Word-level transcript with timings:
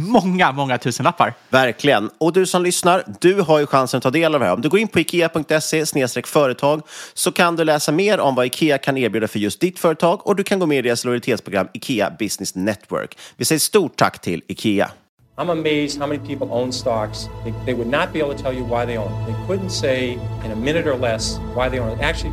många, 0.00 0.52
många 0.52 0.78
tusenlappar. 0.78 1.34
Verkligen. 1.48 2.10
Och 2.18 2.32
du 2.32 2.46
som 2.46 2.62
lyssnar, 2.62 3.04
du 3.20 3.40
har 3.40 3.58
ju 3.58 3.66
chansen 3.66 3.98
att 3.98 4.02
ta 4.02 4.10
del 4.10 4.34
av 4.34 4.40
det 4.40 4.46
här. 4.46 4.52
Om 4.52 4.60
du 4.60 4.68
går 4.68 4.80
in 4.80 4.88
på 4.88 5.00
ikea.se 5.00 5.84
företag 6.24 6.82
så 7.14 7.32
kan 7.32 7.56
du 7.56 7.64
läsa 7.64 7.92
mer 7.92 8.20
om 8.20 8.34
vad 8.34 8.46
Ikea 8.46 8.78
kan 8.78 8.96
erbjuda 8.96 9.28
för 9.28 9.38
just 9.38 9.60
ditt 9.60 9.78
företag 9.78 10.26
och 10.26 10.36
du 10.36 10.44
kan 10.44 10.58
gå 10.58 10.66
med 10.66 10.78
i 10.78 10.82
deras 10.82 11.04
lojalitetsprogram 11.04 11.68
Ikea 11.72 12.10
Business 12.18 12.54
Network. 12.54 13.18
Vi 13.36 13.44
säger 13.44 13.58
stort 13.58 13.96
tack 13.96 14.20
till 14.20 14.42
Ikea. 14.48 14.90
I'm 15.36 15.50
amazed 15.50 15.98
how 15.98 16.06
many 16.06 16.18
people 16.18 16.46
own 16.50 16.72
stocks. 16.72 17.28
They, 17.44 17.54
they 17.64 17.74
would 17.74 17.88
not 17.88 18.12
be 18.12 18.20
able 18.20 18.34
to 18.34 18.42
tell 18.42 18.52
you 18.52 18.62
why 18.62 18.84
they 18.84 18.98
own. 18.98 19.10
They 19.26 19.32
couldn't 19.46 19.70
say 19.70 20.18
in 20.44 20.52
a 20.52 20.56
minute 20.56 20.86
or 20.86 20.98
less 20.98 21.38
why 21.54 21.70
they 21.70 21.80
own. 21.80 21.98
Actually, 22.00 22.32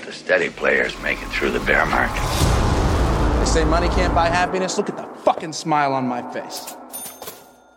steady 0.31 0.49
players 0.49 0.95
make 1.03 1.17
it 1.21 1.29
through 1.31 1.59
the 1.59 1.65
bear 1.65 1.85
market. 1.85 2.23
They 3.39 3.45
say 3.45 3.65
money 3.65 3.87
can't 3.87 4.13
buy 4.13 4.29
happiness. 4.29 4.77
Look 4.77 4.89
at 4.89 4.97
the 4.97 5.03
fucking 5.25 5.53
smile 5.53 5.93
on 5.93 6.07
my 6.07 6.21
face. 6.33 6.75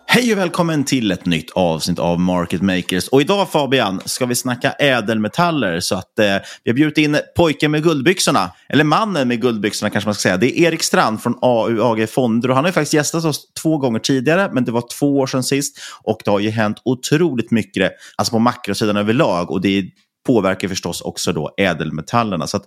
Hej 0.07 0.33
och 0.33 0.39
välkommen 0.39 0.85
till 0.85 1.11
ett 1.11 1.27
nytt 1.27 1.51
avsnitt 1.51 1.99
av 1.99 2.21
Market 2.21 2.63
Makers. 2.63 3.09
Och 3.09 3.21
idag 3.21 3.51
Fabian 3.51 4.01
ska 4.05 4.27
vi 4.27 4.35
snacka 4.35 4.73
ädelmetaller. 4.73 5.81
Så 5.81 5.95
att 5.95 6.19
eh, 6.19 6.25
vi 6.65 6.71
har 6.71 6.75
bjudit 6.75 6.99
in 6.99 7.17
pojken 7.37 7.71
med 7.71 7.83
guldbyxorna, 7.83 8.51
eller 8.69 8.85
mannen 8.85 9.29
med 9.29 9.41
guldbyxorna 9.41 9.91
kanske 9.91 10.09
man 10.09 10.15
ska 10.15 10.23
säga. 10.23 10.37
Det 10.37 10.61
är 10.61 10.67
Erik 10.67 10.83
Strand 10.83 11.23
från 11.23 11.39
AUAG 11.43 12.11
Fonder 12.11 12.49
och 12.49 12.55
han 12.55 12.65
har 12.65 12.69
ju 12.69 12.73
faktiskt 12.73 12.95
gästat 12.95 13.25
oss 13.25 13.53
två 13.63 13.79
gånger 13.79 13.99
tidigare, 13.99 14.51
men 14.53 14.65
det 14.65 14.73
var 14.73 14.85
två 14.99 15.19
år 15.19 15.27
sedan 15.27 15.45
sist. 15.45 15.79
Och 16.03 16.21
det 16.25 16.31
har 16.31 16.41
ju 16.41 16.51
hänt 16.51 16.77
otroligt 16.85 17.51
mycket, 17.51 17.93
alltså 18.17 18.31
på 18.31 18.39
makrosidan 18.39 18.97
överlag. 18.97 19.51
Och 19.51 19.61
det 19.61 19.85
påverkar 20.27 20.69
förstås 20.69 21.01
också 21.01 21.33
då 21.33 21.55
ädelmetallerna. 21.57 22.47
Så 22.47 22.57
att, 22.57 22.67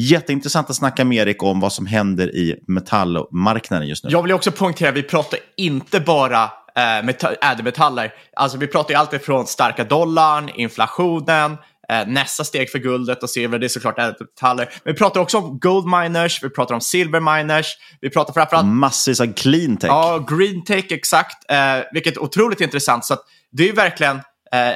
jätteintressant 0.00 0.70
att 0.70 0.76
snacka 0.76 1.04
med 1.04 1.18
Erik 1.18 1.42
om 1.42 1.60
vad 1.60 1.72
som 1.72 1.86
händer 1.86 2.36
i 2.36 2.54
metallmarknaden 2.68 3.88
just 3.88 4.04
nu. 4.04 4.10
Jag 4.10 4.22
vill 4.22 4.32
också 4.32 4.50
poängtera, 4.50 4.90
vi 4.90 5.02
pratar 5.02 5.38
inte 5.56 6.00
bara 6.00 6.42
eh, 6.44 7.04
meta- 7.04 7.34
ädelmetaller. 7.34 8.12
Alltså 8.36 8.58
vi 8.58 8.66
pratar 8.66 8.90
ju 8.90 9.00
alltid 9.00 9.22
från 9.22 9.46
starka 9.46 9.84
dollarn, 9.84 10.50
inflationen, 10.54 11.56
Eh, 11.88 12.06
nästa 12.06 12.44
steg 12.44 12.70
för 12.70 12.78
guldet 12.78 13.22
och 13.22 13.30
silver, 13.30 13.58
det 13.58 13.66
är 13.66 13.68
såklart 13.68 13.98
ädelmetaller. 13.98 14.68
Men 14.84 14.94
vi 14.94 14.98
pratar 14.98 15.20
också 15.20 15.38
om 15.38 15.58
gold 15.58 15.86
miners, 15.86 16.42
vi 16.42 16.50
pratar 16.50 16.74
om 16.74 16.80
silver 16.80 17.20
miners, 17.20 17.66
vi 18.00 18.10
pratar 18.10 18.32
framförallt... 18.32 18.66
Massvis 18.66 19.20
av 19.20 19.32
clean 19.32 19.76
tech. 19.76 19.88
Ja, 19.88 20.26
green 20.30 20.64
tech, 20.64 20.84
exakt. 20.90 21.50
Eh, 21.50 21.56
vilket 21.92 22.16
är 22.16 22.22
otroligt 22.22 22.60
intressant. 22.60 23.04
Så 23.04 23.16
det 23.52 23.68
är 23.68 23.72
verkligen 23.72 24.20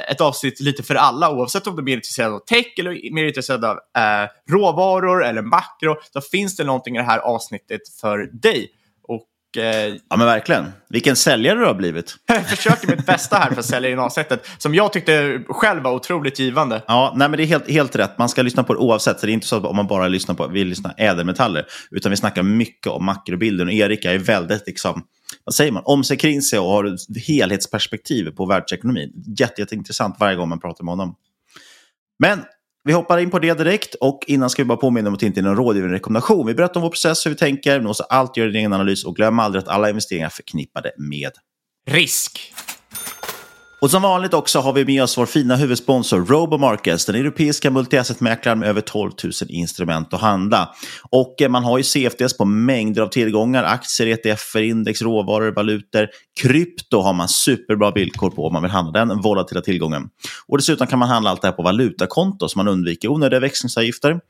ett 0.09 0.21
avsnitt 0.21 0.61
lite 0.61 0.83
för 0.83 0.95
alla, 0.95 1.31
oavsett 1.31 1.67
om 1.67 1.77
du 1.77 1.83
är 1.83 1.85
mer 1.85 1.97
intresserad 1.97 2.33
av 2.33 2.39
tech 2.39 2.67
eller 2.79 3.15
mer 3.15 3.25
intresserad 3.25 3.65
av 3.65 3.77
eh, 3.77 4.29
råvaror 4.51 5.25
eller 5.25 5.43
makro. 5.43 5.97
Så 6.13 6.21
finns 6.21 6.57
det 6.57 6.65
någonting 6.65 6.97
i 6.97 6.99
det 6.99 7.05
här 7.05 7.19
avsnittet 7.19 7.81
för 8.01 8.19
dig. 8.43 8.69
Och, 9.09 9.63
eh, 9.63 9.95
Ja, 10.11 10.17
men 10.17 10.27
verkligen. 10.27 10.73
Vilken 10.89 11.17
säljare 11.17 11.59
du 11.59 11.67
har 11.67 11.75
blivit. 11.75 12.15
jag 12.27 12.49
försöker 12.49 12.89
mitt 12.89 13.07
bästa 13.07 13.37
här 13.37 13.51
för 13.51 13.59
att 13.61 13.67
sälja 13.67 13.91
in 13.91 13.99
avsnittet, 13.99 14.47
som 14.59 14.75
jag 14.75 14.93
tyckte 14.93 15.43
själv 15.49 15.83
var 15.83 15.93
otroligt 15.93 16.39
givande. 16.39 16.83
Ja, 16.87 17.13
nej, 17.17 17.29
men 17.29 17.37
det 17.37 17.43
är 17.45 17.47
helt, 17.47 17.71
helt 17.71 17.97
rätt. 17.97 18.19
Man 18.19 18.29
ska 18.29 18.43
lyssna 18.43 18.63
på 18.63 18.73
det 18.75 18.79
oavsett. 18.79 19.21
Så 19.21 19.27
det 19.27 19.33
är 19.33 19.35
inte 19.35 19.47
så 19.47 19.57
att 19.57 19.65
om 19.65 19.77
man 19.77 19.87
bara 19.87 20.09
lyssnar 20.09 20.35
på, 20.35 20.47
vill 20.47 20.69
lyssna 20.69 20.95
ädelmetaller. 20.97 21.67
Utan 21.91 22.11
vi 22.11 22.17
snackar 22.17 22.43
mycket 22.43 22.87
om 22.87 23.05
makrobilden. 23.05 23.67
Och 23.67 23.73
Erik 23.73 24.05
är 24.05 24.19
väldigt, 24.19 24.67
liksom, 24.67 25.03
vad 25.45 25.55
säger 25.55 25.73
man, 25.73 25.83
om 25.87 26.05
sig 26.05 26.17
kring 26.17 26.43
sig 26.43 26.59
och 26.59 26.67
har 26.67 26.97
helhetsperspektiv 27.27 28.31
på 28.31 28.47
världsekonomin. 28.47 29.13
Jätte, 29.39 29.61
jätteintressant 29.61 30.17
varje 30.21 30.37
gång 30.37 30.49
man 30.49 30.61
pratar 30.61 30.85
med 30.85 30.93
honom. 30.93 31.15
Men 32.19 32.45
vi 32.85 32.93
hoppar 32.93 33.19
in 33.19 33.31
på 33.31 33.39
det 33.39 33.59
direkt 33.59 33.95
och 33.95 34.25
innan 34.27 34.51
ska 34.51 34.63
vi 34.63 34.67
bara 34.67 34.79
påminna 34.79 35.09
om 35.09 35.15
att 35.15 35.21
det 35.21 35.27
inte 35.27 35.41
är 35.41 35.43
någon 35.43 35.57
rådgivande 35.57 35.97
rekommendation. 35.97 36.47
Vi 36.47 36.55
berättar 36.55 36.77
om 36.77 36.83
vår 36.83 36.91
process, 36.91 37.27
hur 37.27 37.31
vi 37.31 37.37
tänker, 37.37 37.79
men 37.79 37.87
också 37.87 38.03
allt 38.03 38.37
gör 38.37 38.47
din 38.47 38.57
egen 38.57 38.73
analys 38.73 39.05
och 39.05 39.17
glöm 39.17 39.39
aldrig 39.39 39.63
att 39.63 39.69
alla 39.69 39.89
investeringar 39.89 40.27
är 40.27 40.31
förknippade 40.31 40.93
med 40.99 41.33
Risk. 41.87 42.53
Och 43.81 43.91
som 43.91 44.03
vanligt 44.03 44.35
också 44.35 44.61
har 44.61 44.73
vi 44.73 44.85
med 44.85 45.03
oss 45.03 45.19
vår 45.19 45.27
fina 45.27 45.57
huvudsponsor 45.57 46.25
Robomarkets, 46.25 47.07
den 47.07 47.15
europeiska 47.15 47.71
multiassetmäklaren 47.71 48.59
med 48.59 48.69
över 48.69 48.81
12 48.81 49.11
000 49.25 49.33
instrument 49.49 50.15
att 50.15 50.21
handla. 50.21 50.75
Och 51.11 51.43
eh, 51.43 51.49
man 51.49 51.65
har 51.65 51.79
ju 51.79 51.85
CFDs 51.85 52.37
på 52.37 52.45
mängder 52.45 53.03
av 53.03 53.07
tillgångar, 53.07 53.65
aktier, 53.65 54.07
ETFer, 54.07 54.63
index, 54.63 55.03
råvaror, 55.03 55.53
valutor. 55.53 56.09
Krypto 56.41 57.01
har 57.01 57.13
man 57.13 57.29
superbra 57.29 57.91
villkor 57.91 58.31
på 58.31 58.47
om 58.47 58.53
man 58.53 58.63
vill 58.63 58.71
handla 58.71 59.05
den 59.05 59.21
volatila 59.21 59.61
tillgången. 59.61 60.09
Och 60.47 60.59
dessutom 60.59 60.87
kan 60.87 60.99
man 60.99 61.09
handla 61.09 61.31
allt 61.31 61.43
det 61.43 61.49
här 61.49 61.53
på 61.53 61.63
valutakonto 61.63 62.49
så 62.49 62.59
man 62.59 62.69
undviker 62.69 63.09
onödiga 63.09 63.41
växlingsavgifter. 63.41 64.21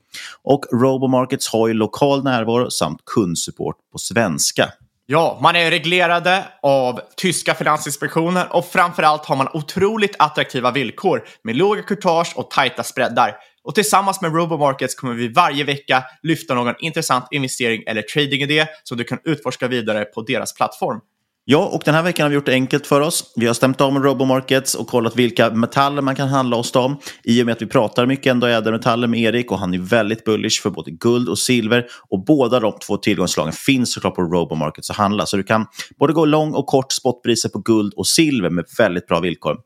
Och 0.43 0.65
Robomarkets 0.73 1.49
har 1.49 1.69
ju 1.69 1.75
lokal 1.75 2.25
närvaro 2.25 2.71
samt 2.71 3.05
kundsupport 3.05 3.77
på 3.93 3.99
svenska. 3.99 4.69
Ja, 5.13 5.39
man 5.43 5.57
är 5.57 5.71
reglerade 5.71 6.45
av 6.63 7.01
tyska 7.17 7.55
finansinspektionen 7.55 8.47
och 8.51 8.67
framförallt 8.67 9.25
har 9.27 9.37
man 9.37 9.49
otroligt 9.53 10.17
attraktiva 10.19 10.71
villkor 10.71 11.25
med 11.45 11.57
låga 11.57 11.83
courtage 11.83 12.33
och 12.37 12.51
tajta 12.51 12.83
spreadar. 12.83 13.37
Och 13.65 13.75
tillsammans 13.75 14.21
med 14.21 14.35
Robomarkets 14.35 14.95
kommer 14.95 15.15
vi 15.15 15.29
varje 15.29 15.65
vecka 15.65 16.05
lyfta 16.23 16.55
någon 16.55 16.75
intressant 16.79 17.25
investering 17.31 17.83
eller 17.87 18.03
tradingidé 18.03 18.67
som 18.85 18.99
du 18.99 19.05
kan 19.05 19.19
utforska 19.25 19.69
vidare 19.69 20.05
på 20.05 20.23
deras 20.23 20.55
plattform. 20.55 21.01
Ja, 21.45 21.67
och 21.67 21.83
den 21.85 21.95
här 21.95 22.03
veckan 22.03 22.25
har 22.25 22.29
vi 22.29 22.35
gjort 22.35 22.47
det 22.47 22.53
enkelt 22.53 22.87
för 22.87 23.01
oss. 23.01 23.33
Vi 23.37 23.47
har 23.47 23.55
stämt 23.55 23.81
av 23.81 23.93
med 23.93 24.05
Robomarkets 24.05 24.75
och 24.75 24.87
kollat 24.87 25.17
vilka 25.17 25.51
metaller 25.51 26.03
man 26.03 26.17
kan 26.17 26.29
handla 26.29 26.57
hos 26.57 26.73
dem. 26.73 26.99
I 27.25 27.43
och 27.43 27.47
med 27.47 27.53
att 27.53 27.63
vi 27.63 27.67
pratar 27.67 28.07
mycket 28.07 28.31
ändå 28.31 28.47
ädelmetaller 28.47 29.09
med 29.09 29.21
Erik 29.21 29.51
och 29.53 29.59
han 29.59 29.75
är 29.75 29.79
väldigt 29.79 30.25
bullish 30.25 30.63
för 30.63 30.71
både 30.71 30.91
guld 30.91 31.29
och 31.29 31.39
silver. 31.39 31.87
Och 32.09 32.25
båda 32.25 32.61
de 32.61 32.73
två 32.87 32.97
tillgångsslagen 32.97 33.53
finns 33.53 33.93
såklart 33.93 34.15
på 34.15 34.23
Robomarkets 34.23 34.91
att 34.91 34.97
handla. 34.97 35.27
Så 35.27 35.37
du 35.37 35.43
kan 35.43 35.67
både 35.99 36.13
gå 36.13 36.25
lång 36.25 36.55
och 36.55 36.67
kort 36.67 36.93
spotpriser 36.93 37.49
på 37.49 37.59
guld 37.59 37.95
och 37.95 38.07
silver 38.07 38.51
med 38.51 38.65
väldigt 38.79 39.07
bra 39.07 39.21
villkor. 39.21 39.57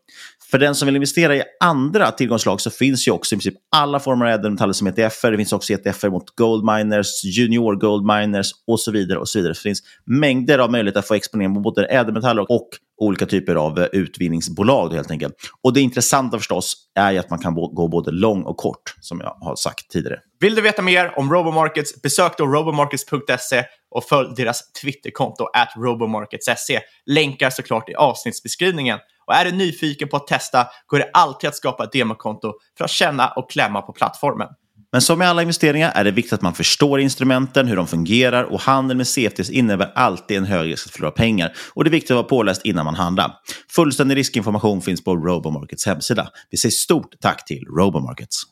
För 0.55 0.59
den 0.59 0.75
som 0.75 0.87
vill 0.87 0.97
investera 0.97 1.37
i 1.37 1.43
andra 1.61 2.11
tillgångsslag 2.11 2.61
så 2.61 2.71
finns 2.71 3.09
ju 3.09 3.13
också 3.13 3.35
i 3.35 3.39
princip 3.39 3.55
alla 3.77 4.01
former 4.01 4.27
av 4.27 4.33
ädelmetaller 4.33 4.73
som 4.73 4.87
ETFer. 4.87 5.31
Det 5.31 5.37
finns 5.37 5.53
också 5.53 5.73
ETFer 5.73 6.11
mot 6.11 6.37
Goldminers, 6.37 7.25
junior 7.25 7.75
Goldminers 7.75 8.51
och 8.67 8.81
så 8.81 8.91
vidare. 8.91 9.19
och 9.19 9.29
så 9.29 9.39
vidare. 9.39 9.55
Så 9.55 9.59
det 9.59 9.63
finns 9.63 9.83
mängder 10.07 10.59
av 10.59 10.71
möjligheter 10.71 10.99
att 11.01 11.09
få 11.09 11.15
exponering 11.15 11.51
mot 11.51 11.63
både 11.63 11.87
ädelmetaller 11.87 12.51
och 12.51 12.69
olika 13.01 13.27
typer 13.27 13.55
av 13.55 13.79
eh, 13.79 13.87
utvinningsbolag 13.93 14.93
helt 14.93 15.11
enkelt. 15.11 15.35
Och 15.63 15.73
det 15.73 15.81
intressanta 15.81 16.39
förstås 16.39 16.77
är 16.95 17.13
ju 17.13 17.19
att 17.19 17.31
man 17.31 17.39
kan 17.39 17.55
gå 17.55 17.89
både 17.89 18.11
lång 18.11 18.43
och 18.43 18.57
kort, 18.57 18.95
som 19.01 19.21
jag 19.21 19.37
har 19.41 19.57
sagt 19.57 19.91
tidigare. 19.91 20.19
Vill 20.41 20.55
du 20.55 20.63
veta 20.63 20.83
mer 20.83 21.19
om 21.19 21.33
Robomarkets, 21.33 22.03
besök 22.03 22.39
då 22.39 22.47
robomarkets.se 22.47 23.65
och 23.91 24.05
följ 24.05 24.29
deras 24.37 24.73
Twitterkonto 24.73 25.45
at 25.45 25.69
robomarkets.se. 25.77 26.81
Länkar 27.07 27.51
såklart 27.51 27.89
i 27.89 27.95
avsnittsbeskrivningen. 27.95 28.99
Och 29.27 29.35
är 29.35 29.45
du 29.45 29.53
nyfiken 29.53 30.09
på 30.09 30.17
att 30.17 30.27
testa 30.27 30.67
går 30.87 30.99
det 30.99 31.11
alltid 31.13 31.49
att 31.49 31.57
skapa 31.57 31.85
ett 31.85 31.93
demokonto 31.93 32.53
för 32.79 32.85
att 32.85 32.91
känna 32.91 33.29
och 33.29 33.51
klämma 33.51 33.83
på 33.83 33.93
plattformen. 33.93 34.49
Men 34.93 35.03
som 35.03 35.19
med 35.19 35.29
alla 35.29 35.43
investeringar 35.43 35.93
är 35.95 36.05
det 36.05 36.11
viktigt 36.11 36.33
att 36.33 36.43
man 36.43 36.55
förstår 36.55 37.01
instrumenten, 37.01 37.67
hur 37.67 37.77
de 37.77 37.87
fungerar 37.87 38.45
och 38.45 38.61
handel 38.61 38.97
med 38.97 39.07
CFDs 39.07 39.51
innebär 39.51 39.93
alltid 39.95 40.37
en 40.37 40.45
hög 40.45 40.73
risk 40.73 40.87
att 40.87 40.93
förlora 40.93 41.11
pengar. 41.11 41.53
Och 41.75 41.85
det 41.85 41.89
är 41.89 41.93
viktigt 41.93 42.11
att 42.11 42.15
vara 42.15 42.25
påläst 42.25 42.65
innan 42.65 42.85
man 42.85 42.95
handlar. 42.95 43.33
Fullständig 43.71 44.17
riskinformation 44.17 44.83
finns 44.83 45.05
på 45.05 45.17
Robomarkets 45.17 45.87
hemsida. 45.87 46.29
Vi 46.51 46.57
säger 46.57 46.71
stort 46.71 47.21
tack 47.21 47.45
till 47.45 47.65
Robomarkets. 47.79 48.43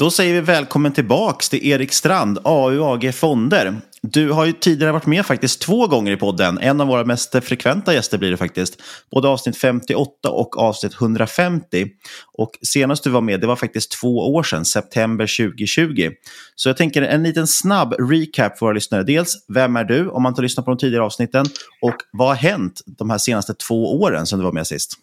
Då 0.00 0.10
säger 0.10 0.34
vi 0.34 0.40
välkommen 0.40 0.92
tillbaks 0.92 1.48
till 1.48 1.66
Erik 1.66 1.92
Strand, 1.92 2.38
AUAG 2.44 3.14
Fonder. 3.14 3.80
Du 4.02 4.30
har 4.30 4.44
ju 4.44 4.52
tidigare 4.52 4.92
varit 4.92 5.06
med 5.06 5.26
faktiskt 5.26 5.60
två 5.60 5.86
gånger 5.86 6.12
i 6.12 6.16
podden. 6.16 6.58
En 6.58 6.80
av 6.80 6.86
våra 6.86 7.04
mest 7.04 7.44
frekventa 7.44 7.94
gäster 7.94 8.18
blir 8.18 8.30
det 8.30 8.36
faktiskt. 8.36 8.82
Både 9.10 9.28
avsnitt 9.28 9.56
58 9.56 10.30
och 10.30 10.58
avsnitt 10.58 10.94
150. 10.94 11.86
Och 12.32 12.50
senast 12.62 13.04
du 13.04 13.10
var 13.10 13.20
med, 13.20 13.40
det 13.40 13.46
var 13.46 13.56
faktiskt 13.56 13.92
två 14.00 14.34
år 14.34 14.42
sedan, 14.42 14.64
september 14.64 15.48
2020. 15.54 16.10
Så 16.54 16.68
jag 16.68 16.76
tänker 16.76 17.02
en 17.02 17.22
liten 17.22 17.46
snabb 17.46 17.94
recap 17.98 18.58
för 18.58 18.66
våra 18.66 18.74
lyssnare. 18.74 19.02
Dels, 19.02 19.44
vem 19.48 19.76
är 19.76 19.84
du 19.84 20.08
om 20.08 20.22
man 20.22 20.32
inte 20.32 20.42
lyssnar 20.42 20.64
på 20.64 20.70
de 20.70 20.78
tidigare 20.78 21.04
avsnitten? 21.04 21.46
Och 21.82 21.96
vad 22.12 22.28
har 22.28 22.34
hänt 22.34 22.80
de 22.86 23.10
här 23.10 23.18
senaste 23.18 23.54
två 23.54 24.00
åren 24.00 24.26
sedan 24.26 24.38
du 24.38 24.44
var 24.44 24.52
med 24.52 24.66
sist? 24.66 24.96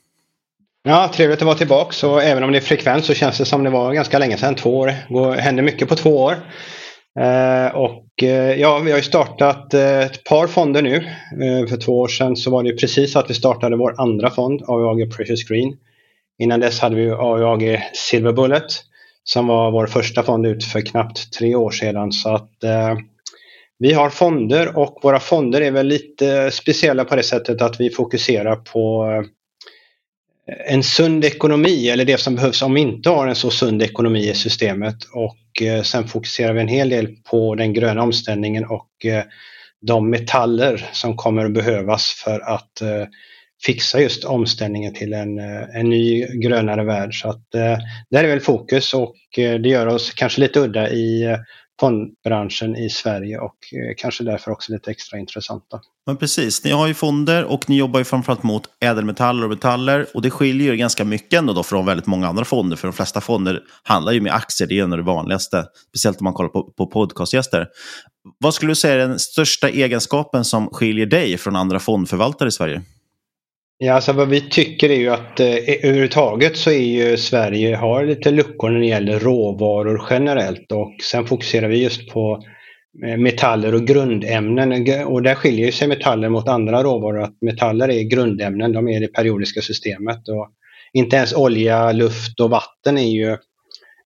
Ja, 0.90 1.12
trevligt 1.14 1.40
att 1.40 1.46
vara 1.46 1.58
tillbaka. 1.58 1.92
Så 1.92 2.20
även 2.20 2.44
om 2.44 2.52
det 2.52 2.58
är 2.58 2.62
frekvent 2.62 3.06
så 3.06 3.14
känns 3.14 3.38
det 3.38 3.46
som 3.46 3.64
det 3.64 3.70
var 3.70 3.94
ganska 3.94 4.20
länge 4.20 4.38
sedan, 4.38 4.56
två 4.56 4.78
år. 4.78 4.94
Det 5.36 5.42
händer 5.42 5.64
mycket 5.64 5.90
på 5.90 5.96
två 5.96 6.18
år. 6.18 6.36
Eh, 7.20 7.76
och 7.76 8.24
eh, 8.24 8.60
ja, 8.60 8.80
vi 8.80 8.92
har 8.92 8.98
ju 8.98 9.04
startat 9.04 9.74
eh, 9.74 10.00
ett 10.00 10.24
par 10.24 10.48
fonder 10.48 10.82
nu. 10.82 10.96
Eh, 10.96 11.68
för 11.68 11.78
två 11.78 12.00
år 12.00 12.08
sedan 12.08 12.36
så 12.36 12.52
var 12.52 12.64
det 12.64 12.74
precis 12.74 13.16
att 13.16 13.30
vi 13.30 13.34
startade 13.34 13.76
vår 13.76 14.02
andra 14.02 14.30
fond, 14.30 14.62
AUAG 14.68 15.12
Precious 15.16 15.44
Green. 15.44 15.78
Innan 16.40 16.60
dess 16.60 16.80
hade 16.80 16.96
vi 16.96 17.10
AUAG 17.10 17.90
Silver 17.94 18.34
Bullet 18.34 18.68
som 19.24 19.48
var 19.48 19.72
vår 19.72 19.88
första 19.88 20.24
fond 20.24 20.46
ut 20.46 20.64
för 20.64 20.82
knappt 20.82 21.34
tre 21.34 21.56
år 21.56 21.72
sedan. 21.72 22.12
Så 22.12 22.30
att 22.30 22.64
eh, 22.64 22.96
vi 23.80 23.94
har 23.94 24.10
fonder 24.10 24.78
och 24.78 25.00
våra 25.04 25.20
fonder 25.20 25.62
är 25.62 25.72
väl 25.72 25.88
lite 25.88 26.52
speciella 26.52 27.06
på 27.06 27.16
det 27.16 27.24
sättet 27.24 27.62
att 27.62 27.80
vi 27.80 27.90
fokuserar 27.90 28.56
på 28.56 29.06
eh, 29.06 29.37
en 30.48 30.84
sund 30.84 31.26
ekonomi 31.26 31.90
eller 31.90 32.06
det 32.06 32.18
som 32.18 32.36
behövs 32.36 32.62
om 32.62 32.74
vi 32.74 32.82
inte 32.82 33.10
har 33.10 33.28
en 33.28 33.36
så 33.36 33.50
sund 33.50 33.82
ekonomi 33.82 34.30
i 34.30 34.34
systemet. 34.34 34.96
Och 35.14 35.62
eh, 35.62 35.82
sen 35.82 36.08
fokuserar 36.08 36.54
vi 36.54 36.62
en 36.62 36.68
hel 36.68 36.90
del 36.90 37.08
på 37.30 37.56
den 37.56 37.74
gröna 37.74 38.04
omställningen 38.04 38.66
och 38.66 39.06
eh, 39.06 39.24
de 39.82 40.10
metaller 40.10 40.86
som 40.92 41.16
kommer 41.16 41.46
att 41.46 41.54
behövas 41.54 42.22
för 42.26 42.40
att 42.40 42.82
eh, 42.82 43.08
fixa 43.66 44.02
just 44.02 44.24
omställningen 44.24 44.94
till 44.94 45.14
en, 45.14 45.40
en 45.74 45.90
ny 45.90 46.26
grönare 46.26 46.84
värld. 46.84 47.22
Så 47.22 47.30
att 47.30 47.44
där 48.10 48.24
är 48.24 48.28
väl 48.28 48.40
fokus 48.40 48.94
och 48.94 49.16
det 49.36 49.70
gör 49.70 49.88
oss 49.88 50.14
kanske 50.14 50.42
lite 50.42 50.60
udda 50.60 50.90
i 50.90 51.38
fondbranschen 51.80 52.76
i 52.76 52.90
Sverige 52.90 53.40
och 53.40 53.58
eh, 53.74 53.96
kanske 53.98 54.24
därför 54.24 54.52
också 54.52 54.72
lite 54.74 54.92
extra 54.92 55.20
intressanta. 55.20 55.80
Men 56.06 56.18
precis, 56.18 56.64
ni 56.64 56.72
har 56.72 56.88
ju 56.88 56.94
fonder 56.94 57.44
och 57.44 57.70
ni 57.70 57.78
jobbar 57.78 58.00
ju 58.00 58.04
framförallt 58.04 58.44
mot 58.44 58.64
ädelmetaller 58.80 59.44
och 59.44 59.50
metaller. 59.50 60.06
Och 60.14 60.22
det 60.22 60.30
skiljer 60.30 60.72
ju 60.72 60.78
ganska 60.78 61.06
mycket 61.06 61.40
ändå 61.40 61.54
då 61.54 61.64
från 61.64 61.86
väldigt 61.86 62.08
många 62.08 62.28
andra 62.28 62.46
fonder. 62.46 62.78
För 62.78 62.88
de 62.88 62.94
flesta 62.94 63.22
fonder 63.22 63.62
handlar 63.84 64.12
ju 64.12 64.22
med 64.22 64.34
aktier, 64.34 64.68
det 64.68 64.74
är 64.74 64.88
ju 64.88 64.88
det 64.88 65.02
vanligaste. 65.02 65.66
Speciellt 65.90 66.20
om 66.20 66.24
man 66.24 66.34
kollar 66.34 66.50
på, 66.50 66.64
på 66.64 66.88
podcastgäster. 66.88 67.68
Vad 68.40 68.54
skulle 68.54 68.72
du 68.72 68.76
säga 68.76 68.94
är 68.94 69.08
den 69.08 69.20
största 69.20 69.70
egenskapen 69.70 70.46
som 70.46 70.70
skiljer 70.70 71.06
dig 71.06 71.38
från 71.38 71.56
andra 71.56 71.80
fondförvaltare 71.80 72.50
i 72.50 72.52
Sverige? 72.52 72.82
Ja, 73.80 73.94
alltså 73.94 74.14
vad 74.14 74.30
vi 74.30 74.42
tycker 74.42 74.90
är 74.90 74.96
ju 74.96 75.10
att 75.10 75.40
eh, 75.40 75.48
överhuvudtaget 75.48 76.58
så 76.58 76.72
är 76.72 76.84
ju 76.84 77.18
Sverige 77.18 77.76
har 77.76 78.06
lite 78.06 78.32
luckor 78.32 78.70
när 78.70 78.80
det 78.80 78.86
gäller 78.86 79.20
råvaror 79.20 80.02
generellt 80.10 80.72
och 80.72 80.96
sen 81.04 81.26
fokuserar 81.26 81.68
vi 81.68 81.84
just 81.84 82.10
på 82.10 82.44
eh, 83.06 83.18
metaller 83.18 83.76
och 83.76 83.88
grundämnen. 83.88 84.72
Och 85.06 85.24
där 85.24 85.36
skiljer 85.36 85.72
sig 85.72 85.88
metaller 85.88 86.30
mot 86.30 86.48
andra 86.48 86.84
råvaror. 86.84 87.22
Att 87.24 87.42
metaller 87.42 87.90
är 87.90 88.04
grundämnen, 88.04 88.74
de 88.74 88.88
är 88.88 88.98
i 88.98 89.00
det 89.00 89.14
periodiska 89.14 89.62
systemet. 89.62 90.28
Och 90.30 90.50
inte 90.94 91.16
ens 91.16 91.34
olja, 91.34 91.92
luft 91.92 92.40
och 92.40 92.50
vatten 92.50 92.98
är 92.98 93.12
ju 93.12 93.30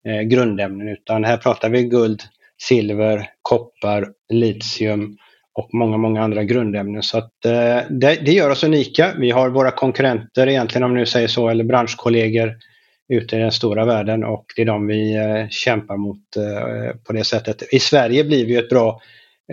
eh, 0.08 0.22
grundämnen 0.26 0.88
utan 0.88 1.24
här 1.24 1.38
pratar 1.38 1.70
vi 1.70 1.84
guld, 1.84 2.22
silver, 2.62 3.30
koppar, 3.42 4.08
litium 4.34 5.18
och 5.54 5.74
många, 5.74 5.98
många 5.98 6.24
andra 6.24 6.44
grundämnen. 6.44 7.04
Så 7.04 7.18
att, 7.18 7.46
eh, 7.46 7.80
det, 7.90 8.16
det, 8.26 8.32
gör 8.32 8.50
oss 8.50 8.64
unika. 8.64 9.14
Vi 9.18 9.32
har 9.32 9.50
våra 9.50 9.72
konkurrenter 9.72 10.48
egentligen 10.48 10.84
om 10.84 10.94
nu 10.94 11.06
säger 11.06 11.28
så, 11.28 11.50
eller 11.50 11.64
branschkollegor 11.64 12.56
ute 13.14 13.36
i 13.36 13.40
den 13.40 13.52
stora 13.52 13.86
världen 13.86 14.24
och 14.24 14.46
det 14.56 14.62
är 14.62 14.66
de 14.66 14.88
vi 14.88 15.16
eh, 15.16 15.48
kämpar 15.50 15.98
mot 15.98 16.38
eh, 16.38 16.96
på 17.04 17.14
det 17.14 17.24
sättet. 17.24 17.64
I 17.74 17.80
Sverige 17.80 18.24
blir 18.24 18.46
vi 18.46 18.56
ett 18.56 18.70
bra 18.70 19.02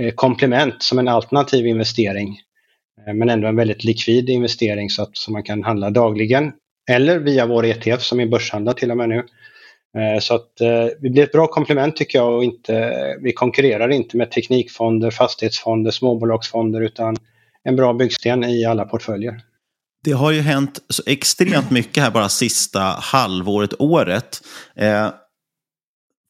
eh, 0.00 0.14
komplement 0.14 0.82
som 0.82 0.98
en 0.98 1.08
alternativ 1.08 1.66
investering 1.66 2.38
eh, 3.06 3.14
men 3.14 3.28
ändå 3.28 3.48
en 3.48 3.56
väldigt 3.56 3.84
likvid 3.84 4.30
investering 4.30 4.90
så 4.90 5.02
att 5.02 5.16
så 5.16 5.32
man 5.32 5.42
kan 5.42 5.62
handla 5.62 5.90
dagligen 5.90 6.52
eller 6.90 7.18
via 7.18 7.46
vår 7.46 7.64
ETF 7.64 8.02
som 8.02 8.20
är 8.20 8.26
börshandlad 8.26 8.76
till 8.76 8.90
och 8.90 8.96
med 8.96 9.08
nu. 9.08 9.24
Eh, 9.96 10.20
så 10.20 10.34
att 10.34 10.60
eh, 10.60 10.86
vi 11.00 11.10
blir 11.10 11.22
ett 11.22 11.32
bra 11.32 11.46
komplement 11.46 11.96
tycker 11.96 12.18
jag 12.18 12.36
och 12.36 12.44
inte, 12.44 12.94
vi 13.20 13.32
konkurrerar 13.32 13.88
inte 13.88 14.16
med 14.16 14.30
teknikfonder, 14.30 15.10
fastighetsfonder, 15.10 15.90
småbolagsfonder 15.90 16.80
utan 16.80 17.16
en 17.64 17.76
bra 17.76 17.92
byggsten 17.92 18.44
i 18.44 18.64
alla 18.64 18.84
portföljer. 18.84 19.40
Det 20.04 20.12
har 20.12 20.32
ju 20.32 20.40
hänt 20.40 20.78
så 20.88 21.02
extremt 21.06 21.70
mycket 21.70 22.02
här 22.02 22.10
bara 22.10 22.28
sista 22.28 22.80
halvåret, 22.80 23.74
året. 23.78 24.40
Eh, 24.76 25.08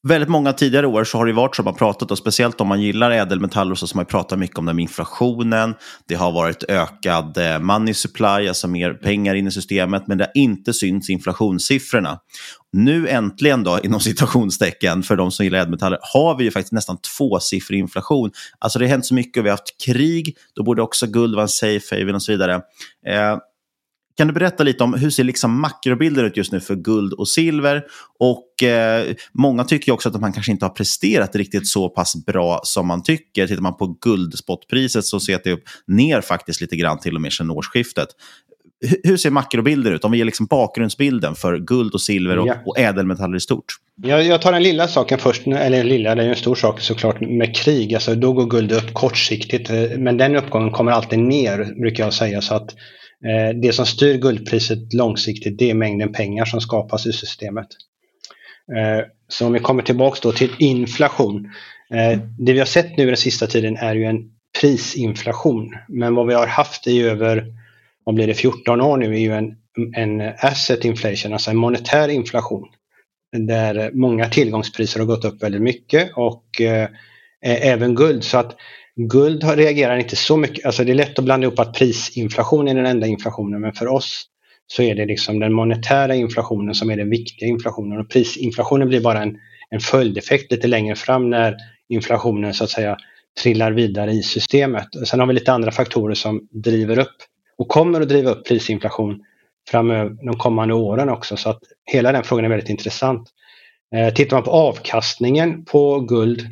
Väldigt 0.02 0.28
många 0.28 0.52
tidigare 0.52 0.86
år 0.86 1.04
så 1.04 1.18
har 1.18 1.26
det 1.26 1.32
varit 1.32 1.56
så 1.56 1.62
man 1.62 1.74
pratat, 1.74 2.10
och 2.10 2.18
speciellt 2.18 2.60
om 2.60 2.68
man 2.68 2.82
gillar 2.82 3.10
ädelmetaller 3.10 3.74
så 3.74 3.86
har 3.86 3.96
man 3.96 4.06
pratat 4.06 4.38
mycket 4.38 4.58
om 4.58 4.66
den 4.66 4.76
med 4.76 4.82
inflationen. 4.82 5.74
Det 6.08 6.14
har 6.14 6.32
varit 6.32 6.64
ökad 6.68 7.38
eh, 7.38 7.58
money 7.58 7.94
supply, 7.94 8.48
alltså 8.48 8.68
mer 8.68 8.94
pengar 8.94 9.34
in 9.34 9.46
i 9.46 9.50
systemet, 9.50 10.06
men 10.06 10.18
det 10.18 10.24
har 10.24 10.42
inte 10.42 10.72
synts 10.72 11.10
inflationssiffrorna. 11.10 12.18
Nu 12.72 13.08
äntligen 13.08 13.64
då, 13.64 13.80
inom 13.84 14.00
citationstecken, 14.00 15.02
för 15.02 15.16
de 15.16 15.30
som 15.30 15.44
gillar 15.44 15.58
ädelmetaller, 15.58 15.98
har 16.02 16.36
vi 16.36 16.44
ju 16.44 16.50
faktiskt 16.50 16.72
nästan 16.72 16.98
tvåsiffrig 17.18 17.78
inflation. 17.78 18.30
Alltså 18.58 18.78
det 18.78 18.84
har 18.84 18.90
hänt 18.90 19.06
så 19.06 19.14
mycket 19.14 19.40
och 19.40 19.44
vi 19.44 19.50
har 19.50 19.56
haft 19.56 19.84
krig, 19.86 20.36
då 20.54 20.62
borde 20.62 20.82
också 20.82 21.06
guld 21.06 21.34
vara 21.34 21.42
en 21.42 21.48
safe 21.48 21.96
haven 21.96 22.14
och 22.14 22.22
så 22.22 22.32
vidare. 22.32 22.54
Eh, 23.06 23.36
kan 24.18 24.26
du 24.26 24.32
berätta 24.32 24.64
lite 24.64 24.84
om 24.84 24.94
hur 24.94 25.10
ser 25.10 25.24
liksom 25.24 25.60
makrobilden 25.60 26.24
ut 26.24 26.36
just 26.36 26.52
nu 26.52 26.60
för 26.60 26.74
guld 26.74 27.12
och 27.12 27.28
silver? 27.28 27.82
Och 28.18 28.62
eh, 28.62 29.14
Många 29.32 29.64
tycker 29.64 29.92
också 29.92 30.08
att 30.08 30.20
man 30.20 30.32
kanske 30.32 30.52
inte 30.52 30.64
har 30.64 30.70
presterat 30.70 31.36
riktigt 31.36 31.68
så 31.68 31.88
pass 31.88 32.24
bra 32.26 32.60
som 32.62 32.86
man 32.86 33.02
tycker. 33.02 33.46
Tittar 33.46 33.62
man 33.62 33.76
på 33.76 33.96
guldspotpriset 34.00 35.04
så 35.04 35.20
ser 35.20 35.40
det 35.44 35.52
upp 35.52 35.62
ner 35.86 36.20
faktiskt 36.20 36.60
lite 36.60 36.76
grann 36.76 36.98
till 36.98 37.14
och 37.14 37.20
med 37.20 37.32
sedan 37.32 37.50
årsskiftet. 37.50 38.08
Hur 39.02 39.16
ser 39.16 39.30
makrobilden 39.30 39.92
ut? 39.92 40.04
Om 40.04 40.12
vi 40.12 40.18
ger 40.18 40.24
liksom 40.24 40.46
bakgrundsbilden 40.46 41.34
för 41.34 41.58
guld 41.58 41.94
och 41.94 42.00
silver 42.00 42.38
och, 42.38 42.48
ja. 42.48 42.54
och 42.66 42.78
ädelmetaller 42.78 43.36
i 43.36 43.40
stort. 43.40 43.64
Jag, 44.02 44.24
jag 44.24 44.42
tar 44.42 44.52
den 44.52 44.62
lilla 44.62 44.88
saken 44.88 45.18
först, 45.18 45.46
eller 45.46 45.84
lilla, 45.84 46.14
det 46.14 46.22
är 46.22 46.28
en 46.28 46.36
stor 46.36 46.54
sak 46.54 46.80
såklart 46.80 47.20
med 47.20 47.56
krig. 47.56 47.94
Alltså, 47.94 48.14
då 48.14 48.32
går 48.32 48.46
guld 48.46 48.72
upp 48.72 48.94
kortsiktigt, 48.94 49.70
eh, 49.70 49.98
men 49.98 50.16
den 50.16 50.36
uppgången 50.36 50.70
kommer 50.70 50.92
alltid 50.92 51.18
ner 51.18 51.80
brukar 51.80 52.04
jag 52.04 52.12
säga. 52.12 52.40
Så 52.40 52.54
att 52.54 52.74
Eh, 53.26 53.56
det 53.56 53.72
som 53.72 53.86
styr 53.86 54.18
guldpriset 54.18 54.94
långsiktigt 54.94 55.58
det 55.58 55.70
är 55.70 55.74
mängden 55.74 56.12
pengar 56.12 56.44
som 56.44 56.60
skapas 56.60 57.06
i 57.06 57.12
systemet. 57.12 57.66
Eh, 58.76 59.06
så 59.28 59.46
om 59.46 59.52
vi 59.52 59.58
kommer 59.58 59.82
tillbaks 59.82 60.20
då 60.20 60.32
till 60.32 60.50
inflation. 60.58 61.50
Eh, 61.94 62.20
det 62.38 62.52
vi 62.52 62.58
har 62.58 62.66
sett 62.66 62.96
nu 62.96 63.06
den 63.06 63.16
sista 63.16 63.46
tiden 63.46 63.76
är 63.76 63.94
ju 63.94 64.04
en 64.04 64.30
prisinflation. 64.60 65.74
Men 65.88 66.14
vad 66.14 66.26
vi 66.26 66.34
har 66.34 66.46
haft 66.46 66.86
i 66.86 67.02
över, 67.02 67.46
vad 68.04 68.14
blir 68.14 68.26
det, 68.26 68.34
14 68.34 68.80
år 68.80 68.96
nu 68.96 69.14
är 69.14 69.20
ju 69.20 69.32
en, 69.32 69.56
en 69.96 70.32
asset 70.38 70.84
inflation, 70.84 71.32
alltså 71.32 71.50
en 71.50 71.56
monetär 71.56 72.08
inflation. 72.08 72.68
Där 73.36 73.90
många 73.92 74.28
tillgångspriser 74.28 75.00
har 75.00 75.06
gått 75.06 75.24
upp 75.24 75.42
väldigt 75.42 75.62
mycket 75.62 76.10
och 76.16 76.60
eh, 76.60 76.88
även 77.42 77.94
guld. 77.94 78.24
Så 78.24 78.38
att 78.38 78.56
Guld 79.00 79.44
reagerar 79.44 79.96
inte 79.96 80.16
så 80.16 80.36
mycket, 80.36 80.66
alltså 80.66 80.84
det 80.84 80.92
är 80.92 80.94
lätt 80.94 81.18
att 81.18 81.24
blanda 81.24 81.46
ihop 81.46 81.58
att 81.58 81.74
prisinflation 81.74 82.68
är 82.68 82.74
den 82.74 82.86
enda 82.86 83.06
inflationen 83.06 83.60
men 83.60 83.72
för 83.72 83.86
oss 83.86 84.24
så 84.66 84.82
är 84.82 84.94
det 84.94 85.06
liksom 85.06 85.38
den 85.38 85.52
monetära 85.52 86.14
inflationen 86.14 86.74
som 86.74 86.90
är 86.90 86.96
den 86.96 87.10
viktiga 87.10 87.48
inflationen 87.48 88.00
och 88.00 88.10
prisinflationen 88.10 88.88
blir 88.88 89.00
bara 89.00 89.22
en, 89.22 89.38
en 89.70 89.80
följdeffekt 89.80 90.52
lite 90.52 90.66
längre 90.68 90.96
fram 90.96 91.30
när 91.30 91.56
inflationen 91.88 92.54
så 92.54 92.64
att 92.64 92.70
säga 92.70 92.96
trillar 93.42 93.72
vidare 93.72 94.10
i 94.12 94.22
systemet. 94.22 94.88
Sen 95.06 95.20
har 95.20 95.26
vi 95.26 95.34
lite 95.34 95.52
andra 95.52 95.70
faktorer 95.70 96.14
som 96.14 96.48
driver 96.50 96.98
upp 96.98 97.16
och 97.58 97.68
kommer 97.68 98.00
att 98.00 98.08
driva 98.08 98.30
upp 98.30 98.46
prisinflation 98.46 99.20
framöver 99.70 100.16
de 100.26 100.36
kommande 100.38 100.74
åren 100.74 101.08
också 101.08 101.36
så 101.36 101.50
att 101.50 101.60
hela 101.84 102.12
den 102.12 102.24
frågan 102.24 102.44
är 102.44 102.48
väldigt 102.48 102.70
intressant. 102.70 103.28
Eh, 103.94 104.14
tittar 104.14 104.36
man 104.36 104.44
på 104.44 104.50
avkastningen 104.50 105.64
på 105.64 106.00
guld 106.00 106.46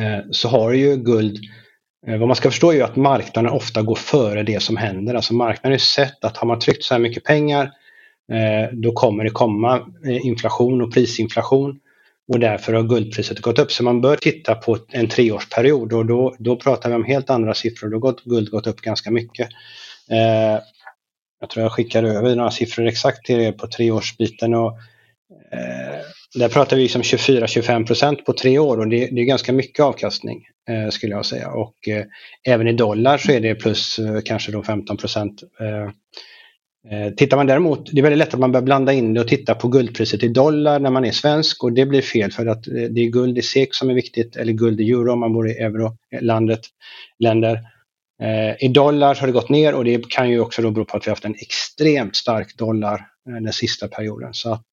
Eh, 0.00 0.24
så 0.30 0.48
har 0.48 0.72
ju 0.72 0.96
guld, 0.96 1.38
eh, 2.06 2.18
vad 2.18 2.28
man 2.28 2.36
ska 2.36 2.50
förstå 2.50 2.70
är 2.70 2.74
ju 2.74 2.82
att 2.82 2.96
marknaden 2.96 3.50
ofta 3.50 3.82
går 3.82 3.94
före 3.94 4.42
det 4.42 4.62
som 4.62 4.76
händer. 4.76 5.14
Alltså 5.14 5.34
marknaden 5.34 5.72
har 5.72 5.78
sett 5.78 6.24
att 6.24 6.36
har 6.36 6.48
man 6.48 6.58
tryckt 6.58 6.84
så 6.84 6.94
här 6.94 6.98
mycket 6.98 7.24
pengar 7.24 7.64
eh, 8.32 8.72
då 8.72 8.92
kommer 8.92 9.24
det 9.24 9.30
komma 9.30 9.86
inflation 10.22 10.82
och 10.82 10.92
prisinflation 10.92 11.80
och 12.32 12.40
därför 12.40 12.72
har 12.72 12.82
guldpriset 12.82 13.40
gått 13.40 13.58
upp. 13.58 13.72
Så 13.72 13.84
man 13.84 14.00
bör 14.00 14.16
titta 14.16 14.54
på 14.54 14.78
en 14.88 15.08
treårsperiod 15.08 15.92
och 15.92 16.06
då, 16.06 16.36
då 16.38 16.56
pratar 16.56 16.88
vi 16.88 16.94
om 16.94 17.04
helt 17.04 17.30
andra 17.30 17.54
siffror. 17.54 17.88
Då 17.88 18.00
har 18.00 18.30
guld 18.30 18.50
gått 18.50 18.66
upp 18.66 18.80
ganska 18.80 19.10
mycket. 19.10 19.48
Jag 21.40 21.50
tror 21.50 21.62
jag 21.62 21.72
skickar 21.72 22.02
över 22.02 22.36
några 22.36 22.50
siffror 22.50 22.86
exakt 22.86 23.26
till 23.26 23.40
er 23.40 23.52
på 23.52 23.66
treårsbiten. 23.66 24.54
Och, 24.54 24.78
där 26.34 26.48
pratar 26.48 26.76
vi 26.76 26.82
liksom 26.82 27.02
som 27.02 27.18
24-25 27.18 27.86
procent 27.86 28.24
på 28.24 28.32
tre 28.32 28.58
år 28.58 28.78
och 28.80 28.88
det, 28.88 29.06
det, 29.06 29.20
är 29.20 29.24
ganska 29.24 29.52
mycket 29.52 29.84
avkastning 29.84 30.46
eh, 30.68 30.90
skulle 30.90 31.12
jag 31.12 31.26
säga. 31.26 31.50
Och 31.50 31.88
eh, 31.88 32.04
även 32.46 32.68
i 32.68 32.72
dollar 32.72 33.18
så 33.18 33.32
är 33.32 33.40
det 33.40 33.54
plus 33.54 33.98
eh, 33.98 34.20
kanske 34.24 34.52
då 34.52 34.62
15 34.62 34.96
procent. 34.96 35.42
Eh, 35.60 35.84
eh, 36.92 37.14
tittar 37.14 37.36
man 37.36 37.46
däremot, 37.46 37.88
det 37.92 37.98
är 37.98 38.02
väldigt 38.02 38.18
lätt 38.18 38.34
att 38.34 38.40
man 38.40 38.52
börjar 38.52 38.64
blanda 38.64 38.92
in 38.92 39.14
det 39.14 39.20
och 39.20 39.28
titta 39.28 39.54
på 39.54 39.68
guldpriset 39.68 40.22
i 40.22 40.28
dollar 40.28 40.78
när 40.80 40.90
man 40.90 41.04
är 41.04 41.12
svensk 41.12 41.64
och 41.64 41.72
det 41.72 41.86
blir 41.86 42.02
fel 42.02 42.32
för 42.32 42.46
att 42.46 42.68
eh, 42.68 42.74
det 42.74 43.00
är 43.00 43.10
guld 43.10 43.38
i 43.38 43.42
SEK 43.42 43.74
som 43.74 43.90
är 43.90 43.94
viktigt 43.94 44.36
eller 44.36 44.52
guld 44.52 44.80
i 44.80 44.90
euro 44.90 45.12
om 45.12 45.20
man 45.20 45.32
bor 45.32 45.48
i 45.48 45.58
eurolandet, 45.58 46.60
eh, 46.60 46.68
länder. 47.18 47.60
I 48.58 48.68
dollar 48.68 49.14
har 49.14 49.26
det 49.26 49.32
gått 49.32 49.48
ner 49.48 49.74
och 49.74 49.84
det 49.84 50.08
kan 50.08 50.30
ju 50.30 50.40
också 50.40 50.62
då 50.62 50.70
bero 50.70 50.84
på 50.84 50.96
att 50.96 51.06
vi 51.06 51.10
har 51.10 51.16
haft 51.16 51.24
en 51.24 51.34
extremt 51.34 52.16
stark 52.16 52.56
dollar 52.56 53.06
den 53.24 53.52
sista 53.52 53.88
perioden. 53.88 54.34
Så 54.34 54.52
att 54.52 54.66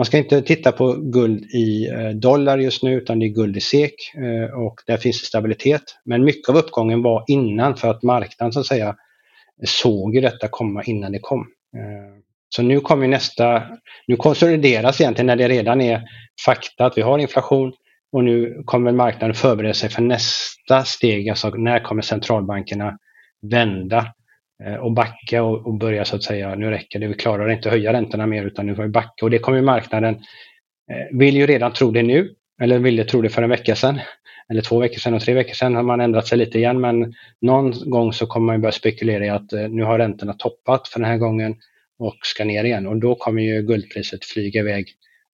man 0.00 0.04
ska 0.04 0.18
inte 0.18 0.42
titta 0.42 0.72
på 0.72 0.92
guld 0.92 1.44
i 1.44 1.88
eh, 1.88 2.08
dollar 2.08 2.58
just 2.58 2.82
nu 2.82 2.94
utan 2.94 3.18
det 3.18 3.26
är 3.26 3.28
guld 3.28 3.56
i 3.56 3.60
SEK 3.60 3.94
eh, 4.14 4.58
och 4.58 4.80
där 4.86 4.96
finns 4.96 5.20
det 5.20 5.26
stabilitet. 5.26 5.82
Men 6.04 6.24
mycket 6.24 6.48
av 6.48 6.56
uppgången 6.56 7.02
var 7.02 7.24
innan 7.26 7.76
för 7.76 7.90
att 7.90 8.02
marknaden 8.02 8.52
så 8.52 8.60
att 8.60 8.66
säga 8.66 8.96
såg 9.64 10.22
detta 10.22 10.48
komma 10.48 10.82
innan 10.82 11.12
det 11.12 11.18
kom. 11.18 11.40
Eh, 11.76 12.22
så 12.48 12.62
nu 12.62 12.80
kommer 12.80 13.08
nästa, 13.08 13.62
nu 14.06 14.16
konsolideras 14.16 15.00
egentligen 15.00 15.26
när 15.26 15.36
det 15.36 15.48
redan 15.48 15.80
är 15.80 16.02
fakta 16.46 16.84
att 16.84 16.98
vi 16.98 17.02
har 17.02 17.18
inflation 17.18 17.72
och 18.12 18.24
nu 18.24 18.62
kommer 18.64 18.92
marknaden 18.92 19.34
förbereda 19.34 19.74
sig 19.74 19.90
för 19.90 20.02
nästa 20.02 20.84
steg, 20.84 21.28
alltså 21.28 21.50
när 21.50 21.80
kommer 21.80 22.02
centralbankerna 22.02 22.98
vända 23.42 24.06
Eh, 24.64 24.74
och 24.74 24.92
backa 24.92 25.42
och, 25.42 25.66
och, 25.66 25.74
börja 25.74 26.04
så 26.04 26.16
att 26.16 26.22
säga, 26.22 26.54
nu 26.54 26.70
räcker 26.70 26.98
det, 26.98 27.06
vi 27.06 27.14
klarar 27.14 27.48
inte 27.48 27.68
att 27.68 27.72
höja 27.72 27.92
räntorna 27.92 28.26
mer 28.26 28.44
utan 28.44 28.66
nu 28.66 28.74
får 28.74 28.82
vi 28.82 28.88
backa. 28.88 29.24
Och 29.24 29.30
det 29.30 29.38
kommer 29.38 29.62
marknaden, 29.62 30.14
eh, 30.90 31.18
vill 31.18 31.36
ju 31.36 31.46
redan 31.46 31.72
tro 31.72 31.90
det 31.90 32.02
nu, 32.02 32.34
eller 32.62 32.78
ville 32.78 33.04
tro 33.04 33.22
det 33.22 33.28
för 33.28 33.42
en 33.42 33.50
vecka 33.50 33.76
sedan, 33.76 34.00
eller 34.48 34.62
två 34.62 34.78
veckor 34.78 34.98
sedan 34.98 35.14
och 35.14 35.22
tre 35.22 35.34
veckor 35.34 35.54
sedan 35.54 35.74
har 35.74 35.82
man 35.82 36.00
ändrat 36.00 36.26
sig 36.26 36.38
lite 36.38 36.58
igen 36.58 36.80
men 36.80 37.14
någon 37.40 37.90
gång 37.90 38.12
så 38.12 38.26
kommer 38.26 38.46
man 38.46 38.60
börja 38.60 38.72
spekulera 38.72 39.26
i 39.26 39.28
att 39.28 39.52
eh, 39.52 39.68
nu 39.68 39.82
har 39.82 39.98
räntorna 39.98 40.32
toppat 40.32 40.88
för 40.88 41.00
den 41.00 41.10
här 41.10 41.18
gången 41.18 41.56
och 41.98 42.16
ska 42.22 42.44
ner 42.44 42.64
igen 42.64 42.86
och 42.86 42.96
då 42.96 43.14
kommer 43.14 43.42
ju 43.42 43.62
guldpriset 43.62 44.24
flyga 44.24 44.60
iväg 44.60 44.88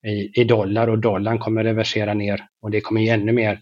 i, 0.06 0.40
i 0.40 0.45
dollar 0.45 0.88
och 0.88 0.99
dollarn 0.99 1.38
kommer 1.38 1.64
reversera 1.64 2.14
ner 2.14 2.45
och 2.62 2.71
det 2.71 2.80
kommer 2.80 3.00
ge 3.00 3.09
ännu 3.09 3.33
mer 3.33 3.52
Eh, 3.52 3.61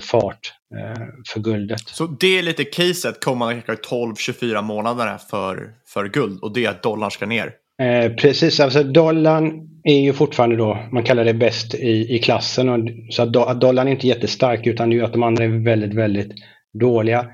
fart 0.00 0.52
eh, 0.78 1.02
för 1.28 1.40
guldet. 1.40 1.80
Så 1.80 2.06
det 2.06 2.38
är 2.38 2.42
lite 2.42 2.64
caset 2.64 3.24
kommande 3.24 3.62
12-24 3.66 4.62
månaderna 4.62 5.18
för, 5.18 5.70
för 5.86 6.08
guld 6.08 6.40
och 6.42 6.54
det 6.54 6.64
är 6.64 6.70
att 6.70 6.82
dollarn 6.82 7.10
ska 7.10 7.26
ner? 7.26 7.52
Eh, 7.82 8.12
precis, 8.12 8.60
alltså 8.60 8.82
dollarn 8.82 9.68
är 9.84 10.00
ju 10.00 10.12
fortfarande 10.12 10.56
då, 10.56 10.78
man 10.92 11.02
kallar 11.02 11.24
det 11.24 11.34
bäst 11.34 11.74
i, 11.74 12.16
i 12.16 12.18
klassen. 12.18 12.68
Och, 12.68 12.88
så 13.10 13.22
att, 13.22 13.36
att 13.36 13.60
dollarn 13.60 13.88
är 13.88 13.92
inte 13.92 14.06
jättestark 14.06 14.66
utan 14.66 14.90
det 14.90 14.98
är 14.98 15.02
att 15.02 15.12
de 15.12 15.22
andra 15.22 15.44
är 15.44 15.64
väldigt, 15.64 15.94
väldigt 15.94 16.32
dåliga. 16.80 17.26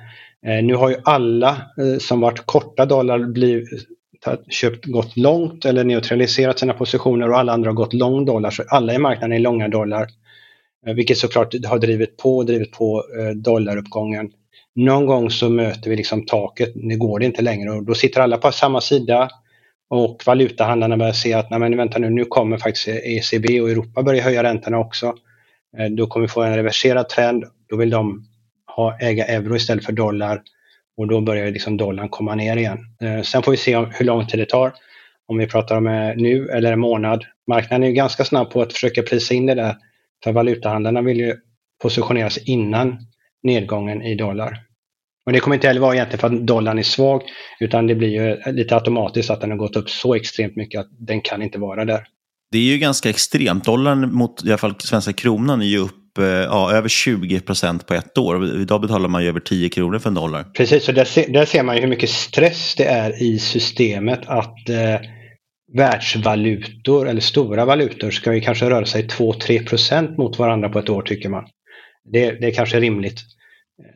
Eh, 0.47 0.65
nu 0.65 0.75
har 0.75 0.91
ju 0.91 0.97
alla 1.05 1.49
eh, 1.51 1.99
som 1.99 2.21
varit 2.21 2.47
korta 2.47 2.87
dollar 2.87 3.19
blivit, 3.19 3.69
köpt, 4.49 4.85
gått 4.85 5.17
långt 5.17 5.65
eller 5.65 5.85
neutraliserat 5.85 6.59
sina 6.59 6.73
positioner 6.73 7.31
och 7.31 7.39
alla 7.39 7.53
andra 7.53 7.71
har 7.71 7.75
gått 7.75 7.93
lång 7.93 8.25
dollar. 8.25 8.51
Så 8.51 8.63
alla 8.69 8.95
i 8.95 8.99
marknaden 8.99 9.37
är 9.37 9.41
långa 9.41 9.69
dollar. 9.69 10.09
Eh, 10.87 10.95
vilket 10.95 11.19
såklart 11.19 11.55
har 11.67 11.79
drivit 11.79 12.17
på 12.17 12.37
och 12.37 12.47
drivit 12.47 12.73
på 12.73 13.05
eh, 13.19 13.31
dollaruppgången. 13.31 14.31
Någon 14.75 15.07
gång 15.07 15.31
så 15.31 15.49
möter 15.49 15.91
vi 15.91 15.97
liksom 15.97 16.27
taket, 16.27 16.73
nu 16.75 16.99
går 16.99 17.19
det 17.19 17.27
inte 17.27 17.43
längre 17.43 17.71
och 17.71 17.85
då 17.85 17.95
sitter 17.95 18.21
alla 18.21 18.37
på 18.37 18.53
samma 18.53 18.81
sida 18.81 19.29
och 19.91 20.23
valutahandlarna 20.27 20.97
börjar 20.97 21.13
se 21.13 21.33
att 21.33 21.51
nej 21.51 21.59
men 21.59 21.77
vänta 21.77 21.99
nu, 21.99 22.11
nu 22.11 22.25
kommer 22.25 22.59
faktiskt 22.59 22.89
ECB 22.89 23.61
och 23.61 23.71
Europa 23.71 24.03
börja 24.03 24.23
höja 24.23 24.43
räntorna 24.43 24.79
också. 24.79 25.15
Eh, 25.79 25.87
då 25.87 26.07
kommer 26.07 26.27
vi 26.27 26.33
få 26.33 26.43
en 26.43 26.57
reverserad 26.57 27.09
trend. 27.09 27.45
Då 27.69 27.77
vill 27.77 27.91
de 27.91 28.27
ha, 28.77 28.99
äga 29.01 29.25
euro 29.25 29.57
istället 29.57 29.85
för 29.85 29.93
dollar 29.93 30.43
och 30.97 31.09
då 31.09 31.21
börjar 31.21 31.51
liksom 31.51 31.77
dollarn 31.77 32.09
komma 32.09 32.35
ner 32.35 32.57
igen. 32.57 32.79
Sen 33.25 33.43
får 33.43 33.51
vi 33.51 33.57
se 33.57 33.77
hur 33.77 34.05
lång 34.05 34.27
tid 34.27 34.41
det 34.41 34.49
tar. 34.49 34.73
om 35.29 35.39
vi 35.39 35.47
pratar 35.47 35.77
om 35.77 36.15
nu 36.17 36.49
eller 36.49 36.73
en 36.73 36.81
månad. 36.81 37.25
Marknaden 37.47 37.83
är 37.83 37.89
ju 37.89 37.95
ganska 37.95 38.25
snabb 38.25 38.51
på 38.51 38.63
att 38.63 38.73
försöka 38.73 39.03
prisa 39.03 39.35
in 39.35 39.47
det 39.47 39.55
där. 39.55 39.77
För 40.25 40.33
valutahandlarna 40.33 41.03
vill 41.03 41.17
ju 41.17 41.37
positionera 41.83 42.31
sig 42.31 42.43
innan 42.47 42.99
nedgången 43.43 44.03
i 44.03 44.15
dollar. 44.15 44.59
Och 45.27 45.33
det 45.33 45.41
kommer 45.41 45.57
inte 45.57 45.67
heller 45.67 45.81
vara 45.81 45.95
egentligen 45.95 46.21
för 46.21 46.27
att 46.27 46.47
dollarn 46.47 46.79
är 46.79 46.83
svag, 46.83 47.23
utan 47.61 47.87
det 47.87 47.95
blir 47.95 48.09
ju 48.09 48.53
lite 48.53 48.75
automatiskt 48.75 49.31
att 49.31 49.41
den 49.41 49.51
har 49.51 49.59
gått 49.59 49.77
upp 49.77 49.91
så 49.91 50.15
extremt 50.15 50.57
mycket 50.57 50.81
att 50.81 50.89
den 50.99 51.21
kan 51.21 51.43
inte 51.43 51.59
vara 51.59 51.85
där. 51.85 52.07
Det 52.53 52.59
är 52.59 52.63
ju 52.63 52.79
ganska 52.79 53.11
extremt. 53.11 53.65
Dollarn 53.65 54.15
mot 54.15 54.45
i 54.45 54.49
alla 54.49 54.59
fall 54.59 54.75
svenska 54.79 55.13
kronan 55.13 55.63
är 55.63 55.67
ju 55.67 55.79
upp 55.79 56.19
eh, 56.19 56.25
ja, 56.25 56.73
över 56.73 56.89
20 56.89 57.41
procent 57.41 57.87
på 57.87 57.95
ett 57.95 58.19
år. 58.19 58.61
Idag 58.61 58.81
betalar 58.81 59.09
man 59.09 59.23
ju 59.23 59.29
över 59.29 59.41
10 59.41 59.69
kronor 59.69 59.99
för 59.99 60.09
en 60.09 60.15
dollar. 60.15 60.45
Precis, 60.45 60.89
och 60.89 60.95
där, 60.95 61.05
ser, 61.05 61.33
där 61.33 61.45
ser 61.45 61.63
man 61.63 61.77
ju 61.77 61.81
hur 61.81 61.89
mycket 61.89 62.11
stress 62.11 62.75
det 62.77 62.85
är 62.85 63.23
i 63.23 63.39
systemet 63.39 64.21
att 64.27 64.69
eh, 64.69 65.01
världsvalutor 65.75 67.09
eller 67.09 67.21
stora 67.21 67.65
valutor 67.65 68.11
ska 68.11 68.35
ju 68.35 68.41
kanske 68.41 68.71
röra 68.71 68.87
sig 68.87 69.07
2-3 69.07 70.17
mot 70.17 70.39
varandra 70.39 70.69
på 70.69 70.79
ett 70.79 70.91
år 70.91 71.03
tycker 71.03 71.29
man. 71.29 71.45
Det, 72.13 72.31
det 72.31 72.47
är 72.47 72.55
kanske 72.55 72.81
rimligt 72.81 73.21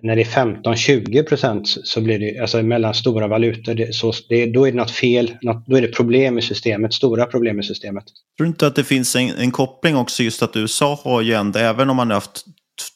när 0.02 0.16
det 0.16 0.22
är 0.22 0.24
15-20 0.24 1.82
så 1.84 2.00
blir 2.00 2.18
det, 2.18 2.38
alltså 2.38 2.62
mellan 2.62 2.94
stora 2.94 3.26
valutor, 3.26 3.74
det, 3.74 3.94
så, 3.94 4.12
det, 4.28 4.46
då 4.46 4.66
är 4.66 4.72
det 4.72 4.76
något 4.76 4.90
fel, 4.90 5.36
något, 5.42 5.66
då 5.66 5.76
är 5.76 5.82
det 5.82 5.88
problem 5.88 6.38
i 6.38 6.42
systemet, 6.42 6.94
stora 6.94 7.26
problem 7.26 7.60
i 7.60 7.62
systemet. 7.62 8.04
Tror 8.36 8.44
du 8.44 8.48
inte 8.48 8.66
att 8.66 8.76
det 8.76 8.84
finns 8.84 9.16
en, 9.16 9.30
en 9.30 9.50
koppling 9.50 9.96
också 9.96 10.22
just 10.22 10.42
att 10.42 10.56
USA 10.56 11.00
har 11.04 11.22
ju 11.22 11.32
ändå, 11.32 11.58
även 11.58 11.90
om 11.90 11.96
man 11.96 12.08
har 12.08 12.14
haft 12.14 12.44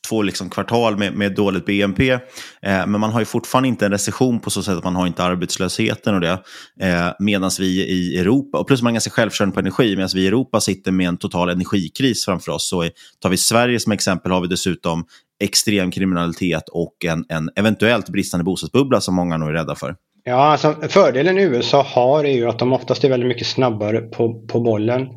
två 0.08 0.22
liksom 0.22 0.50
kvartal 0.50 0.96
med, 0.96 1.14
med 1.14 1.34
dåligt 1.34 1.66
BNP. 1.66 2.10
Eh, 2.10 2.20
men 2.62 3.00
man 3.00 3.10
har 3.10 3.20
ju 3.20 3.26
fortfarande 3.26 3.68
inte 3.68 3.86
en 3.86 3.92
recession 3.92 4.40
på 4.40 4.50
så 4.50 4.62
sätt 4.62 4.76
att 4.76 4.84
man 4.84 4.96
har 4.96 5.06
inte 5.06 5.24
arbetslösheten 5.24 6.14
och 6.14 6.20
det. 6.20 6.38
Eh, 6.80 7.08
Medan 7.18 7.50
vi 7.58 7.86
i 7.86 8.18
Europa, 8.18 8.58
och 8.58 8.66
plus 8.66 8.82
man 8.82 8.90
är 8.90 8.94
ganska 8.94 9.10
självförsörjande 9.10 9.54
på 9.54 9.60
energi, 9.60 9.96
medan 9.96 10.08
vi 10.14 10.24
i 10.24 10.26
Europa 10.26 10.60
sitter 10.60 10.92
med 10.92 11.08
en 11.08 11.16
total 11.16 11.48
energikris 11.48 12.24
framför 12.24 12.52
oss. 12.52 12.68
Så 12.68 12.88
tar 13.22 13.30
vi 13.30 13.36
Sverige 13.36 13.80
som 13.80 13.92
exempel 13.92 14.32
har 14.32 14.40
vi 14.40 14.48
dessutom 14.48 15.04
extrem 15.44 15.90
kriminalitet 15.90 16.68
och 16.68 17.04
en, 17.04 17.24
en 17.28 17.50
eventuellt 17.56 18.08
bristande 18.08 18.44
bostadsbubbla 18.44 19.00
som 19.00 19.14
många 19.14 19.36
nog 19.36 19.48
är 19.48 19.52
rädda 19.52 19.74
för. 19.74 19.94
Ja, 20.24 20.34
alltså, 20.34 20.74
fördelen 20.88 21.38
USA 21.38 21.82
har 21.82 22.24
är 22.24 22.34
ju 22.34 22.48
att 22.48 22.58
de 22.58 22.72
oftast 22.72 23.04
är 23.04 23.08
väldigt 23.08 23.28
mycket 23.28 23.46
snabbare 23.46 24.00
på, 24.00 24.46
på 24.46 24.60
bollen. 24.60 25.08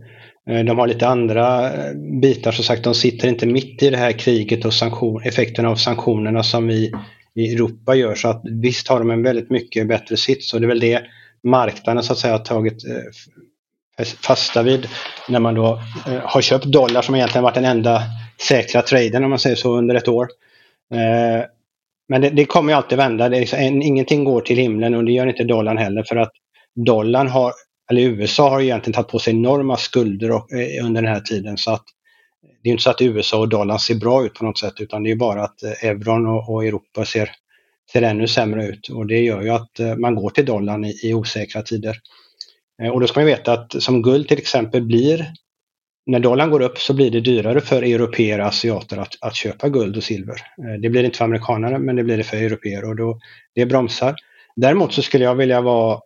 Eh, 0.50 0.64
de 0.64 0.80
har 0.80 0.88
lite 0.88 1.08
andra 1.08 1.74
eh, 1.74 1.94
bitar, 2.22 2.52
som 2.52 2.64
sagt, 2.64 2.84
de 2.84 2.96
sitter 2.96 3.28
inte 3.28 3.46
mitt 3.46 3.84
i 3.84 3.90
det 3.90 3.98
här 3.98 4.12
kriget 4.12 4.66
och 4.66 4.74
sanktion, 4.74 5.24
effekterna 5.24 5.70
av 5.70 5.76
sanktionerna 5.76 6.44
som 6.44 6.68
vi 6.68 6.92
i 7.36 7.54
Europa 7.54 7.96
gör. 7.96 8.16
Så 8.16 8.28
att 8.28 8.42
visst 8.46 8.88
har 8.88 9.00
de 9.00 9.10
en 9.10 9.24
väldigt 9.24 9.50
mycket 9.50 9.88
bättre 9.88 10.18
sits 10.18 10.54
och 10.54 10.62
det 10.62 10.66
är 10.66 10.68
väl 10.68 10.80
det 10.80 11.02
marknaden 11.44 12.04
så 12.04 12.14
att 12.14 12.20
säga 12.20 12.34
har 12.34 12.40
tagit 12.40 12.86
eh, 12.86 14.06
fasta 14.22 14.64
vid 14.64 14.88
när 15.30 15.40
man 15.40 15.56
då 15.56 15.82
har 16.24 16.42
köpt 16.42 16.66
dollar 16.66 17.02
som 17.02 17.16
egentligen 17.16 17.44
varit 17.44 17.56
den 17.56 17.66
enda 17.66 18.02
säkra 18.48 18.82
traden 18.82 19.24
om 19.24 19.30
man 19.30 19.40
säger 19.40 19.56
så 19.56 19.78
under 19.78 19.96
ett 19.96 20.08
år. 20.08 20.28
Men 22.10 22.22
det, 22.22 22.30
det 22.30 22.46
kommer 22.46 22.74
ju 22.74 22.78
alltid 22.78 22.98
vända. 22.98 23.30
Det 23.30 23.38
är, 23.38 23.64
ingenting 23.64 24.24
går 24.24 24.42
till 24.42 24.58
himlen 24.58 24.96
och 24.96 25.06
det 25.06 25.12
gör 25.12 25.28
inte 25.28 25.44
dollarn 25.44 25.78
heller 25.78 26.04
för 26.04 26.16
att 26.16 26.32
dollarn 26.76 27.28
har 27.28 27.52
eller 27.92 28.02
USA 28.02 28.50
har 28.50 28.62
egentligen 28.62 28.94
tagit 28.94 29.12
på 29.12 29.20
sig 29.20 29.34
enorma 29.34 29.78
skulder 29.78 30.32
och, 30.32 30.54
eh, 30.54 30.86
under 30.86 31.02
den 31.02 31.14
här 31.14 31.20
tiden. 31.22 31.58
Så 31.58 31.72
att 31.72 31.84
det 32.64 32.70
är 32.70 32.72
inte 32.72 32.84
så 32.84 32.90
att 32.90 33.02
USA 33.02 33.40
och 33.40 33.50
dollarn 33.50 33.80
ser 33.80 33.96
bra 33.96 34.26
ut 34.26 34.34
på 34.34 34.46
något 34.46 34.58
sätt 34.58 34.74
utan 34.80 35.04
det 35.04 35.12
är 35.12 35.16
bara 35.16 35.44
att 35.44 35.64
eh, 35.64 35.86
euron 35.90 36.28
och, 36.28 36.50
och 36.50 36.66
Europa 36.66 37.06
ser, 37.06 37.32
ser 37.94 38.02
ännu 38.02 38.28
sämre 38.28 38.68
ut. 38.68 38.90
Och 38.90 39.06
det 39.06 39.20
gör 39.20 39.42
ju 39.42 39.50
att 39.50 39.80
eh, 39.80 39.96
man 39.96 40.16
går 40.16 40.30
till 40.30 40.46
dollarn 40.46 40.86
i, 40.86 41.00
i 41.04 41.14
osäkra 41.14 41.62
tider. 41.62 41.98
Eh, 42.84 42.90
och 42.90 43.00
då 43.02 43.08
ska 43.08 43.20
man 43.20 43.28
veta 43.28 43.54
att 43.54 43.84
som 43.84 44.02
guld 44.02 44.28
till 44.28 44.38
exempel 44.38 44.82
blir 44.82 45.34
när 46.06 46.20
dollarn 46.20 46.50
går 46.50 46.62
upp 46.62 46.78
så 46.78 46.94
blir 46.94 47.12
det 47.12 47.22
dyrare 47.22 47.62
för 47.62 47.82
europeer 47.82 48.40
och 48.40 48.48
asiater 48.48 48.98
att, 48.98 49.16
att 49.22 49.36
köpa 49.36 49.70
guld 49.70 49.98
och 49.98 50.04
silver. 50.04 50.36
Eh, 50.36 50.82
det 50.82 50.90
blir 50.90 51.02
det 51.02 51.06
inte 51.06 51.18
för 51.18 51.26
amerikanare 51.26 51.80
men 51.80 51.96
det 51.96 52.04
blir 52.04 52.18
det 52.18 52.24
för 52.24 52.38
europeer 52.38 52.86
och 52.86 52.96
då, 52.96 53.20
det 53.56 53.66
bromsar. 53.66 54.16
Däremot 54.56 54.94
så 54.94 55.02
skulle 55.02 55.24
jag 55.24 55.36
vilja 55.36 55.62
vara 55.62 56.00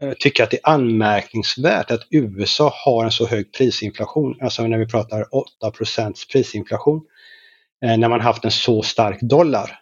Eh, 0.00 0.12
tycker 0.18 0.44
att 0.44 0.50
det 0.50 0.56
är 0.56 0.70
anmärkningsvärt 0.70 1.90
att 1.90 2.06
USA 2.10 2.72
har 2.84 3.04
en 3.04 3.10
så 3.10 3.26
hög 3.26 3.52
prisinflation, 3.52 4.36
alltså 4.40 4.66
när 4.66 4.78
vi 4.78 4.86
pratar 4.86 5.24
8% 5.62 6.14
prisinflation, 6.32 7.00
eh, 7.84 7.98
när 7.98 8.08
man 8.08 8.20
haft 8.20 8.44
en 8.44 8.50
så 8.50 8.82
stark 8.82 9.20
dollar. 9.20 9.78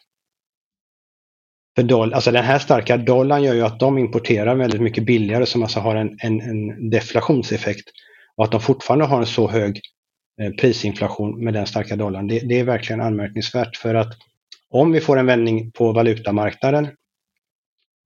För 1.77 1.83
doll, 1.83 2.15
alltså 2.15 2.31
den 2.31 2.45
här 2.45 2.59
starka 2.59 2.97
dollarn 2.97 3.43
gör 3.43 3.55
ju 3.55 3.63
att 3.63 3.81
de 3.81 3.99
importerar 3.99 4.55
väldigt 4.55 4.81
mycket 4.81 5.07
billigare 5.07 5.47
som 5.47 5.63
alltså 5.63 5.81
har 5.81 5.97
en, 5.97 6.19
en, 6.23 6.41
en 6.41 6.91
deflationseffekt. 6.91 7.89
Och 8.37 8.45
att 8.45 8.53
de 8.53 8.61
fortfarande 8.61 9.05
har 9.05 9.21
en 9.21 9.27
så 9.27 9.49
hög 9.49 9.81
eh, 10.41 10.51
prisinflation 10.51 11.45
med 11.45 11.55
den 11.55 11.67
starka 11.67 11.97
dollarn, 11.97 12.27
det, 12.27 12.39
det 12.39 12.61
är 12.61 12.65
verkligen 12.65 13.01
anmärkningsvärt 13.01 13.77
för 13.77 13.95
att 13.95 14.13
om 14.71 14.93
vi 14.93 15.01
får 15.01 15.17
en 15.17 15.27
vändning 15.27 15.71
på 15.71 15.93
valutamarknaden 15.93 16.89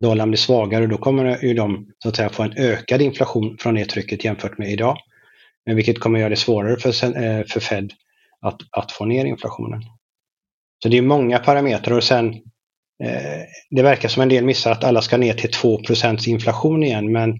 dollarn 0.00 0.30
blir 0.30 0.38
svagare, 0.38 0.86
då 0.86 0.98
kommer 0.98 1.44
ju 1.44 1.54
de 1.54 1.86
så 1.98 2.08
att 2.08 2.16
säga, 2.16 2.28
få 2.28 2.42
en 2.42 2.56
ökad 2.56 3.02
inflation 3.02 3.56
från 3.60 3.74
det 3.74 3.84
trycket 3.84 4.24
jämfört 4.24 4.58
med 4.58 4.70
idag. 4.70 4.96
Vilket 5.66 5.98
kommer 5.98 6.18
göra 6.18 6.28
det 6.28 6.36
svårare 6.36 6.76
för, 6.76 6.88
eh, 7.04 7.44
för 7.44 7.60
Fed 7.60 7.92
att, 8.40 8.60
att 8.70 8.92
få 8.92 9.04
ner 9.04 9.24
inflationen. 9.24 9.82
Så 10.82 10.88
det 10.88 10.98
är 10.98 11.02
många 11.02 11.38
parametrar 11.38 11.96
och 11.96 12.04
sen 12.04 12.28
eh, 13.04 13.40
det 13.70 13.82
verkar 13.82 14.08
som 14.08 14.22
en 14.22 14.28
del 14.28 14.44
missar 14.44 14.72
att 14.72 14.84
alla 14.84 15.02
ska 15.02 15.16
ner 15.16 15.34
till 15.34 15.50
2% 15.50 16.28
inflation 16.28 16.82
igen 16.82 17.12
men 17.12 17.38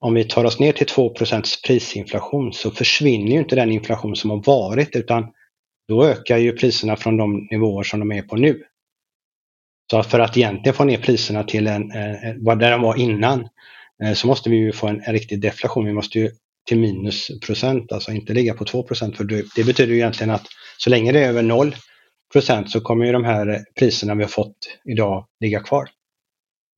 om 0.00 0.14
vi 0.14 0.24
tar 0.24 0.44
oss 0.44 0.60
ner 0.60 0.72
till 0.72 0.86
2% 0.86 1.66
prisinflation 1.66 2.52
så 2.52 2.70
försvinner 2.70 3.32
ju 3.32 3.38
inte 3.38 3.56
den 3.56 3.72
inflation 3.72 4.16
som 4.16 4.30
har 4.30 4.42
varit 4.46 4.96
utan 4.96 5.26
då 5.88 6.04
ökar 6.04 6.38
ju 6.38 6.52
priserna 6.52 6.96
från 6.96 7.16
de 7.16 7.48
nivåer 7.50 7.82
som 7.82 8.00
de 8.00 8.12
är 8.12 8.22
på 8.22 8.36
nu. 8.36 8.62
Så 9.94 10.02
för 10.02 10.20
att 10.20 10.36
egentligen 10.36 10.74
få 10.74 10.84
ner 10.84 10.98
priserna 10.98 11.44
till 11.44 11.66
en, 11.66 11.90
eh, 11.90 12.28
eh, 12.28 12.34
vad 12.38 12.58
där 12.58 12.70
de 12.70 12.82
var 12.82 12.96
innan 12.96 13.48
eh, 14.02 14.12
så 14.12 14.26
måste 14.26 14.50
vi 14.50 14.56
ju 14.56 14.72
få 14.72 14.86
en, 14.86 15.02
en 15.04 15.12
riktig 15.12 15.40
deflation. 15.40 15.86
Vi 15.86 15.92
måste 15.92 16.18
ju 16.18 16.30
till 16.68 16.78
minus 16.78 17.40
procent, 17.40 17.92
alltså 17.92 18.12
inte 18.12 18.32
ligga 18.32 18.54
på 18.54 18.64
2 18.64 18.82
procent. 18.82 19.16
För 19.16 19.24
det, 19.24 19.44
det 19.56 19.64
betyder 19.64 19.92
ju 19.92 19.98
egentligen 19.98 20.30
att 20.30 20.46
så 20.78 20.90
länge 20.90 21.12
det 21.12 21.24
är 21.24 21.28
över 21.28 21.42
0 21.42 21.76
procent 22.32 22.70
så 22.70 22.80
kommer 22.80 23.06
ju 23.06 23.12
de 23.12 23.24
här 23.24 23.48
eh, 23.48 23.60
priserna 23.78 24.14
vi 24.14 24.22
har 24.22 24.30
fått 24.30 24.56
idag 24.84 25.26
ligga 25.40 25.60
kvar. 25.60 25.88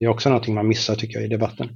Det 0.00 0.06
är 0.06 0.10
också 0.10 0.28
någonting 0.28 0.54
man 0.54 0.68
missar 0.68 0.94
tycker 0.94 1.14
jag 1.14 1.24
i 1.24 1.28
debatten. 1.28 1.68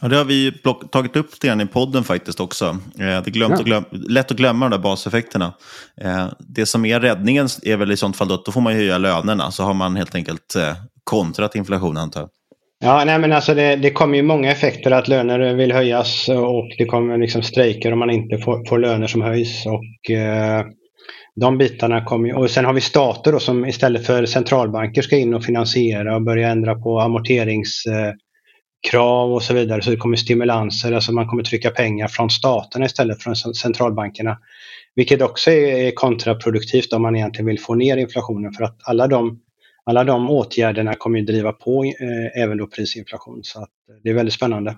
Ja, 0.00 0.08
det 0.08 0.16
har 0.16 0.24
vi 0.24 0.52
tagit 0.90 1.16
upp 1.16 1.40
det 1.40 1.62
i 1.62 1.66
podden 1.66 2.04
faktiskt 2.04 2.40
också. 2.40 2.64
Eh, 2.64 2.78
det 2.98 3.04
är 3.04 3.30
glömt 3.30 3.54
ja. 3.58 3.64
glöm 3.64 3.84
lätt 3.90 4.30
att 4.30 4.36
glömma 4.36 4.68
de 4.68 4.76
där 4.76 4.82
baseffekterna. 4.82 5.52
Eh, 6.00 6.26
det 6.38 6.66
som 6.66 6.84
är 6.84 7.00
räddningen 7.00 7.48
är 7.62 7.76
väl 7.76 7.92
i 7.92 7.96
sånt 7.96 8.16
fall 8.16 8.32
att 8.32 8.44
då 8.44 8.52
får 8.52 8.60
man 8.60 8.72
höja 8.72 8.98
lönerna. 8.98 9.50
Så 9.50 9.62
har 9.62 9.74
man 9.74 9.96
helt 9.96 10.14
enkelt 10.14 10.56
eh, 10.56 10.76
kontrat 11.04 11.54
inflationen 11.54 11.96
antar 11.96 12.20
jag. 12.20 12.30
Ja, 12.84 13.04
nej 13.04 13.18
men 13.18 13.32
alltså 13.32 13.54
det, 13.54 13.76
det 13.76 13.90
kommer 13.90 14.16
ju 14.16 14.22
många 14.22 14.50
effekter 14.52 14.90
att 14.90 15.08
löner 15.08 15.54
vill 15.54 15.72
höjas 15.72 16.28
och 16.28 16.68
det 16.78 16.84
kommer 16.84 17.18
liksom 17.18 17.42
strejker 17.42 17.92
om 17.92 17.98
man 17.98 18.10
inte 18.10 18.38
får, 18.38 18.68
får 18.68 18.78
löner 18.78 19.06
som 19.06 19.22
höjs. 19.22 19.66
Och 19.66 20.10
eh, 20.10 20.64
de 21.40 21.58
bitarna 21.58 22.04
kommer 22.04 22.28
ju, 22.28 22.34
och 22.34 22.50
sen 22.50 22.64
har 22.64 22.72
vi 22.72 22.80
stater 22.80 23.32
då 23.32 23.40
som 23.40 23.66
istället 23.66 24.06
för 24.06 24.26
centralbanker 24.26 25.02
ska 25.02 25.16
in 25.16 25.34
och 25.34 25.44
finansiera 25.44 26.16
och 26.16 26.22
börja 26.22 26.48
ändra 26.48 26.74
på 26.74 27.00
amorterings 27.00 27.84
eh, 27.86 28.12
krav 28.90 29.34
och 29.34 29.42
så 29.42 29.54
vidare. 29.54 29.82
Så 29.82 29.90
det 29.90 29.96
kommer 29.96 30.16
stimulanser, 30.16 30.92
alltså 30.92 31.12
man 31.12 31.28
kommer 31.28 31.42
trycka 31.42 31.70
pengar 31.70 32.08
från 32.08 32.30
staterna 32.30 32.86
istället 32.86 33.22
för 33.22 33.34
från 33.34 33.54
centralbankerna. 33.54 34.38
Vilket 34.94 35.22
också 35.22 35.50
är 35.50 35.90
kontraproduktivt 35.90 36.92
om 36.92 37.02
man 37.02 37.16
egentligen 37.16 37.46
vill 37.46 37.60
få 37.60 37.74
ner 37.74 37.96
inflationen 37.96 38.52
för 38.52 38.64
att 38.64 38.78
alla 38.82 39.06
de, 39.06 39.40
alla 39.84 40.04
de 40.04 40.30
åtgärderna 40.30 40.94
kommer 40.94 41.18
ju 41.18 41.24
driva 41.24 41.52
på 41.52 41.84
eh, 41.84 42.42
även 42.42 42.58
då 42.58 42.66
prisinflation. 42.66 43.40
Så 43.42 43.58
att 43.58 43.68
eh, 43.88 43.94
det 44.02 44.10
är 44.10 44.14
väldigt 44.14 44.34
spännande. 44.34 44.76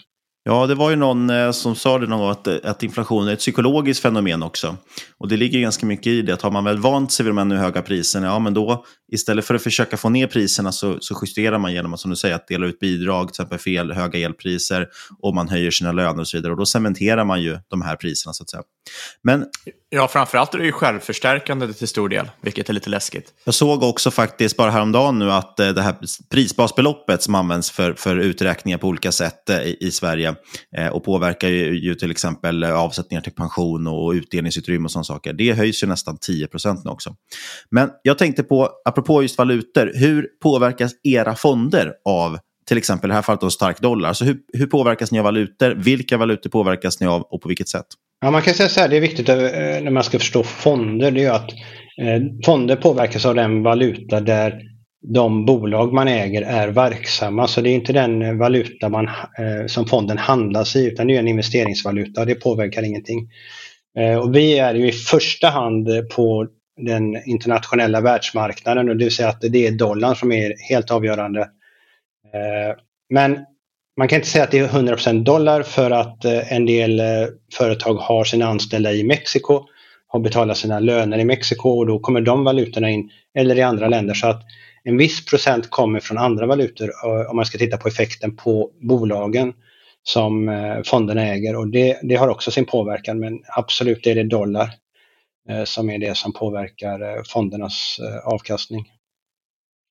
Ja, 0.49 0.67
det 0.67 0.75
var 0.75 0.91
ju 0.91 0.97
någon 0.97 1.31
eh, 1.31 1.51
som 1.51 1.75
sa 1.75 1.99
det 1.99 2.07
någon 2.07 2.21
gång 2.21 2.31
att, 2.31 2.47
eh, 2.47 2.57
att 2.63 2.83
inflation 2.83 3.29
är 3.29 3.33
ett 3.33 3.39
psykologiskt 3.39 4.03
fenomen 4.03 4.43
också. 4.43 4.77
Och 5.19 5.29
det 5.29 5.37
ligger 5.37 5.61
ganska 5.61 5.87
mycket 5.87 6.07
i 6.07 6.23
det. 6.23 6.35
Att 6.35 6.43
har 6.43 6.51
man 6.51 6.65
väl 6.65 6.79
vant 6.79 7.13
sig 7.13 7.25
vid 7.25 7.31
de 7.31 7.39
här 7.39 7.45
nu 7.45 7.57
höga 7.57 7.83
priserna, 7.83 8.27
ja 8.27 8.39
men 8.39 8.55
då 8.55 8.85
istället 9.13 9.45
för 9.45 9.55
att 9.55 9.63
försöka 9.63 9.97
få 9.97 10.09
ner 10.09 10.27
priserna 10.27 10.73
så, 10.73 10.99
så 11.01 11.19
justerar 11.23 11.59
man 11.59 11.73
genom 11.73 11.95
att, 11.95 12.01
som 12.01 12.11
du 12.11 12.17
säger, 12.17 12.35
att 12.35 12.49
dela 12.49 12.67
ut 12.67 12.79
bidrag, 12.79 13.27
till 13.27 13.33
exempel 13.33 13.59
fel 13.59 13.93
höga 13.93 14.19
elpriser, 14.19 14.89
och 15.19 15.35
man 15.35 15.49
höjer 15.49 15.71
sina 15.71 15.93
löner 15.93 16.21
och 16.21 16.29
så 16.29 16.37
vidare. 16.37 16.53
Och 16.53 16.59
då 16.59 16.67
cementerar 16.67 17.25
man 17.25 17.43
ju 17.43 17.59
de 17.69 17.83
här 17.83 17.97
priserna 17.97 18.33
så 18.33 18.43
att 18.43 18.51
säga. 18.51 18.63
Men 19.23 19.45
Ja, 19.89 20.09
framförallt 20.09 20.55
är 20.55 20.59
det 20.59 20.65
ju 20.65 20.73
självförstärkande 20.73 21.73
till 21.73 21.89
stor 21.89 22.09
del, 22.09 22.31
vilket 22.41 22.69
är 22.69 22.73
lite 22.73 22.91
läskigt. 22.91 23.35
Jag 23.45 23.55
såg 23.55 23.83
också 23.83 24.11
faktiskt 24.11 24.57
bara 24.57 24.71
häromdagen 24.71 25.19
nu 25.19 25.33
att 25.33 25.61
eh, 25.61 25.69
det 25.69 25.83
här 25.83 25.95
prisbasbeloppet 26.31 27.23
som 27.23 27.35
används 27.35 27.71
för, 27.71 27.93
för 27.93 28.17
uträkningar 28.17 28.79
på 28.79 28.87
olika 28.87 29.13
sätt 29.13 29.51
eh, 29.51 29.61
i, 29.61 29.77
i 29.81 29.91
Sverige 29.91 30.35
eh, 30.77 30.89
och 30.89 31.05
påverkar 31.05 31.49
ju, 31.49 31.79
ju, 31.79 31.95
till 31.95 32.11
exempel 32.11 32.65
avsättningar 32.65 33.23
till 33.23 33.33
pension 33.33 33.87
och 33.87 34.13
utdelningsutrymme 34.13 34.85
och 34.85 34.91
sådana 34.91 35.05
saker. 35.17 35.33
Det 35.33 35.53
höjs 35.53 35.83
ju 35.83 35.87
nästan 35.87 36.19
10 36.21 36.47
procent 36.47 36.85
nu 36.85 36.91
också. 36.91 37.15
Men 37.71 37.91
jag 38.03 38.19
tänkte 38.19 38.43
på, 38.43 38.71
apropå 38.85 39.23
just 39.23 39.39
valutor, 39.39 39.93
hur 39.95 40.29
påverkas 40.43 40.93
era 41.03 41.35
fonder 41.35 41.93
av 42.05 42.39
till 42.69 42.79
exempel 42.79 43.09
i 43.09 43.11
det 43.11 43.15
här 43.15 43.23
fallet 43.23 43.43
en 43.43 43.51
stark 43.51 43.81
dollar. 43.81 44.13
Så 44.13 44.25
hur, 44.25 44.37
hur 44.53 44.67
påverkas 44.67 45.13
ni 45.13 45.19
av 45.19 45.25
valutor? 45.25 45.75
Vilka 45.75 46.17
valutor 46.17 46.51
påverkas 46.51 47.01
ni 47.01 47.07
av 47.07 47.23
och 47.23 47.43
på 47.43 47.49
vilket 47.49 47.69
sätt? 47.69 47.87
Ja, 48.21 48.31
man 48.31 48.43
kan 48.43 48.55
säga 48.55 48.69
så 48.69 48.81
här, 48.81 48.89
det 48.89 48.97
är 48.97 49.01
viktigt 49.01 49.29
eh, 49.29 49.37
när 49.83 49.91
man 49.91 50.05
ska 50.05 50.19
förstå 50.19 50.43
fonder, 50.43 51.11
det 51.11 51.25
är 51.25 51.33
att 51.33 51.51
eh, 52.01 52.23
fonder 52.45 52.77
påverkas 52.77 53.27
av 53.27 53.35
den 53.35 53.63
valuta 53.63 54.21
där 54.21 54.61
de 55.15 55.47
bolag 55.47 55.93
man 55.93 56.09
äger 56.09 56.43
är 56.43 56.69
verksamma. 56.69 57.49
Så 57.49 57.61
det 57.61 57.71
är 57.71 57.75
inte 57.75 57.93
den 57.93 58.39
valuta 58.39 58.89
man, 58.89 59.05
eh, 59.09 59.67
som 59.67 59.87
fonden 59.87 60.19
handlas 60.19 60.77
i 60.77 60.87
utan 60.87 61.07
det 61.07 61.15
är 61.15 61.19
en 61.19 61.29
investeringsvaluta 61.29 62.21
och 62.21 62.27
det 62.27 62.35
påverkar 62.35 62.83
ingenting. 62.83 63.29
Eh, 63.97 64.19
och 64.19 64.37
vi 64.37 64.59
är 64.59 64.75
ju 64.75 64.89
i 64.89 64.93
första 64.93 65.49
hand 65.49 65.89
på 66.15 66.47
den 66.81 67.29
internationella 67.29 68.01
världsmarknaden 68.01 68.89
och 68.89 68.97
det 68.97 69.05
vill 69.05 69.15
säga 69.15 69.29
att 69.29 69.41
det 69.41 69.67
är 69.67 69.73
dollarn 69.73 70.17
som 70.17 70.33
är 70.33 70.55
helt 70.69 70.91
avgörande. 70.91 71.41
Eh, 72.35 72.77
men 73.11 73.39
man 73.97 74.09
kan 74.09 74.17
inte 74.17 74.29
säga 74.29 74.45
att 74.45 74.51
det 74.51 74.59
är 74.59 74.69
100% 74.69 75.25
dollar 75.25 75.63
för 75.63 75.91
att 75.91 76.25
eh, 76.25 76.53
en 76.53 76.67
del 76.67 77.03
företag 77.55 77.95
har 77.95 78.25
sina 78.25 78.47
anställda 78.47 78.93
i 78.93 79.05
Mexiko, 79.05 79.65
har 80.07 80.21
betalat 80.21 80.57
sina 80.57 80.81
löner 80.81 81.19
i 81.19 81.25
Mexiko 81.25 81.69
och 81.69 81.87
då 81.87 81.99
kommer 81.99 82.21
de 82.21 82.45
valutorna 82.45 82.91
in, 82.91 83.11
eller 83.35 83.59
i 83.59 83.63
andra 83.63 83.89
länder. 83.89 84.15
Så 84.15 84.27
att 84.27 84.43
en 84.85 84.97
viss 84.97 85.25
procent 85.25 85.71
kommer 85.71 86.01
från 86.01 86.19
andra 86.19 86.47
valutor 86.47 86.91
om 87.31 87.37
man 87.37 87.47
ska 87.47 87.59
titta 87.59 87.77
på 87.77 87.89
effekten 87.89 88.37
på 88.37 88.71
bolagen 88.81 89.53
som 90.09 90.51
fonderna 90.85 91.23
äger 91.23 91.57
och 91.57 91.69
det, 91.69 91.99
det 92.03 92.15
har 92.15 92.29
också 92.29 92.51
sin 92.51 92.65
påverkan 92.65 93.19
men 93.19 93.41
absolut 93.57 94.07
är 94.07 94.15
det 94.15 94.23
dollar 94.23 94.71
som 95.65 95.91
är 95.91 95.99
det 95.99 96.17
som 96.17 96.33
påverkar 96.33 97.23
fondernas 97.33 98.01
avkastning. 98.25 98.85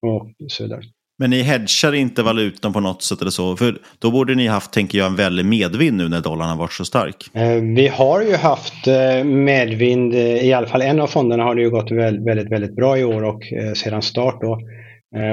Och 0.01 0.51
så 0.51 0.63
vidare. 0.63 0.81
Men 1.17 1.29
ni 1.29 1.41
hedgar 1.41 1.93
inte 1.93 2.23
valutan 2.23 2.73
på 2.73 2.79
något 2.79 3.03
sätt 3.03 3.21
eller 3.21 3.31
så? 3.31 3.57
För 3.57 3.77
då 3.99 4.11
borde 4.11 4.35
ni 4.35 4.47
haft, 4.47 4.71
tänker 4.71 4.97
jag, 4.97 5.07
en 5.07 5.15
väldig 5.15 5.45
medvind 5.45 5.97
nu 5.97 6.09
när 6.09 6.21
dollarn 6.21 6.49
har 6.49 6.57
varit 6.57 6.73
så 6.73 6.85
stark. 6.85 7.15
Eh, 7.33 7.61
vi 7.75 7.87
har 7.87 8.21
ju 8.21 8.35
haft 8.35 8.87
eh, 8.87 9.23
medvind, 9.23 10.15
i 10.15 10.53
alla 10.53 10.67
fall 10.67 10.81
en 10.81 10.99
av 10.99 11.07
fonderna 11.07 11.43
har 11.43 11.55
det 11.55 11.61
ju 11.61 11.69
gått 11.69 11.91
väldigt, 11.91 12.51
väldigt 12.51 12.75
bra 12.75 12.97
i 12.97 13.03
år 13.03 13.23
och 13.23 13.53
eh, 13.53 13.73
sedan 13.73 14.01
start 14.01 14.41
då. 14.41 14.59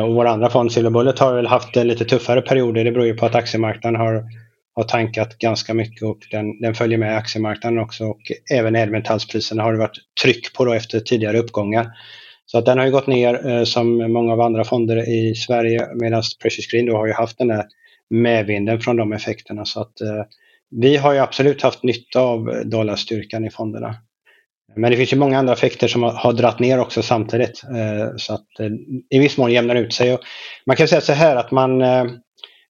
Och 0.06 0.14
vår 0.14 0.26
andra 0.26 0.50
fond, 0.50 0.72
Silver 0.72 0.90
Bullet, 0.90 1.18
har 1.18 1.34
väl 1.34 1.46
haft 1.46 1.76
lite 1.76 2.04
tuffare 2.04 2.42
perioder. 2.42 2.84
Det 2.84 2.92
beror 2.92 3.06
ju 3.06 3.14
på 3.14 3.26
att 3.26 3.34
aktiemarknaden 3.34 4.00
har, 4.00 4.24
har 4.74 4.82
tankat 4.82 5.38
ganska 5.38 5.74
mycket 5.74 6.02
och 6.02 6.18
den, 6.30 6.60
den 6.60 6.74
följer 6.74 6.98
med 6.98 7.16
aktiemarknaden 7.16 7.78
också. 7.78 8.04
Och 8.04 8.20
även 8.52 8.76
ädelmetallspriserna 8.76 9.62
har 9.62 9.72
det 9.72 9.78
varit 9.78 9.98
tryck 10.22 10.52
på 10.52 10.64
då 10.64 10.72
efter 10.72 11.00
tidigare 11.00 11.38
uppgångar. 11.38 11.86
Så 12.46 12.58
att 12.58 12.66
den 12.66 12.78
har 12.78 12.84
ju 12.84 12.92
gått 12.92 13.06
ner 13.06 13.48
eh, 13.48 13.64
som 13.64 14.12
många 14.12 14.32
av 14.32 14.40
andra 14.40 14.64
fonder 14.64 15.08
i 15.08 15.34
Sverige 15.34 15.88
medan 15.94 16.22
Precious 16.42 16.66
Green 16.66 16.86
då 16.86 16.96
har 16.96 17.06
ju 17.06 17.12
haft 17.12 17.38
den 17.38 17.48
där 17.48 17.64
medvinden 18.10 18.80
från 18.80 18.96
de 18.96 19.12
effekterna. 19.12 19.64
Så 19.64 19.80
att 19.80 20.00
eh, 20.00 20.24
vi 20.70 20.96
har 20.96 21.12
ju 21.12 21.18
absolut 21.18 21.62
haft 21.62 21.82
nytta 21.82 22.20
av 22.20 22.62
dollarstyrkan 22.64 23.44
i 23.44 23.50
fonderna. 23.50 23.96
Men 24.76 24.90
det 24.90 24.96
finns 24.96 25.12
ju 25.12 25.16
många 25.16 25.38
andra 25.38 25.52
effekter 25.52 25.88
som 25.88 26.02
har, 26.02 26.12
har 26.12 26.32
dratt 26.32 26.58
ner 26.58 26.80
också 26.80 27.02
samtidigt. 27.02 27.62
Eh, 27.64 28.16
så 28.16 28.34
att 28.34 28.60
eh, 28.60 28.70
i 29.10 29.18
viss 29.18 29.36
mån 29.36 29.52
jämnar 29.52 29.74
ut 29.74 29.92
sig. 29.92 30.14
Och 30.14 30.20
man 30.66 30.76
kan 30.76 30.88
säga 30.88 31.00
så 31.00 31.12
här 31.12 31.36
att 31.36 31.50
man 31.50 31.82
eh, 31.82 32.04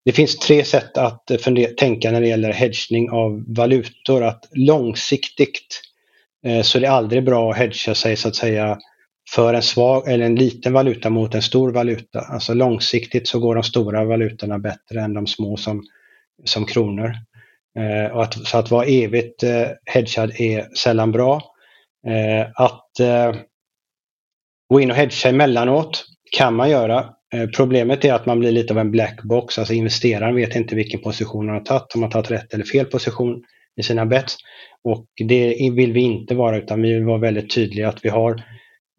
det 0.05 0.13
finns 0.13 0.39
tre 0.39 0.65
sätt 0.65 0.99
att 0.99 1.31
eh, 1.31 1.39
fundera, 1.39 1.71
tänka 1.71 2.11
när 2.11 2.21
det 2.21 2.29
gäller 2.29 2.53
hedgning 2.53 3.11
av 3.11 3.45
valutor. 3.47 4.25
Att 4.25 4.49
långsiktigt 4.53 5.83
eh, 6.47 6.63
så 6.63 6.79
är 6.79 6.83
det 6.83 6.91
aldrig 6.91 7.25
bra 7.25 7.51
att 7.51 7.57
hedga 7.57 7.95
sig 7.95 8.17
så 8.17 8.29
att 8.29 8.37
säga 8.37 8.79
för 9.35 9.55
en 9.55 9.63
svag 9.63 10.09
eller 10.09 10.27
en 10.27 10.37
liten 10.37 10.73
valuta 10.73 11.11
mot 11.11 11.35
en 11.35 11.43
stor 11.43 11.73
valuta. 11.73 12.21
Alltså 12.21 12.55
långsiktigt 12.55 13.29
så 13.29 13.39
går 13.39 13.55
de 13.55 13.63
stora 13.63 14.05
valutorna 14.05 14.59
bättre 14.59 15.01
än 15.01 15.15
de 15.15 15.27
små 15.27 15.57
som, 15.57 15.83
som 16.45 16.67
kronor. 16.67 17.13
Eh, 17.79 18.13
och 18.17 18.23
att, 18.23 18.47
så 18.47 18.59
att 18.59 18.71
vara 18.71 18.85
evigt 18.85 19.43
eh, 19.43 19.69
hedgad 19.85 20.33
är 20.41 20.75
sällan 20.75 21.13
bra. 21.13 21.43
Eh, 22.07 22.47
att 22.55 23.01
eh, 23.01 23.35
gå 24.69 24.81
in 24.81 24.91
och 24.91 24.97
hedga 24.97 25.29
emellanåt 25.29 26.05
kan 26.37 26.55
man 26.55 26.71
göra. 26.71 27.15
Eh, 27.33 27.49
problemet 27.57 28.05
är 28.05 28.13
att 28.13 28.27
man 28.27 28.39
blir 28.39 28.53
lite 28.53 28.73
av 28.73 28.79
en 28.79 28.91
black 28.91 29.23
box, 29.23 29.59
alltså 29.59 29.75
investeraren 29.75 30.35
vet 30.35 30.57
inte 30.57 30.75
vilken 30.75 31.01
position 31.01 31.47
man 31.47 31.55
har 31.55 31.63
tagit, 31.63 31.95
om 31.95 32.01
man 32.01 32.13
har 32.13 32.23
tagit 32.23 32.31
rätt 32.31 32.55
eller 32.55 32.65
fel 32.65 32.87
position 32.87 33.43
i 33.77 33.83
sina 33.83 34.07
bets. 34.07 34.37
Och 34.85 35.07
det 35.29 35.71
vill 35.73 35.93
vi 35.93 36.01
inte 36.01 36.35
vara 36.35 36.57
utan 36.57 36.83
vi 36.83 36.93
vill 36.93 37.05
vara 37.05 37.19
väldigt 37.19 37.55
tydliga 37.55 37.89
att 37.89 38.05
vi 38.05 38.09
har 38.09 38.43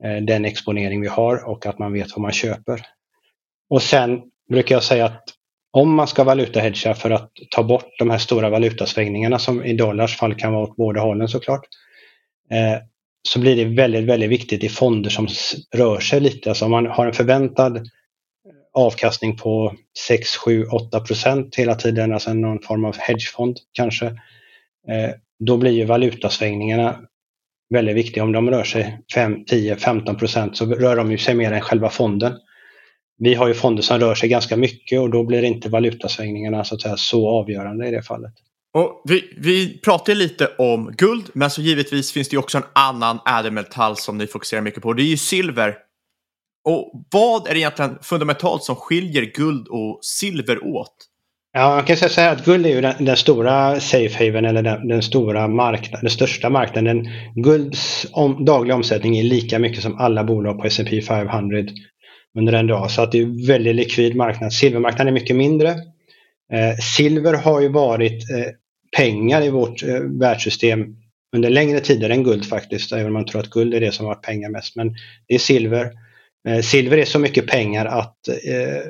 eh, 0.04 0.16
den 0.22 0.46
exponering 0.46 1.02
vi 1.02 1.08
har 1.08 1.50
och 1.50 1.66
att 1.66 1.80
man 1.80 1.94
vet 1.94 2.12
vad 2.16 2.22
man 2.22 2.32
köper. 2.32 2.82
Och 3.70 3.82
sen 3.82 4.22
brukar 4.50 4.76
jag 4.76 4.84
säga 4.84 5.06
att 5.06 5.24
om 5.72 5.96
man 5.96 6.08
ska 6.08 6.24
valutahedga 6.24 6.94
för 6.94 7.12
att 7.12 7.32
ta 7.52 7.64
bort 7.64 8.00
de 8.00 8.10
här 8.10 8.18
stora 8.18 8.50
valutasvängningarna 8.50 9.40
som 9.40 9.64
i 9.64 9.74
dollars 9.74 10.18
fall 10.18 10.36
kan 10.36 10.54
vara 10.54 10.64
åt 10.64 10.76
båda 10.76 11.02
hållen 11.02 11.28
såklart. 11.28 11.66
Eh, 12.52 12.82
så 13.30 13.40
blir 13.40 13.56
det 13.56 13.66
väldigt, 13.66 14.04
väldigt 14.04 14.30
viktigt 14.30 14.64
i 14.64 14.70
fonder 14.70 15.10
som 15.10 15.28
rör 15.76 16.00
sig 16.00 16.20
lite. 16.20 16.50
Alltså 16.50 16.66
om 16.66 16.72
man 16.72 16.86
har 16.86 17.06
en 17.06 17.14
förväntad 17.14 17.88
avkastning 18.74 19.38
på 19.38 19.74
6, 20.08 20.38
7, 20.38 20.66
8 20.66 21.00
procent 21.00 21.56
hela 21.56 21.76
tiden, 21.76 22.14
alltså 22.14 22.34
någon 22.34 22.62
form 22.62 22.86
av 22.86 22.98
hedgefond 22.98 23.58
kanske. 23.72 24.06
Eh, 24.88 25.10
då 25.40 25.58
blir 25.58 25.72
ju 25.72 25.86
valutasvängningarna 25.86 27.00
väldigt 27.74 27.96
viktiga. 27.96 28.24
Om 28.24 28.32
de 28.32 28.50
rör 28.50 28.64
sig 28.64 29.00
5, 29.14 29.46
10, 29.46 29.76
15 29.76 30.16
procent 30.16 30.58
så 30.58 30.66
rör 30.66 30.96
de 30.96 31.12
ju 31.12 31.18
sig 31.18 31.36
mer 31.36 31.52
än 31.52 31.62
själva 31.62 31.90
fonden. 31.90 32.34
Vi 33.18 33.34
har 33.34 33.48
ju 33.48 33.54
fonder 33.54 33.84
som 33.84 34.00
rör 34.00 34.16
sig 34.16 34.30
ganska 34.30 34.58
mycket 34.58 35.00
och 35.00 35.10
då 35.10 35.24
blir 35.24 35.44
inte 35.44 35.70
valutasvängningarna 35.70 36.64
så, 36.64 36.76
att 36.76 36.82
säga, 36.82 36.98
så 36.98 37.30
avgörande 37.30 37.88
i 37.88 37.92
det 37.92 38.04
fallet. 38.04 38.34
Och 38.74 39.02
vi, 39.06 39.34
vi 39.38 39.80
pratar 39.80 40.16
lite 40.16 40.48
om 40.58 40.94
guld, 40.98 41.30
men 41.34 41.50
så 41.50 41.62
givetvis 41.62 42.12
finns 42.12 42.30
det 42.30 42.38
också 42.38 42.58
en 42.58 42.64
annan 42.74 43.20
ädelmetall 43.40 43.98
som 43.98 44.18
ni 44.18 44.28
fokuserar 44.28 44.62
mycket 44.62 44.84
på. 44.84 44.94
Det 44.94 45.04
är 45.04 45.06
ju 45.06 45.18
silver. 45.18 45.78
Och 46.66 47.06
vad 47.12 47.48
är 47.48 47.54
det 47.54 47.60
egentligen 47.60 47.98
fundamentalt 48.02 48.64
som 48.64 48.76
skiljer 48.76 49.22
guld 49.22 49.68
och 49.68 50.00
silver 50.02 50.66
åt? 50.66 50.96
Ja, 51.54 51.76
man 51.76 51.84
kan 51.84 51.98
säga 51.98 52.10
så 52.10 52.22
här 52.22 52.32
att 52.32 52.46
guld 52.46 52.66
är 52.66 52.70
ju 52.70 52.82
den, 52.82 53.06
den 53.06 53.18
stora 53.18 53.80
safe 53.80 54.26
haven 54.26 54.46
eller 54.46 54.64
den, 54.64 54.88
den, 54.88 55.02
stora 55.02 55.48
marknaden, 55.48 56.00
den 56.02 56.10
största 56.10 56.50
marknaden. 56.50 57.10
Gulds 57.36 58.08
om, 58.12 58.46
dagliga 58.46 58.76
omsättning 58.76 59.18
är 59.18 59.24
lika 59.24 59.60
mycket 59.60 59.84
som 59.84 59.98
alla 59.98 60.24
bolag 60.24 60.60
på 60.60 60.68
S&P 60.68 61.02
500 61.02 61.58
under 62.38 62.54
en 62.54 62.68
dag. 62.68 62.92
Så 62.92 63.02
att 63.02 63.12
det 63.12 63.18
är 63.18 63.24
en 63.24 63.46
väldigt 63.46 63.76
likvid 63.76 64.16
marknad. 64.16 64.54
Silvermarknaden 64.54 65.08
är 65.08 65.20
mycket 65.20 65.36
mindre. 65.36 65.70
Eh, 66.54 66.78
silver 66.96 67.34
har 67.34 67.62
ju 67.62 67.70
varit 67.70 68.32
eh, 68.32 68.46
pengar 68.98 69.42
i 69.42 69.50
vårt 69.50 69.84
eh, 69.84 70.00
världssystem 70.00 70.86
under 71.36 71.50
längre 71.50 71.80
tider 71.80 72.10
än 72.10 72.24
guld 72.24 72.46
faktiskt, 72.46 72.92
även 72.92 73.08
om 73.08 73.14
man 73.14 73.26
tror 73.26 73.42
att 73.42 73.50
guld 73.50 73.74
är 73.74 73.80
det 73.80 73.92
som 73.92 74.06
har 74.06 74.16
varit 74.16 74.26
pengar 74.26 74.50
mest. 74.50 74.76
Men 74.76 74.96
det 75.28 75.36
är 75.36 75.40
silver. 75.40 75.92
Eh, 76.48 76.62
silver 76.62 76.98
är 76.98 77.06
så 77.06 77.20
mycket 77.20 77.48
pengar 77.48 77.86
att 77.86 78.28
eh, 78.28 78.84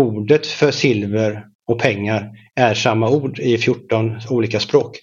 ordet 0.00 0.46
för 0.46 0.70
silver 0.70 1.46
och 1.66 1.78
pengar 1.78 2.30
är 2.54 2.74
samma 2.74 3.10
ord 3.10 3.38
i 3.38 3.58
14 3.58 4.20
olika 4.30 4.60
språk. 4.60 4.98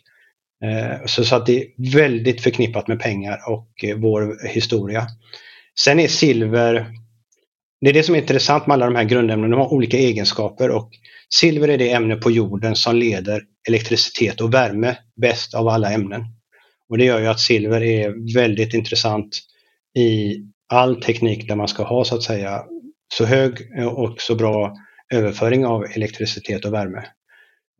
Eh, 0.63 1.05
så, 1.05 1.25
så 1.25 1.35
att 1.35 1.45
det 1.45 1.61
är 1.61 1.93
väldigt 1.93 2.41
förknippat 2.41 2.87
med 2.87 2.99
pengar 2.99 3.39
och 3.49 3.83
eh, 3.83 3.97
vår 3.97 4.47
historia. 4.47 5.07
Sen 5.79 5.99
är 5.99 6.07
silver, 6.07 6.87
det 7.81 7.89
är 7.89 7.93
det 7.93 8.03
som 8.03 8.15
är 8.15 8.19
intressant 8.19 8.67
med 8.67 8.73
alla 8.73 8.85
de 8.85 8.95
här 8.95 9.03
grundämnena, 9.03 9.55
de 9.55 9.61
har 9.61 9.73
olika 9.73 9.97
egenskaper 9.97 10.69
och 10.69 10.89
silver 11.33 11.67
är 11.67 11.77
det 11.77 11.91
ämne 11.91 12.15
på 12.15 12.31
jorden 12.31 12.75
som 12.75 12.95
leder 12.95 13.41
elektricitet 13.67 14.41
och 14.41 14.53
värme 14.53 14.97
bäst 15.21 15.53
av 15.53 15.67
alla 15.67 15.91
ämnen. 15.91 16.21
Och 16.89 16.97
det 16.97 17.05
gör 17.05 17.19
ju 17.19 17.27
att 17.27 17.39
silver 17.39 17.83
är 17.83 18.33
väldigt 18.35 18.73
intressant 18.73 19.39
i 19.97 20.35
all 20.67 21.01
teknik 21.01 21.47
där 21.47 21.55
man 21.55 21.67
ska 21.67 21.83
ha 21.83 22.05
så 22.05 22.15
att 22.15 22.23
säga 22.23 22.63
så 23.13 23.25
hög 23.25 23.53
och 23.95 24.21
så 24.21 24.35
bra 24.35 24.75
överföring 25.13 25.65
av 25.65 25.85
elektricitet 25.95 26.65
och 26.65 26.73
värme. 26.73 27.03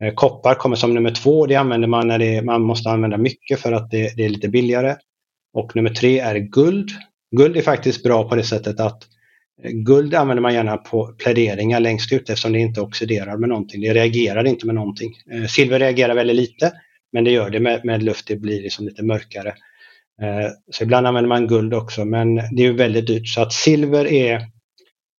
Eh, 0.04 0.14
koppar 0.14 0.54
kommer 0.54 0.76
som 0.76 0.94
nummer 0.94 1.10
två. 1.10 1.46
Det 1.46 1.54
använder 1.54 1.88
man 1.88 2.08
när 2.08 2.18
det, 2.18 2.42
man 2.42 2.62
måste 2.62 2.90
använda 2.90 3.16
mycket 3.16 3.60
för 3.60 3.72
att 3.72 3.90
det, 3.90 4.16
det, 4.16 4.24
är 4.24 4.28
lite 4.28 4.48
billigare. 4.48 4.96
Och 5.52 5.76
nummer 5.76 5.90
tre 5.90 6.18
är 6.18 6.36
guld. 6.38 6.90
Guld 7.36 7.56
är 7.56 7.62
faktiskt 7.62 8.02
bra 8.02 8.28
på 8.28 8.34
det 8.34 8.44
sättet 8.44 8.80
att 8.80 9.02
eh, 9.62 9.70
guld 9.70 10.14
använder 10.14 10.42
man 10.42 10.54
gärna 10.54 10.76
på 10.76 11.06
pläderingar 11.06 11.80
längst 11.80 12.12
ut 12.12 12.30
eftersom 12.30 12.52
det 12.52 12.58
inte 12.58 12.80
oxiderar 12.80 13.36
med 13.36 13.48
någonting. 13.48 13.80
Det 13.80 13.94
reagerar 13.94 14.46
inte 14.46 14.66
med 14.66 14.74
någonting. 14.74 15.14
Eh, 15.32 15.44
silver 15.44 15.78
reagerar 15.78 16.14
väldigt 16.14 16.36
lite 16.36 16.72
men 17.12 17.24
det 17.24 17.30
gör 17.30 17.50
det 17.50 17.60
med, 17.60 17.84
med 17.84 18.02
luft. 18.02 18.26
Det 18.26 18.36
blir 18.36 18.62
liksom 18.62 18.84
lite 18.86 19.02
mörkare. 19.02 19.54
Eh, 20.22 20.50
så 20.70 20.84
ibland 20.84 21.06
använder 21.06 21.28
man 21.28 21.46
guld 21.46 21.74
också 21.74 22.04
men 22.04 22.34
det 22.34 22.66
är 22.66 22.72
väldigt 22.72 23.06
dyrt. 23.06 23.28
Så 23.28 23.42
att 23.42 23.52
silver 23.52 24.06
är 24.06 24.46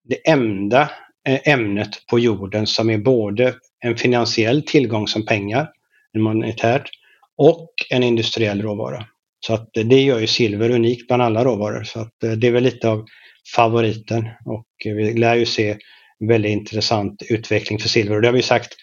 det 0.10 0.30
enda 0.30 0.92
eh, 1.28 1.40
ämnet 1.54 1.90
på 2.10 2.20
jorden 2.20 2.68
som 2.68 2.90
är 2.90 2.98
både 2.98 3.54
en 3.80 3.98
finansiell 3.98 4.62
tillgång 4.62 5.08
som 5.08 5.26
pengar, 5.26 5.70
monetärt, 6.18 6.90
och 7.38 7.74
en 7.90 8.04
industriell 8.04 8.62
råvara. 8.62 9.06
Så 9.40 9.54
att 9.54 9.70
det 9.74 10.02
gör 10.02 10.20
ju 10.20 10.28
silver 10.28 10.70
unikt 10.70 11.08
bland 11.08 11.22
alla 11.22 11.44
råvaror. 11.44 11.84
Så 11.84 12.00
att 12.00 12.24
eh, 12.24 12.32
det 12.32 12.48
är 12.48 12.52
väl 12.52 12.64
lite 12.64 12.90
av 12.90 13.06
favoriten 13.56 14.30
och 14.46 14.66
vi 14.86 15.14
lär 15.14 15.36
ju 15.36 15.46
se 15.46 15.78
väldigt 16.20 16.52
intressant 16.52 17.24
utveckling 17.30 17.80
för 17.80 17.90
silver. 17.90 18.16
Och 18.16 18.22
det 18.22 18.28
har 18.28 18.34
vi 18.34 18.42
sagt 18.42 18.76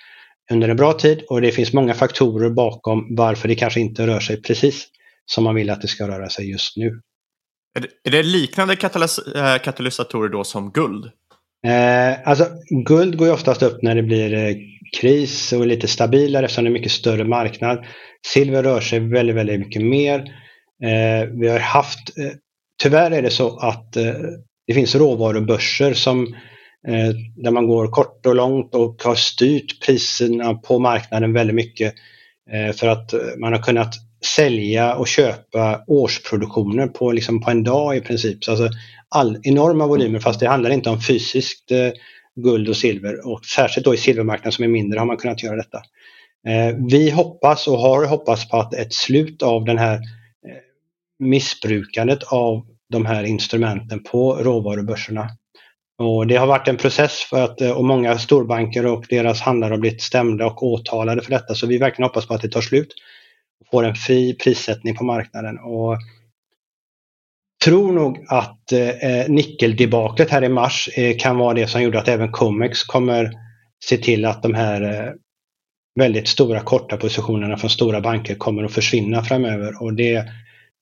under 0.51 0.69
en 0.69 0.77
bra 0.77 0.93
tid 0.93 1.23
och 1.29 1.41
det 1.41 1.53
finns 1.53 1.73
många 1.73 1.95
faktorer 1.95 2.51
bakom 2.51 3.17
varför 3.17 3.49
det 3.49 3.55
kanske 3.55 3.81
inte 3.81 4.07
rör 4.07 4.21
sig 4.21 4.43
precis 4.43 4.87
som 5.27 5.45
man 5.45 5.55
vill 5.55 5.71
att 5.71 5.83
det 5.83 5.89
ska 5.89 6.09
röra 6.09 6.29
sig 6.29 6.51
just 6.51 6.77
nu. 6.77 7.01
Är 7.77 7.81
det, 7.81 7.89
är 8.05 8.11
det 8.11 8.23
liknande 8.23 8.77
katalys 8.77 9.19
eh, 9.19 9.59
katalysatorer 9.59 10.29
då 10.29 10.45
som 10.45 10.71
guld? 10.71 11.11
Eh, 11.67 12.29
alltså, 12.29 12.49
guld 12.87 13.19
går 13.19 13.27
ju 13.27 13.33
oftast 13.33 13.63
upp 13.63 13.83
när 13.83 13.95
det 13.95 14.03
blir 14.03 14.35
eh, 14.35 14.57
kris 15.01 15.53
och 15.53 15.63
är 15.63 15.67
lite 15.67 15.89
stabilare 15.89 16.45
eftersom 16.45 16.65
det 16.65 16.71
är 16.71 16.73
mycket 16.73 16.93
större 16.93 17.25
marknad. 17.25 17.85
Silver 18.27 18.63
rör 18.63 18.81
sig 18.81 19.01
väldigt, 19.01 19.37
väldigt 19.37 19.61
mycket 19.61 19.83
mer. 19.83 20.19
Eh, 20.83 21.29
vi 21.33 21.49
har 21.49 21.59
haft, 21.59 22.19
eh, 22.19 22.33
tyvärr 22.83 23.11
är 23.11 23.23
det 23.23 23.31
så 23.31 23.59
att 23.59 23.93
det 24.67 24.75
finns 24.75 24.95
råvarubörser 24.95 25.95
som 25.95 26.37
där 27.37 27.51
man 27.51 27.67
går 27.67 27.89
kort 27.89 28.27
och 28.27 28.35
långt 28.35 28.75
och 28.75 29.03
har 29.05 29.15
styrt 29.15 29.87
priserna 29.87 30.55
på 30.55 30.79
marknaden 30.79 31.33
väldigt 31.33 31.57
mycket 31.57 31.95
för 32.75 32.89
att 32.89 33.15
man 33.39 33.53
har 33.53 33.63
kunnat 33.63 33.95
sälja 34.27 34.95
och 34.95 35.09
köpa 35.09 35.85
årsproduktioner 35.87 36.87
på, 36.87 37.13
liksom 37.13 37.41
på 37.41 37.51
en 37.51 37.65
dag 37.65 37.97
i 37.97 38.01
princip. 38.01 38.45
Så 38.45 38.51
alltså 38.51 38.69
all, 39.09 39.39
enorma 39.43 39.87
volymer 39.87 40.19
fast 40.19 40.41
det 40.41 40.49
handlar 40.49 40.71
inte 40.71 40.91
om 40.91 41.01
fysiskt 41.01 41.71
eh, 41.71 41.91
guld 42.37 42.69
och 42.69 42.77
silver 42.77 43.29
och 43.29 43.45
särskilt 43.45 43.85
då 43.85 43.95
i 43.95 43.97
silvermarknaden 43.97 44.53
som 44.53 44.65
är 44.65 44.69
mindre 44.69 44.99
har 44.99 45.07
man 45.07 45.17
kunnat 45.17 45.43
göra 45.43 45.57
detta. 45.57 45.79
Eh, 46.49 46.77
vi 46.91 47.11
hoppas 47.11 47.69
och 47.69 47.79
har 47.79 48.07
hoppats 48.07 48.49
på 48.49 48.57
att 48.57 48.75
ett 48.75 48.93
slut 48.93 49.43
av 49.43 49.65
den 49.65 49.79
här 49.79 49.95
eh, 49.95 50.01
missbrukandet 51.19 52.23
av 52.23 52.67
de 52.91 53.07
här 53.07 53.25
instrumenten 53.25 54.03
på 54.03 54.35
råvarubörserna. 54.35 55.29
Och 55.99 56.27
det 56.27 56.37
har 56.37 56.47
varit 56.47 56.69
en 56.69 56.77
process 56.77 57.27
för 57.31 57.45
att, 57.45 57.61
eh, 57.61 57.71
och 57.71 57.85
många 57.85 58.19
storbanker 58.19 58.87
och 58.87 59.05
deras 59.09 59.41
handlare 59.41 59.73
har 59.73 59.79
blivit 59.79 60.03
stämda 60.03 60.47
och 60.47 60.63
åtalade 60.63 61.23
för 61.23 61.31
detta. 61.31 61.55
Så 61.55 61.67
vi 61.67 61.79
verkligen 61.79 62.09
hoppas 62.09 62.27
på 62.27 62.35
att 62.35 62.43
det 62.43 62.49
tar 62.49 62.61
slut 62.61 62.95
får 63.71 63.85
en 63.85 63.95
fri 63.95 64.35
prissättning 64.35 64.97
på 64.97 65.05
marknaden. 65.05 65.59
Och 65.59 65.99
tror 67.65 67.93
nog 67.93 68.25
att 68.29 68.73
eh, 68.73 68.89
eh 68.89 69.29
nickeldebaklet 69.29 70.31
här 70.31 70.45
i 70.45 70.49
mars 70.49 70.89
eh, 70.95 71.17
kan 71.19 71.39
vara 71.39 71.55
det 71.55 71.67
som 71.67 71.83
gjorde 71.83 71.99
att 71.99 72.09
även 72.09 72.33
Comex 72.33 72.85
kommer 72.85 73.33
se 73.85 73.97
till 73.97 74.25
att 74.25 74.43
de 74.43 74.55
här 74.55 74.83
eh, 74.83 75.13
väldigt 75.97 76.29
stora 76.29 76.61
korta 76.61 76.97
positionerna 76.97 77.57
från 77.57 77.71
stora 77.71 78.01
banker 78.01 78.35
kommer 78.35 78.65
att 78.65 78.73
försvinna 78.73 79.25
framöver. 79.25 79.83
Och 79.83 79.95
det, 79.95 80.25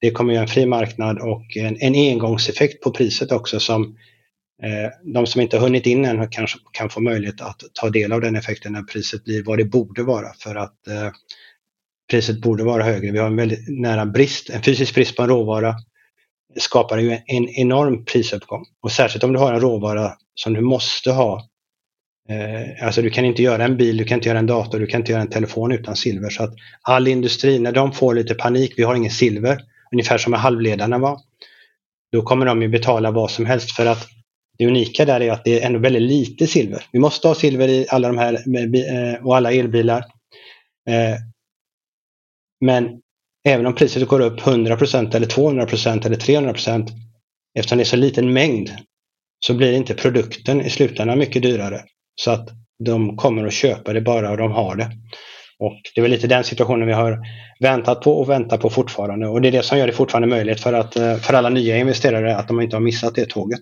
det 0.01 0.11
kommer 0.11 0.33
ge 0.33 0.39
en 0.39 0.49
fri 0.49 0.67
marknad 0.67 1.19
och 1.19 1.57
en, 1.57 1.77
en 1.81 1.95
engångseffekt 1.95 2.83
på 2.83 2.91
priset 2.91 3.33
också 3.33 3.61
som 3.61 3.97
eh, 4.63 5.13
de 5.15 5.27
som 5.27 5.41
inte 5.41 5.57
har 5.57 5.63
hunnit 5.63 5.87
in 5.87 6.05
än 6.05 6.29
kanske 6.31 6.59
kan 6.73 6.91
få 6.91 7.01
möjlighet 7.01 7.41
att 7.41 7.63
ta 7.73 7.91
del 7.91 8.13
av 8.13 8.21
den 8.21 8.37
effekten 8.37 8.73
när 8.73 8.83
priset 8.83 9.25
blir 9.25 9.45
vad 9.45 9.59
det 9.59 9.65
borde 9.65 10.03
vara. 10.03 10.33
För 10.39 10.55
att 10.55 10.87
eh, 10.87 11.11
priset 12.11 12.41
borde 12.41 12.65
vara 12.65 12.83
högre. 12.83 13.13
Vi 13.13 13.19
har 13.19 13.27
en 13.27 13.37
väldigt 13.37 13.65
nära 13.69 14.07
brist, 14.07 14.51
en 14.51 14.63
fysisk 14.63 14.95
brist 14.95 15.17
på 15.17 15.23
en 15.23 15.29
råvara 15.29 15.75
skapar 16.57 16.99
ju 16.99 17.19
en 17.27 17.49
enorm 17.49 18.05
prisuppgång. 18.05 18.65
Och 18.83 18.93
särskilt 18.93 19.25
om 19.25 19.33
du 19.33 19.39
har 19.39 19.53
en 19.53 19.61
råvara 19.61 20.13
som 20.35 20.53
du 20.53 20.61
måste 20.61 21.13
ha. 21.13 21.49
Eh, 22.29 22.87
alltså 22.87 23.03
du 23.03 23.11
kan 23.11 23.25
inte 23.25 23.43
göra 23.43 23.65
en 23.65 23.77
bil, 23.77 23.97
du 23.97 24.05
kan 24.05 24.19
inte 24.19 24.29
göra 24.29 24.39
en 24.39 24.47
dator, 24.47 24.81
du 24.81 24.87
kan 24.87 25.01
inte 25.01 25.13
göra 25.13 25.23
en 25.23 25.31
telefon 25.31 25.73
utan 25.73 25.97
silver. 25.97 26.31
Så 26.31 26.43
att 26.43 26.55
all 26.83 27.09
industri, 27.09 27.59
när 27.59 27.73
de 27.73 27.93
får 27.93 28.15
lite 28.15 28.35
panik, 28.35 28.75
vi 28.77 28.83
har 28.83 28.95
ingen 28.95 29.11
silver, 29.11 29.61
ungefär 29.93 30.19
som 30.19 30.31
med 30.31 30.41
halvledarna 30.41 30.99
var, 30.99 31.21
då 32.13 32.23
kommer 32.23 32.47
de 32.47 32.63
ju 32.63 32.69
betala 32.69 33.11
vad 33.11 33.31
som 33.31 33.47
helst 33.47 33.73
för 33.73 33.87
att 33.87 34.09
det 34.59 34.67
unika 34.67 35.05
där 35.05 35.21
är 35.21 35.33
att 35.33 35.45
det 35.45 35.61
är 35.61 35.67
ändå 35.67 35.79
väldigt 35.79 36.03
lite 36.03 36.47
silver. 36.47 36.87
Vi 36.93 36.99
måste 36.99 37.29
ha 37.29 37.35
silver 37.35 37.69
i 37.69 37.87
alla 37.89 38.09
de 38.09 38.19
här 38.19 38.35
eh, 38.35 39.27
och 39.27 39.37
alla 39.37 39.53
elbilar. 39.53 39.99
Eh, 40.89 41.17
men 42.61 42.89
även 43.49 43.67
om 43.67 43.75
priset 43.75 44.09
går 44.09 44.21
upp 44.21 44.41
100% 44.41 45.17
eller 45.17 45.27
200% 45.27 46.07
eller 46.07 46.17
300% 46.17 46.89
eftersom 47.59 47.79
det 47.79 47.83
är 47.83 47.85
så 47.85 47.97
liten 47.97 48.33
mängd 48.33 48.71
så 49.47 49.55
blir 49.55 49.73
inte 49.73 49.95
produkten 49.95 50.61
i 50.61 50.71
slutändan 50.71 51.19
mycket 51.19 51.43
dyrare. 51.43 51.81
Så 52.21 52.31
att 52.31 52.49
de 52.85 53.17
kommer 53.17 53.47
att 53.47 53.53
köpa 53.53 53.93
det 53.93 54.01
bara 54.01 54.31
och 54.31 54.37
de 54.37 54.53
har 54.53 54.77
det. 54.77 54.91
Och 55.59 55.81
det 55.95 56.01
är 56.01 56.03
väl 56.03 56.11
lite 56.11 56.27
den 56.27 56.45
situationen 56.45 56.87
vi 56.87 56.93
har 56.93 57.19
väntat 57.61 58.01
på 58.01 58.13
och 58.13 58.31
väntar 58.31 58.59
på 58.59 58.71
fortfarande. 58.71 59.29
Och 59.29 59.41
det 59.41 59.49
är 59.49 59.53
det 59.53 59.63
som 59.63 59.79
gör 59.79 59.87
det 59.87 59.93
fortfarande 59.93 60.29
möjligt 60.29 60.61
för, 60.61 60.73
att, 60.73 60.97
eh, 60.97 61.17
för 61.17 61.35
alla 61.35 61.49
nya 61.49 61.77
investerare 61.77 62.37
att 62.37 62.49
de 62.49 62.61
inte 62.61 62.77
har 62.77 62.81
missat 62.81 63.15
det 63.15 63.27
tåget. 63.27 63.61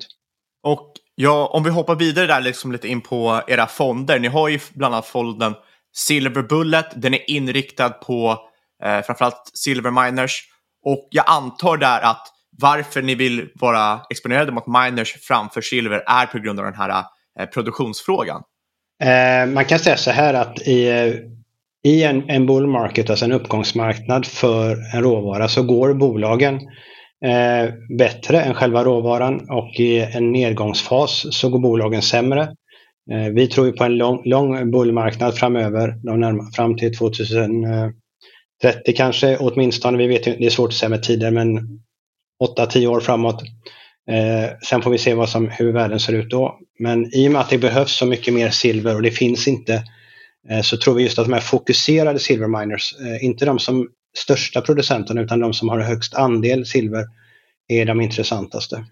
Och 0.62 0.92
ja, 1.14 1.50
om 1.52 1.62
vi 1.64 1.70
hoppar 1.70 1.94
vidare 1.94 2.26
där 2.26 2.40
liksom 2.40 2.72
lite 2.72 2.88
in 2.88 3.00
på 3.00 3.42
era 3.46 3.66
fonder. 3.66 4.18
Ni 4.18 4.28
har 4.28 4.48
ju 4.48 4.58
bland 4.74 4.94
annat 4.94 5.06
fonden 5.06 5.54
Silver 5.94 6.42
Bullet. 6.42 6.86
Den 6.96 7.14
är 7.14 7.30
inriktad 7.30 7.88
på 7.88 8.38
eh, 8.84 9.02
framförallt 9.02 9.50
silver 9.54 9.90
miners. 9.90 10.48
Och 10.84 11.08
jag 11.10 11.24
antar 11.28 11.76
där 11.76 12.00
att 12.00 12.28
varför 12.60 13.02
ni 13.02 13.14
vill 13.14 13.48
vara 13.54 14.00
exponerade 14.10 14.52
mot 14.52 14.66
miners 14.66 15.16
framför 15.20 15.60
silver 15.60 16.02
är 16.06 16.26
på 16.26 16.38
grund 16.38 16.58
av 16.58 16.64
den 16.64 16.74
här 16.74 17.04
eh, 17.38 17.46
produktionsfrågan. 17.46 18.42
Eh, 19.02 19.46
man 19.46 19.64
kan 19.64 19.78
säga 19.78 19.96
så 19.96 20.10
här 20.10 20.34
att 20.34 20.62
i, 20.62 20.88
eh, 20.88 21.14
i 21.84 22.02
en, 22.02 22.30
en 22.30 22.46
bull 22.46 22.66
market, 22.66 23.10
alltså 23.10 23.24
en 23.24 23.32
uppgångsmarknad 23.32 24.26
för 24.26 24.94
en 24.94 25.02
råvara, 25.02 25.48
så 25.48 25.62
går 25.62 25.94
bolagen 25.94 26.54
eh, 27.24 27.74
bättre 27.98 28.40
än 28.40 28.54
själva 28.54 28.84
råvaran 28.84 29.50
och 29.50 29.80
i 29.80 30.00
en 30.00 30.32
nedgångsfas 30.32 31.26
så 31.30 31.48
går 31.48 31.58
bolagen 31.58 32.02
sämre. 32.02 32.42
Eh, 33.10 33.32
vi 33.34 33.46
tror 33.46 33.66
ju 33.66 33.72
på 33.72 33.84
en 33.84 33.96
lång, 33.96 34.22
lång 34.24 34.70
bullmarknad 34.70 35.34
framöver, 35.34 35.94
de 36.02 36.20
närma, 36.20 36.50
fram 36.52 36.76
till 36.76 36.96
2000 36.96 37.64
30 38.62 38.92
kanske 38.92 39.36
åtminstone. 39.36 39.98
Vi 39.98 40.06
vet 40.06 40.26
ju, 40.26 40.36
det 40.36 40.46
är 40.46 40.50
svårt 40.50 40.68
att 40.68 40.74
säga 40.74 40.88
med 40.88 41.02
tider, 41.02 41.30
men 41.30 41.80
8-10 42.58 42.86
år 42.86 43.00
framåt. 43.00 43.42
Eh, 44.10 44.50
sen 44.62 44.82
får 44.82 44.90
vi 44.90 44.98
se 44.98 45.14
vad 45.14 45.28
som, 45.28 45.48
hur 45.48 45.72
världen 45.72 46.00
ser 46.00 46.12
ut 46.12 46.30
då. 46.30 46.58
Men 46.78 47.14
i 47.14 47.28
och 47.28 47.32
med 47.32 47.40
att 47.40 47.50
det 47.50 47.58
behövs 47.58 47.96
så 47.96 48.06
mycket 48.06 48.34
mer 48.34 48.50
silver 48.50 48.94
och 48.94 49.02
det 49.02 49.10
finns 49.10 49.48
inte 49.48 49.84
eh, 50.50 50.60
så 50.60 50.76
tror 50.76 50.94
vi 50.94 51.02
just 51.02 51.18
att 51.18 51.26
de 51.26 51.32
här 51.32 51.40
fokuserade 51.40 52.18
silverminers, 52.18 52.94
eh, 53.00 53.24
inte 53.24 53.44
de 53.44 53.58
som 53.58 53.88
största 54.16 54.60
producenterna 54.60 55.20
utan 55.20 55.40
de 55.40 55.54
som 55.54 55.68
har 55.68 55.80
högst 55.80 56.14
andel 56.14 56.66
silver, 56.66 57.04
är 57.68 57.86
de 57.86 58.00
intressantaste. 58.00 58.84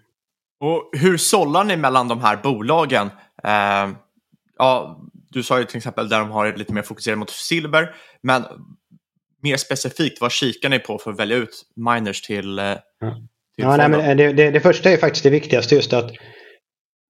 Och 0.59 0.89
hur 0.93 1.17
sållar 1.17 1.63
ni 1.63 1.77
mellan 1.77 2.07
de 2.07 2.21
här 2.21 2.37
bolagen? 2.43 3.07
Eh, 3.43 3.89
ja, 4.57 5.01
du 5.29 5.43
sa 5.43 5.59
ju 5.59 5.65
till 5.65 5.77
exempel 5.77 6.09
där 6.09 6.19
de 6.19 6.31
har 6.31 6.57
lite 6.57 6.73
mer 6.73 6.81
fokuserat 6.81 7.19
mot 7.19 7.29
silver, 7.29 7.95
men 8.21 8.43
mer 9.43 9.57
specifikt, 9.57 10.21
vad 10.21 10.31
kikar 10.31 10.69
ni 10.69 10.79
på 10.79 10.97
för 10.97 11.11
att 11.11 11.19
välja 11.19 11.37
ut 11.37 11.61
miners 11.75 12.21
till, 12.21 12.59
eh, 12.59 12.73
till 13.55 13.65
ja, 13.65 13.77
nej, 13.77 13.89
men 13.89 14.17
det, 14.17 14.33
det, 14.33 14.51
det, 14.51 14.59
första 14.59 14.89
är 14.89 14.97
faktiskt 14.97 15.23
det 15.23 15.29
viktigaste 15.29 15.75
just 15.75 15.93
att 15.93 16.11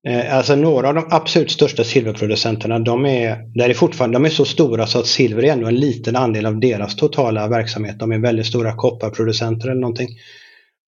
eh, 0.08 0.36
alltså 0.36 0.56
några 0.56 0.88
av 0.88 0.94
de 0.94 1.08
absolut 1.10 1.50
största 1.50 1.84
silverproducenterna 1.84 2.78
de 2.78 3.06
är, 3.06 3.36
där 3.54 3.68
är 3.68 3.74
fortfarande, 3.74 4.16
de 4.16 4.24
är 4.24 4.30
så 4.30 4.44
stora 4.44 4.86
så 4.86 4.98
att 4.98 5.06
silver 5.06 5.44
är 5.44 5.52
ändå 5.52 5.66
en 5.66 5.76
liten 5.76 6.16
andel 6.16 6.46
av 6.46 6.60
deras 6.60 6.96
totala 6.96 7.48
verksamhet. 7.48 7.98
De 7.98 8.12
är 8.12 8.18
väldigt 8.18 8.46
stora 8.46 8.76
kopparproducenter 8.76 9.68
eller 9.68 9.80
någonting. 9.80 10.08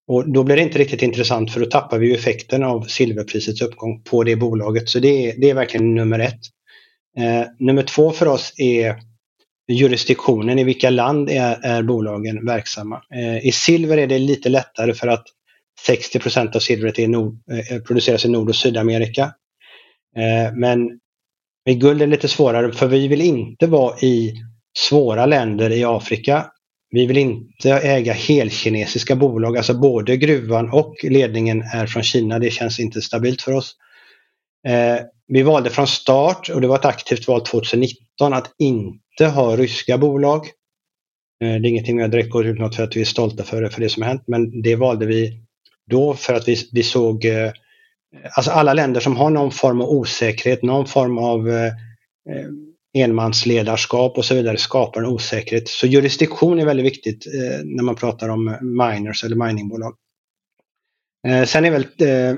Och 0.06 0.32
då 0.32 0.42
blir 0.42 0.56
det 0.56 0.62
inte 0.62 0.78
riktigt 0.78 1.02
intressant 1.02 1.52
för 1.52 1.60
då 1.60 1.66
tappar 1.66 1.98
vi 1.98 2.14
effekten 2.14 2.62
av 2.62 2.82
silverprisets 2.82 3.62
uppgång 3.62 4.02
på 4.02 4.24
det 4.24 4.36
bolaget. 4.36 4.88
Så 4.88 4.98
det 4.98 5.08
är, 5.08 5.34
det 5.40 5.50
är 5.50 5.54
verkligen 5.54 5.94
nummer 5.94 6.18
ett. 6.18 6.40
Eh, 7.18 7.46
nummer 7.58 7.82
två 7.82 8.10
för 8.10 8.28
oss 8.28 8.52
är 8.56 8.96
jurisdiktionen, 9.68 10.58
i 10.58 10.64
vilka 10.64 10.90
land 10.90 11.30
är, 11.30 11.58
är 11.62 11.82
bolagen 11.82 12.46
verksamma. 12.46 13.02
Eh, 13.14 13.46
I 13.46 13.52
silver 13.52 13.98
är 13.98 14.06
det 14.06 14.18
lite 14.18 14.48
lättare 14.48 14.94
för 14.94 15.08
att 15.08 15.24
60% 15.88 16.56
av 16.56 16.60
silvret 16.60 16.98
är 16.98 17.08
nord, 17.08 17.38
eh, 17.70 17.78
produceras 17.78 18.24
i 18.24 18.28
Nord 18.28 18.48
och 18.48 18.56
Sydamerika. 18.56 19.22
Eh, 20.16 20.54
men 20.54 21.00
i 21.68 21.74
guld 21.74 22.02
är 22.02 22.06
det 22.06 22.10
lite 22.10 22.28
svårare 22.28 22.72
för 22.72 22.86
vi 22.86 23.08
vill 23.08 23.20
inte 23.20 23.66
vara 23.66 23.98
i 23.98 24.34
svåra 24.78 25.26
länder 25.26 25.70
i 25.70 25.84
Afrika. 25.84 26.46
Vi 26.90 27.06
vill 27.06 27.18
inte 27.18 27.70
äga 27.70 28.12
helkinesiska 28.12 29.16
bolag, 29.16 29.56
alltså 29.56 29.74
både 29.74 30.16
gruvan 30.16 30.70
och 30.70 30.94
ledningen 31.02 31.62
är 31.62 31.86
från 31.86 32.02
Kina. 32.02 32.38
Det 32.38 32.50
känns 32.50 32.80
inte 32.80 33.00
stabilt 33.00 33.42
för 33.42 33.52
oss. 33.52 33.76
Eh, 34.68 34.98
vi 35.26 35.42
valde 35.42 35.70
från 35.70 35.86
start, 35.86 36.50
och 36.54 36.60
det 36.60 36.66
var 36.66 36.78
ett 36.78 36.84
aktivt 36.84 37.28
val 37.28 37.40
2019, 37.40 38.32
att 38.32 38.54
inte 38.58 39.03
ha 39.20 39.56
ryska 39.56 39.98
bolag. 39.98 40.46
Eh, 41.42 41.60
det 41.60 41.68
är 41.68 41.70
ingenting 41.70 41.96
vi 41.96 42.08
direkt 42.08 42.30
går 42.30 42.46
ut 42.46 42.58
med 42.58 42.74
för 42.74 42.82
att 42.82 42.96
vi 42.96 43.00
är 43.00 43.04
stolta 43.04 43.42
för, 43.44 43.68
för 43.68 43.80
det 43.80 43.88
som 43.88 44.02
har 44.02 44.08
hänt, 44.08 44.24
men 44.26 44.62
det 44.62 44.76
valde 44.76 45.06
vi 45.06 45.40
då 45.90 46.14
för 46.14 46.34
att 46.34 46.48
vi, 46.48 46.56
vi 46.72 46.82
såg 46.82 47.24
eh, 47.24 47.52
Alltså 48.36 48.50
alla 48.50 48.74
länder 48.74 49.00
som 49.00 49.16
har 49.16 49.30
någon 49.30 49.50
form 49.50 49.80
av 49.80 49.88
osäkerhet, 49.88 50.62
någon 50.62 50.86
form 50.86 51.18
av 51.18 51.50
eh, 51.50 51.72
enmansledarskap 52.94 54.18
och 54.18 54.24
så 54.24 54.34
vidare 54.34 54.56
skapar 54.56 55.00
en 55.00 55.06
osäkerhet. 55.06 55.68
Så 55.68 55.86
jurisdiktion 55.86 56.58
är 56.58 56.64
väldigt 56.64 56.86
viktigt 56.86 57.26
när 57.64 57.82
man 57.82 57.94
pratar 57.94 58.28
om 58.28 58.56
miners 58.60 59.24
eller 59.24 59.36
miningbolag. 59.36 59.94
Sen 61.46 61.64
är 61.64 61.70
väl 61.70 61.86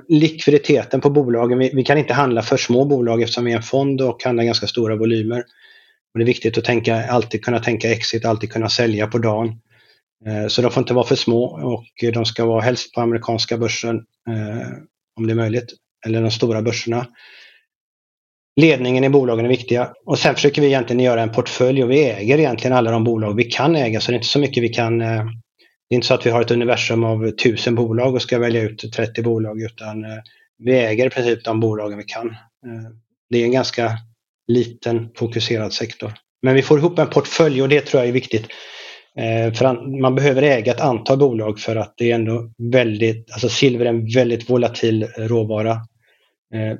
likviditeten 0.08 1.00
på 1.00 1.10
bolagen, 1.10 1.58
vi, 1.58 1.84
kan 1.84 1.98
inte 1.98 2.14
handla 2.14 2.42
för 2.42 2.56
små 2.56 2.84
bolag 2.84 3.22
eftersom 3.22 3.44
vi 3.44 3.52
är 3.52 3.56
en 3.56 3.62
fond 3.62 4.00
och 4.00 4.24
handlar 4.24 4.44
ganska 4.44 4.66
stora 4.66 4.96
volymer. 4.96 5.44
Och 6.16 6.18
det 6.18 6.24
är 6.24 6.26
viktigt 6.26 6.58
att 6.58 6.64
tänka, 6.64 7.06
alltid 7.06 7.44
kunna 7.44 7.58
tänka 7.58 7.90
exit, 7.90 8.24
alltid 8.24 8.52
kunna 8.52 8.68
sälja 8.68 9.06
på 9.06 9.18
dagen. 9.18 9.48
Eh, 10.26 10.46
så 10.48 10.62
de 10.62 10.70
får 10.70 10.80
inte 10.80 10.94
vara 10.94 11.06
för 11.06 11.14
små 11.16 11.44
och 11.44 12.12
de 12.12 12.24
ska 12.24 12.44
vara 12.44 12.60
helst 12.60 12.94
på 12.94 13.00
amerikanska 13.00 13.58
börsen 13.58 13.96
eh, 14.28 14.68
om 15.16 15.26
det 15.26 15.32
är 15.32 15.36
möjligt, 15.36 15.72
eller 16.06 16.22
de 16.22 16.30
stora 16.30 16.62
börserna. 16.62 17.06
Ledningen 18.60 19.04
i 19.04 19.08
bolagen 19.08 19.44
är 19.44 19.48
viktiga 19.48 19.92
och 20.06 20.18
sen 20.18 20.34
försöker 20.34 20.62
vi 20.62 20.68
egentligen 20.68 21.02
göra 21.02 21.22
en 21.22 21.32
portfölj 21.32 21.84
och 21.84 21.90
vi 21.90 22.10
äger 22.10 22.38
egentligen 22.38 22.76
alla 22.76 22.90
de 22.90 23.04
bolag 23.04 23.36
vi 23.36 23.44
kan 23.44 23.76
äga 23.76 24.00
så 24.00 24.10
det 24.10 24.14
är 24.14 24.18
inte 24.18 24.28
så 24.28 24.38
mycket 24.38 24.62
vi 24.62 24.68
kan 24.68 25.00
eh, 25.00 25.24
det 25.88 25.94
är 25.94 25.96
inte 25.96 26.06
så 26.06 26.14
att 26.14 26.26
vi 26.26 26.30
har 26.30 26.40
ett 26.40 26.50
universum 26.50 27.04
av 27.04 27.30
tusen 27.30 27.74
bolag 27.74 28.14
och 28.14 28.22
ska 28.22 28.38
välja 28.38 28.62
ut 28.62 28.92
30 28.92 29.22
bolag 29.22 29.62
utan 29.62 30.04
vi 30.58 30.72
äger 30.72 31.06
i 31.06 31.10
princip 31.10 31.44
de 31.44 31.60
bolagen 31.60 31.98
vi 31.98 32.04
kan. 32.04 32.36
Det 33.30 33.38
är 33.38 33.44
en 33.44 33.52
ganska 33.52 33.98
liten 34.48 35.08
fokuserad 35.16 35.72
sektor. 35.72 36.12
Men 36.42 36.54
vi 36.54 36.62
får 36.62 36.78
ihop 36.78 36.98
en 36.98 37.10
portfölj 37.10 37.62
och 37.62 37.68
det 37.68 37.80
tror 37.80 38.00
jag 38.00 38.08
är 38.08 38.12
viktigt. 38.12 38.46
Eh, 39.18 39.52
för 39.52 39.98
man 40.00 40.14
behöver 40.14 40.42
äga 40.42 40.72
ett 40.72 40.80
antal 40.80 41.18
bolag 41.18 41.58
för 41.58 41.76
att 41.76 41.94
det 41.96 42.10
är 42.10 42.14
ändå 42.14 42.50
väldigt, 42.72 43.32
alltså 43.32 43.48
silver 43.48 43.86
är 43.86 43.90
en 43.90 44.06
väldigt 44.14 44.50
volatil 44.50 45.02
eh, 45.02 45.08
råvara. 45.22 45.72
Eh, 46.54 46.78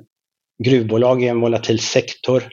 gruvbolag 0.63 1.23
är 1.23 1.29
en 1.29 1.41
volatil 1.41 1.79
sektor 1.79 2.43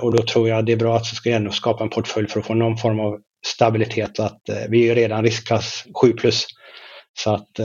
och 0.00 0.16
då 0.16 0.22
tror 0.22 0.48
jag 0.48 0.66
det 0.66 0.72
är 0.72 0.76
bra 0.76 0.96
att 0.96 1.12
vi 1.12 1.16
ska 1.16 1.30
ändå 1.30 1.50
skapa 1.50 1.84
en 1.84 1.90
portfölj 1.90 2.28
för 2.28 2.40
att 2.40 2.46
få 2.46 2.54
någon 2.54 2.76
form 2.76 3.00
av 3.00 3.20
stabilitet. 3.46 4.20
Att, 4.20 4.40
vi 4.68 4.88
är 4.88 4.94
redan 4.94 5.24
riskklass 5.24 5.84
7 6.02 6.12
plus. 6.12 6.46
Så 7.18 7.30
att 7.30 7.60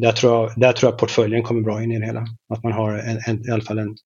där 0.00 0.12
tror, 0.12 0.32
jag, 0.32 0.52
där 0.56 0.72
tror 0.72 0.92
jag 0.92 0.98
portföljen 0.98 1.42
kommer 1.42 1.62
bra 1.62 1.82
in 1.82 1.92
i 1.92 1.98
det 1.98 2.06
hela. 2.06 2.24
Att 2.54 2.62
man 2.62 2.72
har 2.72 2.92
en, 2.92 3.20
en, 3.26 3.48
i 3.48 3.50
alla 3.50 3.62
fall 3.62 3.78
en 3.78 3.96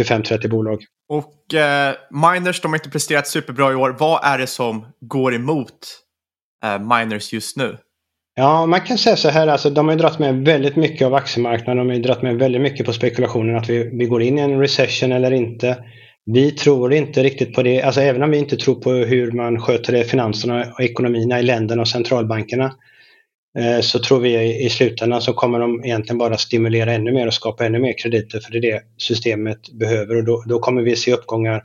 25-30 0.00 0.48
bolag. 0.48 0.84
Och 1.08 1.54
eh, 1.54 1.94
miners, 2.10 2.60
de 2.60 2.68
har 2.68 2.78
inte 2.78 2.90
presterat 2.90 3.28
superbra 3.28 3.72
i 3.72 3.74
år. 3.74 3.96
Vad 3.98 4.24
är 4.24 4.38
det 4.38 4.46
som 4.46 4.86
går 5.00 5.34
emot 5.34 5.78
eh, 6.64 6.78
miners 6.78 7.32
just 7.32 7.56
nu? 7.56 7.76
Ja, 8.34 8.66
man 8.66 8.80
kan 8.80 8.98
säga 8.98 9.16
så 9.16 9.28
här, 9.28 9.46
alltså, 9.46 9.70
de 9.70 9.88
har 9.88 9.94
ju 9.94 9.98
dragit 9.98 10.18
med 10.18 10.44
väldigt 10.44 10.76
mycket 10.76 11.06
av 11.06 11.14
aktiemarknaden. 11.14 11.76
De 11.76 11.88
har 11.88 11.96
ju 11.96 12.02
dragit 12.02 12.22
med 12.22 12.36
väldigt 12.36 12.62
mycket 12.62 12.86
på 12.86 12.92
spekulationen 12.92 13.56
att 13.56 13.70
vi, 13.70 13.90
vi 13.92 14.04
går 14.04 14.22
in 14.22 14.38
i 14.38 14.42
en 14.42 14.60
recession 14.60 15.12
eller 15.12 15.30
inte. 15.30 15.84
Vi 16.26 16.50
tror 16.50 16.92
inte 16.92 17.22
riktigt 17.22 17.54
på 17.54 17.62
det, 17.62 17.82
alltså 17.82 18.00
även 18.00 18.22
om 18.22 18.30
vi 18.30 18.38
inte 18.38 18.56
tror 18.56 18.74
på 18.74 18.90
hur 18.90 19.32
man 19.32 19.60
sköter 19.60 19.92
det, 19.92 20.04
finanserna 20.04 20.72
och 20.72 20.80
ekonomierna 20.80 21.40
i 21.40 21.42
länderna 21.42 21.82
och 21.82 21.88
centralbankerna 21.88 22.72
Eh, 23.58 23.80
så 23.80 23.98
tror 23.98 24.20
vi 24.20 24.64
i 24.64 24.70
slutändan 24.70 25.22
så 25.22 25.32
kommer 25.32 25.58
de 25.58 25.84
egentligen 25.84 26.18
bara 26.18 26.36
stimulera 26.36 26.92
ännu 26.92 27.12
mer 27.12 27.26
och 27.26 27.34
skapa 27.34 27.66
ännu 27.66 27.78
mer 27.78 27.98
krediter 27.98 28.40
för 28.40 28.52
det 28.52 28.58
är 28.58 28.72
det 28.72 28.82
systemet 28.96 29.72
behöver 29.72 30.16
och 30.16 30.24
då, 30.24 30.44
då 30.46 30.58
kommer 30.58 30.82
vi 30.82 30.96
se 30.96 31.12
uppgångar 31.12 31.62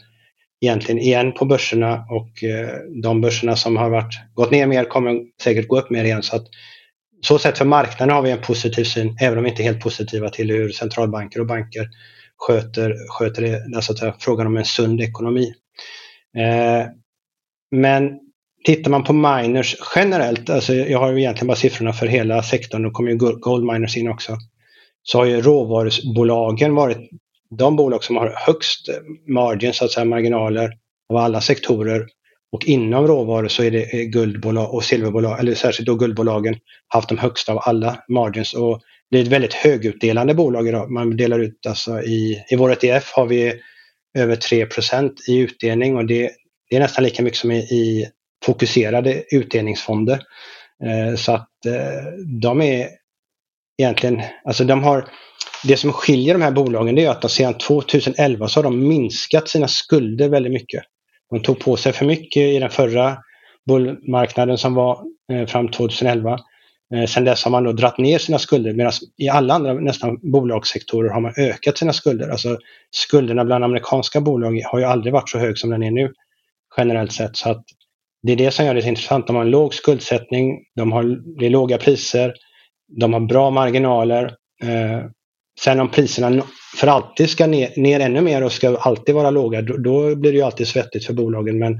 egentligen 0.61 1.01
igen 1.01 1.31
på 1.31 1.45
börserna 1.45 2.05
och 2.09 2.43
eh, 2.43 2.77
de 3.03 3.21
börserna 3.21 3.55
som 3.55 3.77
har 3.77 3.89
varit, 3.89 4.13
gått 4.33 4.51
ner 4.51 4.67
mer 4.67 4.83
kommer 4.83 5.21
säkert 5.41 5.67
gå 5.67 5.79
upp 5.79 5.89
mer 5.89 6.03
igen. 6.03 6.23
Så 6.23 6.35
att, 6.35 6.45
så 7.21 7.39
sett 7.39 7.57
för 7.57 7.65
marknaden 7.65 8.15
har 8.15 8.21
vi 8.21 8.31
en 8.31 8.41
positiv 8.41 8.83
syn, 8.83 9.17
även 9.21 9.37
om 9.37 9.43
vi 9.43 9.49
inte 9.49 9.61
är 9.61 9.65
helt 9.65 9.83
positiva 9.83 10.29
till 10.29 10.51
hur 10.51 10.69
centralbanker 10.69 11.39
och 11.39 11.47
banker 11.47 11.89
sköter, 12.37 12.95
sköter 13.09 13.41
det, 13.41 13.75
alltså 13.75 14.13
frågan 14.19 14.47
om 14.47 14.57
en 14.57 14.65
sund 14.65 15.01
ekonomi. 15.01 15.53
Eh, 16.37 16.87
men 17.71 18.19
Tittar 18.65 18.91
man 18.91 19.03
på 19.03 19.13
miners 19.13 19.75
generellt, 19.95 20.49
alltså 20.49 20.73
jag 20.73 20.99
har 20.99 21.11
ju 21.11 21.19
egentligen 21.19 21.47
bara 21.47 21.57
siffrorna 21.57 21.93
för 21.93 22.07
hela 22.07 22.43
sektorn, 22.43 22.83
då 22.83 22.91
kommer 22.91 23.11
ju 23.11 23.17
gold 23.17 23.65
miners 23.65 23.97
in 23.97 24.09
också. 24.09 24.37
Så 25.03 25.17
har 25.17 25.25
ju 25.25 25.41
råvarubolagen 25.41 26.75
varit 26.75 27.09
de 27.49 27.75
bolag 27.75 28.03
som 28.03 28.15
har 28.15 28.33
högst 28.35 28.89
margin, 29.27 29.73
så 29.73 29.85
att 29.85 29.91
säga 29.91 30.05
marginaler 30.05 30.73
av 31.09 31.17
alla 31.17 31.41
sektorer. 31.41 32.05
Och 32.51 32.65
inom 32.65 33.07
råvaror 33.07 33.47
så 33.47 33.63
är 33.63 33.71
det 33.71 33.93
eh, 33.93 34.03
guldbolag 34.03 34.73
och 34.73 34.83
silverbolag, 34.83 35.39
eller 35.39 35.55
särskilt 35.55 35.87
då 35.87 35.95
guldbolagen, 35.95 36.55
haft 36.87 37.09
de 37.09 37.17
högsta 37.17 37.51
av 37.51 37.61
alla 37.63 38.03
margins. 38.09 38.53
Och 38.53 38.81
det 39.11 39.17
är 39.17 39.21
ett 39.21 39.27
väldigt 39.27 39.53
högutdelande 39.53 40.33
bolag 40.33 40.67
idag. 40.67 40.91
Man 40.91 41.17
delar 41.17 41.39
ut 41.39 41.65
alltså 41.67 42.01
i, 42.01 42.43
i 42.49 42.55
vår 42.55 42.71
ETF 42.71 43.11
har 43.11 43.25
vi 43.25 43.53
över 44.17 44.35
3% 44.35 45.11
i 45.27 45.37
utdelning 45.37 45.95
och 45.95 46.05
det, 46.05 46.31
det 46.69 46.75
är 46.75 46.79
nästan 46.79 47.03
lika 47.03 47.23
mycket 47.23 47.39
som 47.39 47.51
i, 47.51 47.57
i 47.57 48.05
fokuserade 48.45 49.23
utdelningsfonder. 49.31 50.21
Eh, 50.83 51.15
så 51.15 51.31
att 51.31 51.65
eh, 51.65 52.25
de 52.41 52.61
är 52.61 52.89
egentligen, 53.77 54.21
alltså 54.43 54.63
de 54.63 54.83
har, 54.83 55.09
det 55.63 55.77
som 55.77 55.93
skiljer 55.93 56.33
de 56.33 56.41
här 56.41 56.51
bolagen 56.51 56.95
det 56.95 57.05
är 57.05 57.09
att 57.09 57.21
de 57.21 57.29
sedan 57.29 57.53
2011 57.53 58.47
så 58.47 58.59
har 58.59 58.63
de 58.63 58.87
minskat 58.87 59.49
sina 59.49 59.67
skulder 59.67 60.29
väldigt 60.29 60.53
mycket. 60.53 60.83
De 61.29 61.41
tog 61.41 61.59
på 61.59 61.77
sig 61.77 61.93
för 61.93 62.05
mycket 62.05 62.41
i 62.41 62.59
den 62.59 62.69
förra 62.69 63.17
bullmarknaden 63.67 64.57
som 64.57 64.73
var 64.73 65.03
eh, 65.31 65.45
fram 65.47 65.71
2011. 65.71 66.39
Eh, 66.93 67.05
sen 67.05 67.23
dess 67.23 67.43
har 67.43 67.51
man 67.51 67.63
då 67.63 67.71
dratt 67.71 67.97
ner 67.97 68.17
sina 68.17 68.39
skulder 68.39 68.73
medan 68.73 68.91
i 69.17 69.29
alla 69.29 69.53
andra 69.53 69.73
nästan 69.73 70.19
bolagssektorer 70.31 71.09
har 71.09 71.21
man 71.21 71.33
ökat 71.37 71.77
sina 71.77 71.93
skulder. 71.93 72.29
Alltså 72.29 72.57
skulderna 72.91 73.45
bland 73.45 73.63
amerikanska 73.63 74.21
bolag 74.21 74.61
har 74.65 74.79
ju 74.79 74.85
aldrig 74.85 75.13
varit 75.13 75.29
så 75.29 75.37
hög 75.37 75.57
som 75.57 75.69
den 75.69 75.83
är 75.83 75.91
nu 75.91 76.13
generellt 76.77 77.13
sett. 77.13 77.37
Så 77.37 77.49
att 77.49 77.63
det 78.25 78.31
är 78.31 78.35
det 78.35 78.51
som 78.51 78.65
gör 78.65 78.73
det 78.73 78.87
intressant. 78.87 79.27
De 79.27 79.35
har 79.35 79.43
en 79.43 79.51
låg 79.51 79.73
skuldsättning, 79.73 80.63
de 80.75 80.91
har, 80.91 81.03
det 81.39 81.45
är 81.45 81.49
låga 81.49 81.77
priser, 81.77 82.33
de 82.87 83.13
har 83.13 83.19
bra 83.19 83.49
marginaler. 83.49 84.23
Eh, 84.63 85.05
sen 85.59 85.79
om 85.79 85.91
priserna 85.91 86.43
för 86.77 86.87
alltid 86.87 87.29
ska 87.29 87.47
ner, 87.47 87.69
ner, 87.75 87.99
ännu 87.99 88.21
mer 88.21 88.43
och 88.43 88.51
ska 88.51 88.77
alltid 88.77 89.15
vara 89.15 89.29
låga, 89.29 89.61
då, 89.61 89.77
då, 89.77 90.15
blir 90.15 90.31
det 90.31 90.37
ju 90.37 90.43
alltid 90.43 90.67
svettigt 90.67 91.05
för 91.05 91.13
bolagen. 91.13 91.59
Men 91.59 91.79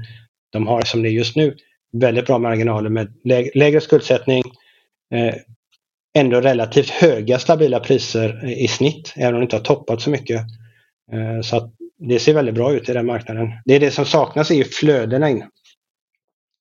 de 0.52 0.66
har 0.66 0.82
som 0.82 1.02
det 1.02 1.08
är 1.08 1.10
just 1.10 1.36
nu 1.36 1.56
väldigt 1.92 2.26
bra 2.26 2.38
marginaler 2.38 2.90
med 2.90 3.12
lägre, 3.24 3.50
lägre 3.54 3.80
skuldsättning, 3.80 4.42
eh, 5.14 5.34
ändå 6.18 6.40
relativt 6.40 6.90
höga 6.90 7.38
stabila 7.38 7.80
priser 7.80 8.50
i 8.50 8.68
snitt, 8.68 9.14
även 9.16 9.34
om 9.34 9.40
det 9.40 9.44
inte 9.44 9.56
har 9.56 9.64
toppat 9.64 10.00
så 10.00 10.10
mycket. 10.10 10.40
Eh, 11.12 11.40
så 11.42 11.56
att 11.56 11.72
det 11.98 12.18
ser 12.18 12.34
väldigt 12.34 12.54
bra 12.54 12.72
ut 12.72 12.88
i 12.88 12.92
den 12.92 13.06
marknaden. 13.06 13.48
Det 13.64 13.74
är 13.74 13.80
det 13.80 13.90
som 13.90 14.04
saknas 14.04 14.50
är 14.50 14.54
ju 14.54 14.64
flödena 14.64 15.30
in 15.30 15.44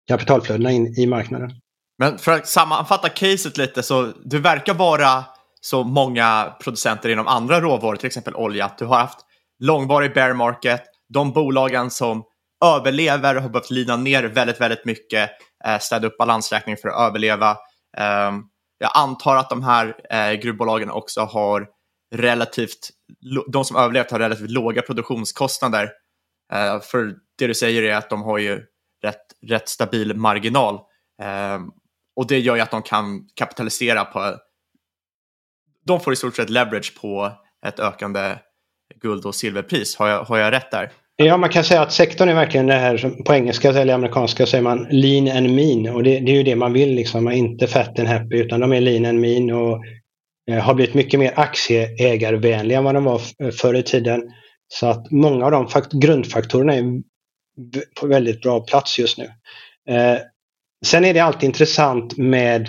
kapitalflödena 0.07 0.71
in 0.71 0.99
i 0.99 1.07
marknaden. 1.07 1.51
Men 1.97 2.17
för 2.17 2.31
att 2.31 2.47
sammanfatta 2.47 3.09
caset 3.09 3.57
lite 3.57 3.83
så 3.83 4.11
du 4.25 4.39
verkar 4.39 4.73
vara 4.73 5.23
så 5.61 5.83
många 5.83 6.55
producenter 6.63 7.09
inom 7.09 7.27
andra 7.27 7.61
råvaror, 7.61 7.95
till 7.95 8.07
exempel 8.07 8.35
olja, 8.35 8.65
att 8.65 8.77
du 8.77 8.85
har 8.85 8.97
haft 8.97 9.19
långvarig 9.59 10.13
bear 10.13 10.33
market, 10.33 10.81
de 11.13 11.31
bolagen 11.31 11.91
som 11.91 12.23
överlever 12.65 13.35
har 13.35 13.49
behövt 13.49 13.71
lina 13.71 13.95
ner 13.97 14.23
väldigt, 14.23 14.61
väldigt 14.61 14.85
mycket, 14.85 15.29
eh, 15.65 15.79
städa 15.79 16.07
upp 16.07 16.17
balansräkningen 16.17 16.77
för 16.77 16.89
att 16.89 17.09
överleva. 17.09 17.57
Ehm, 17.97 18.43
jag 18.77 18.91
antar 18.93 19.35
att 19.35 19.49
de 19.49 19.63
här 19.63 19.95
eh, 20.09 20.33
gruvbolagen 20.33 20.91
också 20.91 21.21
har 21.21 21.67
relativt, 22.15 22.89
de 23.51 23.65
som 23.65 23.77
överlevt 23.77 24.11
har 24.11 24.19
relativt 24.19 24.49
låga 24.49 24.81
produktionskostnader. 24.81 25.89
Eh, 26.53 26.79
för 26.81 27.13
det 27.37 27.47
du 27.47 27.53
säger 27.53 27.83
är 27.83 27.95
att 27.95 28.09
de 28.09 28.21
har 28.21 28.37
ju 28.37 28.61
rätt, 29.05 29.25
rätt 29.47 29.69
stabil 29.69 30.15
marginal. 30.15 30.75
Eh, 31.21 31.59
och 32.15 32.27
det 32.27 32.39
gör 32.39 32.55
ju 32.55 32.61
att 32.61 32.71
de 32.71 32.81
kan 32.81 33.27
kapitalisera 33.35 34.05
på... 34.05 34.35
De 35.85 35.99
får 35.99 36.13
i 36.13 36.15
stort 36.15 36.35
sett 36.35 36.49
leverage 36.49 37.01
på 37.01 37.31
ett 37.65 37.79
ökande 37.79 38.35
guld 39.01 39.25
och 39.25 39.35
silverpris. 39.35 39.95
Har 39.95 40.07
jag, 40.07 40.23
har 40.23 40.37
jag 40.37 40.53
rätt 40.53 40.71
där? 40.71 40.91
Ja, 41.17 41.37
man 41.37 41.49
kan 41.49 41.63
säga 41.63 41.81
att 41.81 41.91
sektorn 41.91 42.29
är 42.29 42.35
verkligen 42.35 42.67
det 42.67 42.73
här, 42.73 43.23
på 43.25 43.33
engelska 43.33 43.69
eller 43.69 43.93
amerikanska 43.93 44.45
säger 44.45 44.63
man 44.63 44.87
lean 44.89 45.37
and 45.37 45.55
mean 45.55 45.95
och 45.95 46.03
det, 46.03 46.19
det 46.19 46.31
är 46.31 46.35
ju 46.35 46.43
det 46.43 46.55
man 46.55 46.73
vill 46.73 46.95
liksom, 46.95 47.23
man 47.23 47.33
är 47.33 47.37
inte 47.37 47.67
fat 47.67 47.99
and 47.99 48.07
happy 48.07 48.35
utan 48.35 48.59
de 48.59 48.73
är 48.73 48.81
lean 48.81 49.05
and 49.05 49.19
mean 49.19 49.51
och 49.51 49.83
eh, 50.51 50.63
har 50.63 50.73
blivit 50.73 50.93
mycket 50.93 51.19
mer 51.19 51.33
aktieägarvänliga 51.35 52.77
än 52.77 52.83
vad 52.83 52.95
de 52.95 53.03
var 53.03 53.21
förr 53.51 53.73
i 53.73 53.83
tiden. 53.83 54.23
Så 54.67 54.87
att 54.87 55.11
många 55.11 55.45
av 55.45 55.51
de 55.51 55.67
grundfaktorerna 55.91 56.75
är 56.75 56.83
på 57.99 58.07
väldigt 58.07 58.41
bra 58.41 58.59
plats 58.59 58.99
just 58.99 59.17
nu. 59.17 59.25
Eh, 59.89 60.17
sen 60.85 61.05
är 61.05 61.13
det 61.13 61.19
alltid 61.19 61.43
intressant 61.43 62.17
med 62.17 62.61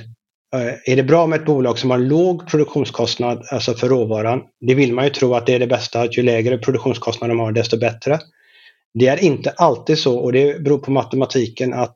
eh, 0.55 0.93
är 0.93 0.97
det 0.97 1.03
bra 1.03 1.27
med 1.27 1.41
ett 1.41 1.47
bolag 1.47 1.79
som 1.79 1.91
har 1.91 1.99
låg 1.99 2.47
produktionskostnad, 2.47 3.47
alltså 3.51 3.75
för 3.75 3.89
råvaran? 3.89 4.43
Det 4.61 4.75
vill 4.75 4.95
man 4.95 5.05
ju 5.05 5.11
tro 5.11 5.35
att 5.35 5.47
det 5.47 5.55
är 5.55 5.59
det 5.59 5.67
bästa, 5.67 6.01
att 6.01 6.19
ju 6.19 6.23
lägre 6.23 6.59
produktionskostnad 6.59 7.31
de 7.31 7.39
har 7.39 7.53
desto 7.53 7.79
bättre. 7.79 8.19
Det 8.95 9.07
är 9.07 9.25
inte 9.25 9.51
alltid 9.51 9.99
så 9.99 10.19
och 10.19 10.33
det 10.33 10.63
beror 10.63 10.79
på 10.79 10.91
matematiken 10.91 11.75
att 11.75 11.95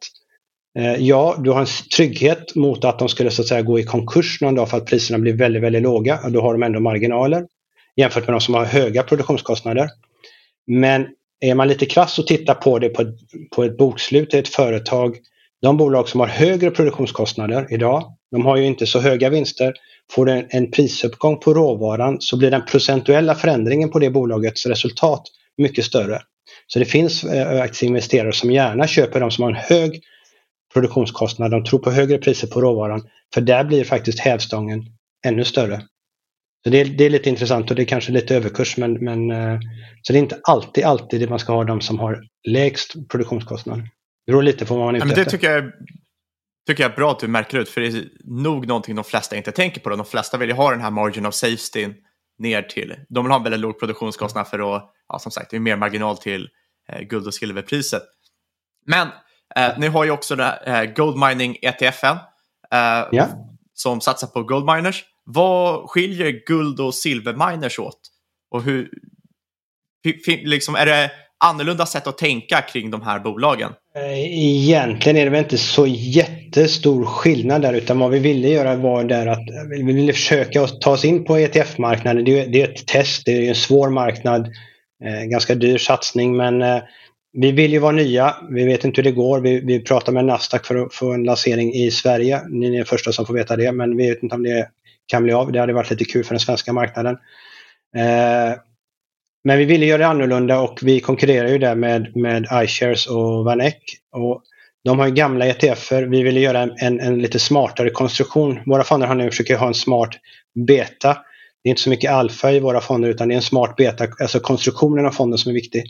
eh, 0.79 0.95
ja, 0.95 1.37
du 1.39 1.51
har 1.51 1.61
en 1.61 1.67
trygghet 1.97 2.55
mot 2.55 2.85
att 2.85 2.99
de 2.99 3.09
skulle 3.09 3.31
så 3.31 3.43
att 3.43 3.49
säga 3.49 3.63
gå 3.63 3.79
i 3.79 3.85
konkurs 3.85 4.41
någon 4.41 4.55
dag 4.55 4.71
för 4.71 4.77
att 4.77 4.87
priserna 4.87 5.19
blir 5.19 5.33
väldigt, 5.33 5.63
väldigt 5.63 5.83
låga. 5.83 6.21
Då 6.29 6.41
har 6.41 6.53
de 6.53 6.63
ändå 6.63 6.81
marginaler 6.81 7.47
jämfört 7.97 8.27
med 8.27 8.35
de 8.35 8.41
som 8.41 8.55
har 8.55 8.65
höga 8.65 9.03
produktionskostnader. 9.03 9.89
Men 10.67 11.07
är 11.41 11.55
man 11.55 11.69
lite 11.69 11.87
krass 11.87 12.19
och 12.19 12.27
tittar 12.27 12.55
på 12.55 12.79
det 12.79 12.89
på 12.89 13.03
ett, 13.03 13.15
på 13.57 13.65
ett 13.65 13.77
bokslut 13.77 14.35
i 14.35 14.39
ett 14.39 14.49
företag, 14.49 15.17
de 15.63 15.77
bolag 15.77 16.09
som 16.09 16.21
har 16.21 16.27
högre 16.27 16.71
produktionskostnader 16.71 17.67
idag, 17.71 18.17
de 18.31 18.47
har 18.47 18.57
ju 18.57 18.67
inte 18.67 18.87
så 18.87 19.01
höga 19.01 19.31
vinster, 19.31 19.75
får 20.11 20.27
du 20.27 20.33
en, 20.33 20.47
en 20.51 20.71
prisuppgång 20.71 21.39
på 21.39 21.55
råvaran 21.55 22.21
så 22.21 22.37
blir 22.37 22.51
den 22.51 22.65
procentuella 22.65 23.35
förändringen 23.35 23.91
på 23.91 23.99
det 23.99 24.11
bolagets 24.11 24.67
resultat 24.67 25.23
mycket 25.57 25.85
större. 25.85 26.23
Så 26.67 26.79
det 26.79 26.85
finns 26.85 27.25
eh, 27.25 27.63
aktieinvesterare 27.63 28.33
som 28.33 28.51
gärna 28.51 28.87
köper 28.87 29.21
de 29.21 29.31
som 29.31 29.45
har 29.45 29.51
en 29.51 29.57
hög 29.57 30.01
produktionskostnad. 30.73 31.51
De 31.51 31.65
tror 31.65 31.79
på 31.79 31.91
högre 31.91 32.19
priser 32.19 32.47
på 32.47 32.61
råvaran. 32.61 33.03
För 33.35 33.41
där 33.41 33.65
blir 33.65 33.85
faktiskt 33.85 34.21
hävstången 34.21 34.85
ännu 35.27 35.45
större. 35.45 35.83
Så 36.65 36.71
det 36.71 36.81
är, 36.81 36.85
det 36.85 37.05
är 37.05 37.11
lite 37.11 37.29
intressant 37.29 37.71
och 37.71 37.77
det 37.77 37.83
är 37.83 37.87
kanske 37.87 38.13
lite 38.13 38.37
överkurs 38.37 38.77
men, 38.77 38.93
men 39.05 39.31
eh, 39.31 39.59
så 40.03 40.13
det 40.13 40.19
är 40.19 40.23
inte 40.23 40.41
alltid, 40.43 40.85
alltid 40.85 41.21
det 41.21 41.29
man 41.29 41.39
ska 41.39 41.53
ha 41.53 41.65
de 41.65 41.81
som 41.81 41.99
har 41.99 42.21
lägst 42.49 43.09
produktionskostnad. 43.09 43.79
Det 44.27 44.33
beror 44.33 44.43
lite 44.43 44.67
på 44.67 44.75
vad 44.77 44.85
man 44.85 44.95
är 44.95 44.99
ute 44.99 45.07
men 45.07 45.15
Det 45.15 45.21
efter. 45.21 45.31
tycker 45.31 45.51
jag, 45.53 45.73
tycker 46.67 46.83
jag 46.83 46.93
är 46.93 46.97
bra 46.97 47.11
att 47.11 47.19
du 47.19 47.29
märker 47.29 47.59
ut 47.59 47.69
för 47.69 47.81
det 47.81 47.87
är 47.87 48.05
nog 48.25 48.67
någonting 48.67 48.95
de 48.95 49.05
flesta 49.05 49.37
inte 49.37 49.53
tänker 49.53 49.81
på. 49.81 49.91
Då. 49.91 49.97
De 49.97 50.07
flesta 50.07 50.37
vill 50.39 50.49
ju 50.49 50.55
ha 50.55 50.71
den 50.71 50.81
här 50.81 50.91
margin 50.91 51.27
of 51.27 51.35
safety 51.35 51.89
ner 52.39 52.63
till. 52.63 52.95
De 53.09 53.25
vill 53.25 53.31
ha 53.31 53.37
en 53.39 53.43
väldigt 53.45 53.61
låg 53.61 53.79
produktionskostnad 53.81 54.49
för 54.49 54.77
att, 54.77 54.91
ja, 55.09 55.19
som 55.19 55.33
sagt, 55.33 55.51
det 55.51 55.57
är 55.57 55.61
mer 55.61 55.77
marginal 55.77 56.17
till 56.19 56.49
eh, 56.93 57.01
guld 57.01 57.27
och 57.27 57.35
silverpriset. 57.35 58.03
Men 58.87 59.09
eh, 59.57 59.79
ni 59.79 59.87
har 59.87 60.05
ju 60.05 60.11
också 60.11 60.37
den 60.37 60.47
här, 60.47 60.85
eh, 60.85 60.93
Gold 60.95 61.17
Mining 61.17 61.57
ETFen 61.63 62.17
eh, 62.73 63.09
Ja. 63.13 63.29
som 63.75 64.01
satsar 64.01 64.27
på 64.27 64.43
gold 64.43 64.65
miners. 64.65 65.05
Vad 65.35 65.91
skiljer 65.91 66.43
guld 66.47 66.81
och 66.81 66.95
silverminers 66.95 67.79
åt? 67.79 68.01
Och 68.51 68.63
hur, 68.63 68.91
liksom, 70.45 70.75
är 70.75 70.87
det 70.87 71.11
annorlunda 71.45 71.87
sätt 71.87 72.07
att 72.07 72.19
tänka 72.19 72.63
kring 72.63 72.91
de 72.91 73.03
här 73.03 73.19
bolagen? 73.21 73.73
Eh, 73.97 74.19
egentligen 74.19 75.17
är 75.17 75.25
det 75.25 75.31
väl 75.31 75.45
inte 75.45 75.59
så 75.59 75.87
jättestor 75.87 77.05
skillnad 77.05 77.63
där 77.63 77.73
utan 77.73 77.99
vad 77.99 78.11
vi 78.11 78.19
ville 78.19 78.49
göra 78.49 78.77
var 78.77 79.05
där 79.05 79.27
att 79.27 79.45
vi 79.71 79.83
ville 79.83 80.13
försöka 80.13 80.67
ta 80.67 80.91
oss 80.91 81.05
in 81.05 81.25
på 81.25 81.37
ETF-marknaden. 81.37 82.25
Det 82.25 82.61
är 82.61 82.65
ett 82.65 82.87
test, 82.87 83.23
det 83.27 83.33
är 83.33 83.49
en 83.49 83.55
svår 83.55 83.91
marknad, 83.91 84.47
eh, 85.05 85.25
ganska 85.25 85.55
dyr 85.55 85.79
satsning 85.79 86.37
men 86.37 86.63
eh, 86.63 86.83
vi 87.33 87.53
vill 87.53 87.73
ju 87.73 87.79
vara 87.79 87.93
nya. 87.93 88.37
Vi 88.51 88.65
vet 88.65 88.85
inte 88.85 88.99
hur 88.99 89.05
det 89.05 89.17
går. 89.17 89.41
Vi, 89.41 89.61
vi 89.61 89.81
pratar 89.81 90.13
med 90.13 90.25
Nasdaq 90.25 90.67
för 90.67 90.77
att 90.77 90.95
få 90.95 91.13
en 91.13 91.25
lansering 91.25 91.75
i 91.75 91.91
Sverige. 91.91 92.41
Ni 92.49 92.67
är 92.67 92.79
de 92.79 92.85
första 92.85 93.13
som 93.13 93.27
får 93.27 93.35
veta 93.35 93.57
det 93.57 93.73
men 93.73 93.97
vi 93.97 94.09
vet 94.09 94.23
inte 94.23 94.35
om 94.35 94.43
det 94.43 94.69
kan 95.11 95.23
bli 95.23 95.33
av. 95.33 95.53
Det 95.53 95.61
hade 95.61 95.73
varit 95.73 95.91
lite 95.91 96.05
kul 96.05 96.25
för 96.25 96.35
den 96.35 96.41
svenska 96.41 96.73
marknaden. 96.73 97.19
Eh, 97.97 98.59
men 99.45 99.59
vi 99.59 99.65
ville 99.65 99.87
göra 99.87 99.99
det 99.99 100.07
annorlunda 100.07 100.61
och 100.61 100.79
vi 100.83 101.01
konkurrerar 101.01 101.49
ju 101.49 101.59
där 101.59 101.75
med, 101.75 102.17
med 102.17 102.47
iShares 102.65 103.07
och 103.07 103.45
Vanek. 103.45 103.83
Och 104.13 104.43
de 104.85 104.99
har 104.99 105.07
ju 105.07 105.13
gamla 105.13 105.47
ETFer. 105.47 106.03
Vi 106.03 106.23
ville 106.23 106.41
göra 106.41 106.61
en, 106.61 106.75
en, 106.77 107.01
en 107.01 107.19
lite 107.19 107.39
smartare 107.39 107.91
konstruktion. 107.91 108.59
Våra 108.67 108.85
fonder 108.85 109.07
har 109.07 109.15
nu 109.15 109.31
försöker 109.31 109.57
ha 109.57 109.67
en 109.67 109.75
smart 109.75 110.11
beta. 110.67 111.19
Det 111.63 111.69
är 111.69 111.71
inte 111.71 111.83
så 111.83 111.91
mycket 111.91 112.13
alfa 112.13 112.53
i 112.53 112.61
våra 112.61 112.81
fonder 112.81 113.09
utan 113.09 113.29
det 113.29 113.35
är 113.35 113.37
en 113.37 113.43
smart 113.43 113.77
beta, 113.77 114.07
alltså 114.21 114.41
konstruktionen 114.41 115.07
av 115.07 115.11
fonden 115.11 115.39
som 115.39 115.51
är 115.51 115.55
viktig. 115.55 115.85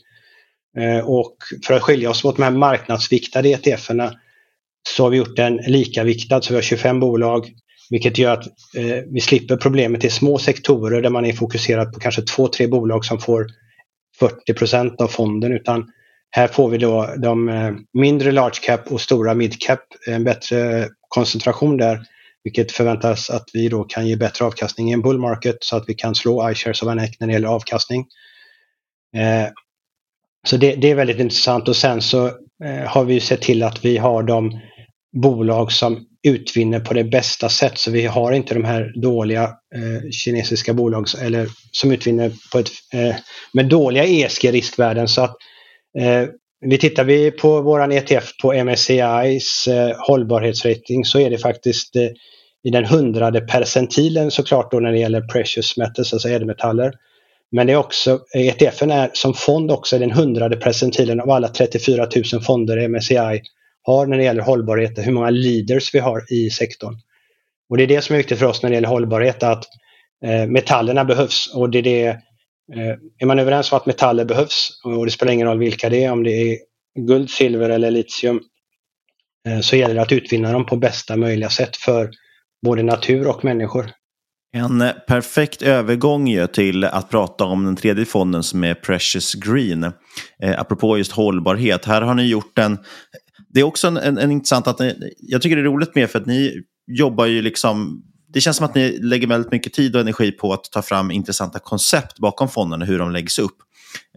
Eh, 0.79 1.09
och 1.09 1.37
för 1.67 1.75
att 1.75 1.83
skilja 1.83 2.11
oss 2.11 2.25
mot 2.25 2.37
de 2.37 2.43
här 2.43 2.51
marknadsviktade 2.51 3.49
ETFerna 3.49 4.13
så 4.89 5.03
har 5.03 5.11
vi 5.11 5.17
gjort 5.17 5.37
den 5.37 5.57
likaviktad 5.57 6.43
så 6.43 6.53
vi 6.53 6.55
har 6.55 6.63
25 6.63 7.01
bolag 7.01 7.53
vilket 7.91 8.19
gör 8.19 8.33
att 8.33 8.47
eh, 8.77 9.03
vi 9.07 9.21
slipper 9.21 9.57
problemet 9.57 10.05
i 10.05 10.11
små 10.11 10.39
sektorer 10.39 11.03
där 11.03 11.11
man 11.11 11.27
är 11.27 11.33
fokuserad 11.33 11.93
på 11.93 12.01
kanske 12.01 12.23
två, 12.23 12.49
tre 12.49 12.67
bolag 12.67 13.05
som 13.05 13.19
får 13.19 13.47
40% 14.49 15.03
av 15.03 15.09
fonden. 15.09 15.53
Utan 15.53 15.91
här 16.31 16.49
får 16.49 16.69
vi 16.69 16.79
då 16.79 17.15
de 17.17 17.49
eh, 17.49 17.73
mindre 17.93 18.33
large 18.33 18.61
cap 18.63 18.93
och 18.93 19.01
stora 19.01 19.35
mid 19.35 19.61
cap, 19.61 19.81
en 20.07 20.25
bättre 20.25 20.89
koncentration 21.09 21.77
där. 21.77 22.01
Vilket 22.45 22.73
förväntas 22.73 23.31
att 23.31 23.45
vi 23.53 23.69
då 23.69 23.85
kan 23.85 24.09
ge 24.09 24.17
bättre 24.17 24.45
avkastning 24.45 24.91
i 24.91 24.93
en 24.93 25.03
bull 25.03 25.19
market 25.19 25.57
så 25.61 25.77
att 25.77 25.85
vi 25.89 25.95
kan 25.95 26.15
slå 26.15 26.51
iShares 26.51 26.83
of 26.83 26.87
Vanek 26.87 27.21
när 27.21 27.27
det 27.27 27.33
gäller 27.33 27.49
avkastning. 27.49 28.07
Eh, 29.17 29.49
så 30.47 30.57
det, 30.57 30.75
det 30.75 30.91
är 30.91 30.95
väldigt 30.95 31.19
intressant. 31.19 31.69
Och 31.69 31.77
sen 31.77 32.03
så 32.03 32.27
eh, 32.65 32.87
har 32.87 33.05
vi 33.05 33.15
ju 33.15 33.21
sett 33.21 33.43
till 33.43 33.63
att 33.63 33.85
vi 33.85 33.97
har 33.97 34.23
de 34.23 34.61
bolag 35.13 35.73
som 35.73 36.07
utvinner 36.23 36.81
på 36.81 36.95
det 36.95 37.05
bästa 37.05 37.49
sätt. 37.49 37.79
Så 37.79 37.91
vi 37.91 38.07
har 38.07 38.33
inte 38.33 38.55
de 38.55 38.65
här 38.65 38.93
dåliga 38.97 39.43
eh, 39.75 40.11
kinesiska 40.11 40.75
bolag 40.75 41.07
eller 41.23 41.49
som 41.73 41.93
utvinner 41.93 42.33
på 42.53 42.59
ett, 42.59 42.71
eh, 42.93 43.17
med 43.53 43.67
dåliga 43.67 44.05
ESG-riskvärden. 44.05 45.09
Så 45.09 45.23
att 45.23 45.37
eh, 45.99 46.29
vi 46.61 46.79
tittar 46.79 47.05
vi 47.05 47.31
på 47.31 47.61
våran 47.61 47.93
ETF 47.93 48.37
på 48.43 48.53
MSCIs 48.53 49.67
eh, 49.69 49.97
hållbarhetsrating 49.99 51.05
så 51.05 51.19
är 51.19 51.31
det 51.31 51.39
faktiskt 51.39 51.97
eh, 51.97 52.09
i 52.63 52.71
den 52.71 52.85
hundrade 52.85 53.41
percentilen 53.41 54.31
såklart 54.31 54.71
då 54.71 54.81
när 54.81 54.93
det 54.93 54.99
gäller 54.99 55.21
precious 55.21 55.77
metals, 55.77 56.13
alltså 56.13 56.29
ädelmetaller. 56.29 56.93
Men 57.53 57.67
det 57.67 57.73
är 57.73 57.77
också, 57.77 58.21
ETFen 58.35 58.91
är 58.91 59.11
som 59.13 59.35
fond 59.35 59.71
också 59.71 59.99
den 59.99 60.11
hundrade 60.11 60.57
percentilen 60.57 61.21
av 61.21 61.31
alla 61.31 61.49
34 61.49 62.09
000 62.33 62.43
fonder 62.43 62.79
i 62.79 62.89
MSCI 62.89 63.43
har 63.83 64.07
när 64.07 64.17
det 64.17 64.25
gäller 64.25 64.43
hållbarhet, 64.43 64.99
hur 64.99 65.13
många 65.13 65.31
leaders 65.31 65.95
vi 65.95 65.99
har 65.99 66.33
i 66.33 66.51
sektorn. 66.51 66.95
Och 67.71 67.77
det 67.77 67.83
är 67.83 67.87
det 67.87 68.03
som 68.03 68.15
är 68.15 68.19
viktigt 68.19 68.39
för 68.39 68.47
oss 68.47 68.63
när 68.63 68.71
det 68.71 68.75
gäller 68.75 68.89
hållbarhet, 68.89 69.43
att 69.43 69.65
eh, 70.25 70.47
metallerna 70.47 71.05
behövs. 71.05 71.55
Och 71.55 71.71
det 71.71 71.79
är, 71.79 71.83
det, 71.83 72.07
eh, 72.07 72.97
är 73.19 73.27
man 73.27 73.39
överens 73.39 73.73
om 73.73 73.77
att 73.77 73.87
metaller 73.87 74.25
behövs, 74.25 74.81
och 74.85 75.05
det 75.05 75.11
spelar 75.11 75.33
ingen 75.33 75.47
roll 75.47 75.59
vilka 75.59 75.89
det 75.89 76.05
är, 76.05 76.13
om 76.13 76.25
det 76.25 76.31
är 76.31 76.59
guld, 76.99 77.31
silver 77.31 77.71
eller 77.71 77.91
litium, 77.91 78.41
eh, 79.49 79.61
så 79.61 79.77
gäller 79.77 79.95
det 79.95 80.03
att 80.03 80.13
utvinna 80.13 80.53
dem 80.53 80.67
på 80.67 80.77
bästa 80.77 81.17
möjliga 81.17 81.51
sätt 81.51 81.77
för 81.77 82.11
både 82.67 82.83
natur 82.83 83.29
och 83.29 83.45
människor. 83.45 83.91
En 84.53 84.81
eh, 84.81 84.93
perfekt 84.93 85.63
övergång 85.63 86.29
ju 86.29 86.47
till 86.47 86.85
att 86.85 87.11
prata 87.11 87.45
om 87.45 87.65
den 87.65 87.77
tredje 87.77 88.05
fonden 88.05 88.43
som 88.43 88.65
är 88.65 88.75
Precious 88.75 89.35
Green. 89.35 89.85
Eh, 90.43 90.61
apropå 90.61 90.99
just 90.99 91.13
hållbarhet. 91.13 91.85
Här 91.85 92.03
har 92.03 92.15
ni 92.15 92.27
gjort 92.27 92.59
en... 92.59 92.79
Det 93.55 93.61
är 93.61 93.65
också 93.65 93.89
en, 93.89 93.97
en, 93.97 94.19
en 94.19 94.31
intressant 94.31 94.67
att 94.67 94.79
ni, 94.79 95.15
jag 95.19 95.43
tycker 95.43 95.57
det 95.57 95.63
är 95.63 95.65
roligt 95.65 95.95
med 95.95 96.11
för 96.11 96.19
att 96.19 96.27
ni 96.27 96.63
jobbar 96.87 97.27
ju 97.27 97.43
liksom... 97.43 98.03
Det 98.33 98.41
känns 98.41 98.57
som 98.57 98.67
att 98.67 98.75
ni 98.75 98.99
lägger 98.99 99.27
väldigt 99.27 99.53
mycket 99.53 99.73
tid 99.73 99.95
och 99.95 100.01
energi 100.01 100.33
på 100.33 100.53
att 100.53 100.65
ta 100.65 100.83
fram 100.83 101.11
intressanta 101.11 101.59
koncept 101.59 102.19
bakom 102.19 102.49
fonderna, 102.49 102.85
hur 102.85 102.99
de 102.99 103.11
läggs 103.11 103.39
upp. 103.39 103.57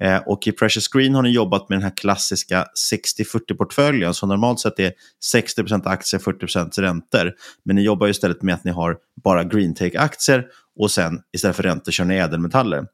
Eh, 0.01 0.17
och 0.17 0.47
i 0.47 0.51
Precious 0.51 0.87
Green 0.87 1.15
har 1.15 1.21
ni 1.21 1.29
jobbat 1.29 1.69
med 1.69 1.77
den 1.77 1.83
här 1.83 1.97
klassiska 1.97 2.65
60-40-portföljen 2.91 4.13
som 4.13 4.29
normalt 4.29 4.59
sett 4.59 4.79
är 4.79 4.91
60% 5.35 5.87
aktier, 5.87 6.19
40% 6.19 6.81
räntor. 6.81 7.33
Men 7.65 7.75
ni 7.75 7.83
jobbar 7.83 8.07
ju 8.07 8.11
istället 8.11 8.41
med 8.41 8.55
att 8.55 8.63
ni 8.63 8.71
har 8.71 8.97
bara 9.23 9.43
green 9.43 9.75
take-aktier 9.75 10.43
och 10.79 10.91
sen 10.91 11.19
istället 11.35 11.55
för 11.55 11.63
räntor 11.63 11.91
kör 11.91 12.05
ni 12.05 12.15
ädelmetaller. 12.15 12.85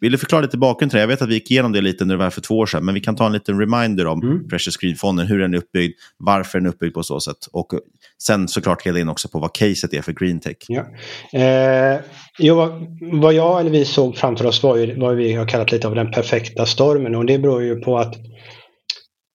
Vill 0.00 0.12
du 0.12 0.18
förklara 0.18 0.42
lite 0.42 0.58
bakgrund 0.58 0.90
till 0.90 0.96
det? 0.96 1.00
Jag 1.00 1.08
vet 1.08 1.22
att 1.22 1.28
vi 1.28 1.34
gick 1.34 1.50
igenom 1.50 1.72
det 1.72 1.80
lite 1.80 2.04
när 2.04 2.14
det 2.14 2.18
var 2.24 2.30
för 2.30 2.40
två 2.40 2.58
år 2.58 2.66
sedan, 2.66 2.84
men 2.84 2.94
vi 2.94 3.00
kan 3.00 3.16
ta 3.16 3.26
en 3.26 3.32
liten 3.32 3.60
reminder 3.60 4.06
om 4.06 4.46
Precious 4.50 4.76
Green-fonden, 4.76 5.26
hur 5.26 5.38
den 5.38 5.54
är 5.54 5.58
uppbyggd, 5.58 5.92
varför 6.18 6.58
den 6.58 6.66
är 6.66 6.70
uppbyggd 6.70 6.94
på 6.94 7.02
så 7.02 7.20
sätt 7.20 7.36
och 7.52 7.68
sen 8.22 8.48
såklart 8.48 8.84
leda 8.86 9.00
in 9.00 9.08
också 9.08 9.28
på 9.28 9.38
vad 9.38 9.54
caset 9.54 9.94
är 9.94 10.02
för 10.02 10.12
green 10.12 10.40
take. 10.40 10.56
Ja. 10.68 10.84
Eh, 11.40 12.00
jo, 12.38 12.54
vad- 13.12 13.34
jag 13.34 13.60
eller 13.60 13.70
vi 13.70 13.84
såg 13.84 14.16
framför 14.16 14.46
oss 14.46 14.62
var 14.62 14.76
ju 14.76 15.00
vad 15.00 15.16
vi 15.16 15.32
har 15.32 15.46
kallat 15.48 15.72
lite 15.72 15.88
av 15.88 15.94
den 15.94 16.10
perfekta 16.10 16.66
stormen 16.66 17.14
och 17.14 17.26
det 17.26 17.38
beror 17.38 17.62
ju 17.62 17.76
på 17.80 17.98
att 17.98 18.14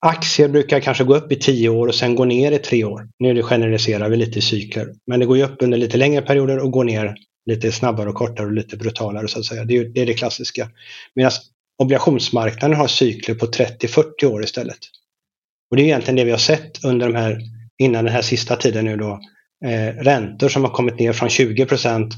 aktier 0.06 0.50
brukar 0.50 0.80
kanske 0.80 1.04
gå 1.04 1.16
upp 1.16 1.32
i 1.32 1.36
tio 1.36 1.70
år 1.70 1.88
och 1.88 1.96
sen 1.96 2.16
gå 2.16 2.26
ner 2.26 2.52
i 2.52 2.58
tre 2.58 2.84
år. 2.84 3.08
Nu 3.20 3.44
generaliserar 3.44 4.10
vi 4.10 4.16
lite 4.18 4.40
i 4.40 4.42
cykler. 4.42 4.88
Men 5.08 5.20
det 5.20 5.26
går 5.26 5.38
ju 5.38 5.44
upp 5.44 5.56
under 5.60 5.78
lite 5.78 5.98
längre 5.98 6.22
perioder 6.22 6.60
och 6.60 6.72
går 6.72 6.84
ner 6.84 7.16
lite 7.50 7.72
snabbare 7.72 8.10
och 8.10 8.16
kortare 8.16 8.48
och 8.48 8.54
lite 8.54 8.78
brutalare 8.78 9.28
så 9.28 9.40
att 9.40 9.46
säga. 9.46 9.64
Det 9.64 9.78
är 9.78 9.86
det, 9.86 10.02
är 10.02 10.06
det 10.06 10.14
klassiska. 10.14 10.70
Medan 11.16 11.32
obligationsmarknaden 11.78 12.78
har 12.78 12.88
cykler 12.88 13.36
på 13.36 13.46
30-40 13.46 14.26
år 14.26 14.44
istället. 14.44 14.78
Och 15.72 15.78
det 15.78 15.84
är 15.84 15.86
egentligen 15.86 16.16
det 16.16 16.24
vi 16.24 16.32
har 16.32 16.38
sett 16.38 16.84
under 16.84 17.08
de 17.08 17.16
här, 17.16 17.40
innan 17.78 18.06
den 18.06 18.14
här 18.14 18.22
sista 18.22 18.56
tiden 18.56 18.86
nu 18.86 18.98
då. 18.98 19.20
Eh, 19.66 20.04
räntor 20.04 20.50
som 20.50 20.64
har 20.64 20.72
kommit 20.72 21.00
ner 21.00 21.14
från 21.14 21.30
20% 21.30 22.12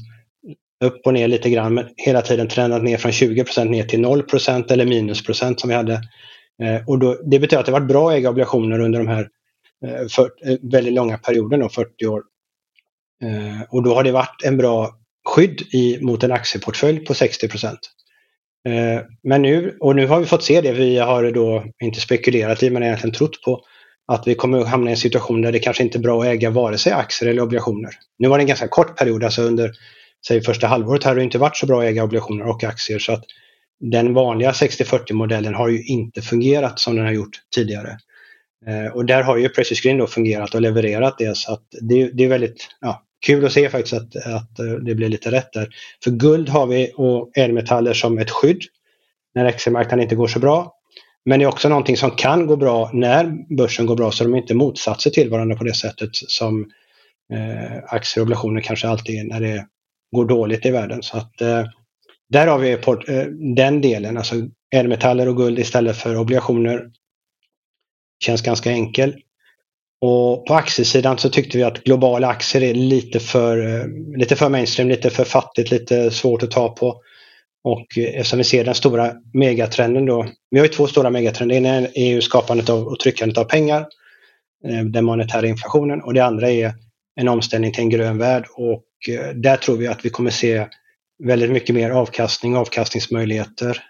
upp 0.84 1.06
och 1.06 1.12
ner 1.14 1.28
lite 1.28 1.50
grann 1.50 1.74
men 1.74 1.88
hela 1.96 2.22
tiden 2.22 2.48
trendat 2.48 2.82
ner 2.82 2.96
från 2.96 3.12
20% 3.12 3.64
ner 3.64 3.84
till 3.84 4.04
0% 4.04 4.72
eller 4.72 4.86
minusprocent 4.86 5.60
som 5.60 5.68
vi 5.68 5.76
hade. 5.76 5.92
Eh, 6.62 6.88
och 6.88 6.98
då, 6.98 7.18
det 7.24 7.38
betyder 7.38 7.60
att 7.60 7.66
det 7.66 7.72
varit 7.72 7.88
bra 7.88 8.10
att 8.10 8.16
äga 8.16 8.30
obligationer 8.30 8.80
under 8.80 8.98
de 8.98 9.08
här 9.08 9.28
eh, 9.86 10.06
för, 10.08 10.30
eh, 10.44 10.58
väldigt 10.62 10.92
långa 10.92 11.18
perioderna, 11.18 11.68
40 11.68 12.06
år. 12.06 12.22
Eh, 13.22 13.62
och 13.68 13.82
då 13.82 13.94
har 13.94 14.04
det 14.04 14.12
varit 14.12 14.42
en 14.44 14.56
bra 14.56 15.01
skydd 15.24 15.60
i, 15.60 15.98
mot 16.00 16.24
en 16.24 16.32
aktieportfölj 16.32 17.04
på 17.04 17.14
60 17.14 17.48
Eh, 18.68 19.00
Men 19.22 19.42
nu, 19.42 19.76
och 19.80 19.96
nu 19.96 20.06
har 20.06 20.20
vi 20.20 20.26
fått 20.26 20.44
se 20.44 20.60
det, 20.60 20.72
vi 20.72 20.98
har 20.98 21.30
då 21.30 21.64
inte 21.82 22.00
spekulerat 22.00 22.62
i 22.62 22.70
men 22.70 22.82
egentligen 22.82 23.14
trott 23.14 23.42
på 23.44 23.64
att 24.06 24.26
vi 24.26 24.34
kommer 24.34 24.58
att 24.58 24.68
hamna 24.68 24.90
i 24.90 24.92
en 24.92 24.96
situation 24.96 25.42
där 25.42 25.52
det 25.52 25.58
kanske 25.58 25.82
inte 25.82 25.98
är 25.98 26.00
bra 26.00 26.20
att 26.20 26.26
äga 26.26 26.50
vare 26.50 26.78
sig 26.78 26.92
aktier 26.92 27.30
eller 27.30 27.42
obligationer. 27.42 27.90
Nu 28.18 28.28
var 28.28 28.38
det 28.38 28.42
en 28.42 28.48
ganska 28.48 28.68
kort 28.68 28.98
period, 28.98 29.24
alltså 29.24 29.42
under 29.42 29.72
säg 30.26 30.40
första 30.40 30.66
halvåret 30.66 31.04
här 31.04 31.10
har 31.10 31.16
det 31.16 31.24
inte 31.24 31.38
varit 31.38 31.56
så 31.56 31.66
bra 31.66 31.82
att 31.82 31.88
äga 31.88 32.04
obligationer 32.04 32.46
och 32.46 32.64
aktier 32.64 32.98
så 32.98 33.12
att 33.12 33.24
den 33.80 34.14
vanliga 34.14 34.52
60-40 34.52 35.12
modellen 35.12 35.54
har 35.54 35.68
ju 35.68 35.84
inte 35.84 36.22
fungerat 36.22 36.80
som 36.80 36.96
den 36.96 37.04
har 37.04 37.12
gjort 37.12 37.36
tidigare. 37.54 37.98
Eh, 38.66 38.92
och 38.92 39.04
där 39.04 39.22
har 39.22 39.36
ju 39.36 39.48
Precious 39.48 39.80
Green 39.80 39.98
då 39.98 40.06
fungerat 40.06 40.54
och 40.54 40.60
levererat 40.60 41.18
det 41.18 41.36
så 41.36 41.52
att 41.52 41.62
det, 41.80 42.10
det 42.12 42.24
är 42.24 42.28
väldigt, 42.28 42.68
ja, 42.80 43.02
kul 43.26 43.44
att 43.44 43.52
se 43.52 43.70
faktiskt 43.70 43.94
att, 43.94 44.16
att 44.16 44.58
eh, 44.58 44.66
det 44.66 44.94
blir 44.94 45.08
lite 45.08 45.30
rätt 45.30 45.52
där. 45.52 45.68
För 46.04 46.10
guld 46.10 46.48
har 46.48 46.66
vi 46.66 46.92
och 46.96 47.38
ädelmetaller 47.38 47.94
som 47.94 48.18
ett 48.18 48.30
skydd 48.30 48.62
när 49.34 49.44
aktiemarknaden 49.44 50.02
inte 50.02 50.14
går 50.14 50.28
så 50.28 50.38
bra. 50.38 50.74
Men 51.24 51.38
det 51.38 51.44
är 51.44 51.48
också 51.48 51.68
någonting 51.68 51.96
som 51.96 52.10
kan 52.10 52.46
gå 52.46 52.56
bra 52.56 52.90
när 52.92 53.54
börsen 53.56 53.86
går 53.86 53.96
bra 53.96 54.10
så 54.10 54.24
de 54.24 54.34
är 54.34 54.38
inte 54.38 54.54
motsatser 54.54 55.10
till 55.10 55.30
varandra 55.30 55.56
på 55.56 55.64
det 55.64 55.74
sättet 55.74 56.10
som 56.12 56.70
eh, 57.32 57.76
aktier 57.86 58.22
och 58.22 58.26
obligationer 58.26 58.60
kanske 58.60 58.88
alltid 58.88 59.20
är 59.20 59.24
när 59.24 59.40
det 59.40 59.66
går 60.16 60.24
dåligt 60.24 60.66
i 60.66 60.70
världen. 60.70 61.02
Så 61.02 61.16
att 61.16 61.40
eh, 61.40 61.64
där 62.28 62.46
har 62.46 62.58
vi 62.58 62.76
port, 62.76 63.08
eh, 63.08 63.24
den 63.54 63.80
delen, 63.80 64.16
alltså 64.16 64.34
ädelmetaller 64.74 65.28
och 65.28 65.36
guld 65.36 65.58
istället 65.58 65.96
för 65.96 66.16
obligationer. 66.16 66.90
Känns 68.24 68.42
ganska 68.42 68.70
enkel. 68.70 69.14
Och 70.04 70.46
på 70.46 70.54
aktiesidan 70.54 71.18
så 71.18 71.28
tyckte 71.28 71.58
vi 71.58 71.64
att 71.64 71.84
globala 71.84 72.28
aktier 72.28 72.62
är 72.62 72.74
lite 72.74 73.20
för, 73.20 73.58
eh, 73.58 73.86
lite 74.16 74.36
för 74.36 74.48
mainstream, 74.48 74.88
lite 74.88 75.10
för 75.10 75.24
fattigt, 75.24 75.70
lite 75.70 76.10
svårt 76.10 76.42
att 76.42 76.50
ta 76.50 76.68
på. 76.68 77.02
Och 77.64 77.98
eh, 77.98 78.04
eftersom 78.04 78.38
vi 78.38 78.44
ser 78.44 78.64
den 78.64 78.74
stora 78.74 79.12
megatrenden 79.32 80.06
då. 80.06 80.26
Vi 80.50 80.58
har 80.58 80.66
ju 80.66 80.72
två 80.72 80.86
stora 80.86 81.10
megatrender. 81.10 81.54
den 81.54 81.66
ena 81.66 81.88
är 81.94 82.06
ju 82.06 82.20
skapandet 82.20 82.68
av 82.68 82.86
och 82.86 83.00
tryckandet 83.00 83.38
av 83.38 83.44
pengar. 83.44 83.86
Eh, 84.68 84.84
den 84.84 85.04
monetära 85.04 85.46
inflationen 85.46 86.02
och 86.02 86.14
det 86.14 86.24
andra 86.24 86.50
är 86.50 86.74
en 87.20 87.28
omställning 87.28 87.72
till 87.72 87.82
en 87.82 87.90
grön 87.90 88.18
värld 88.18 88.46
och 88.54 88.84
där 89.34 89.56
tror 89.56 89.76
vi 89.76 89.86
att 89.86 90.04
vi 90.04 90.10
kommer 90.10 90.30
se 90.30 90.66
väldigt 91.24 91.50
mycket 91.50 91.74
mer 91.74 91.90
avkastning, 91.90 92.56
avkastningsmöjligheter. 92.56 93.82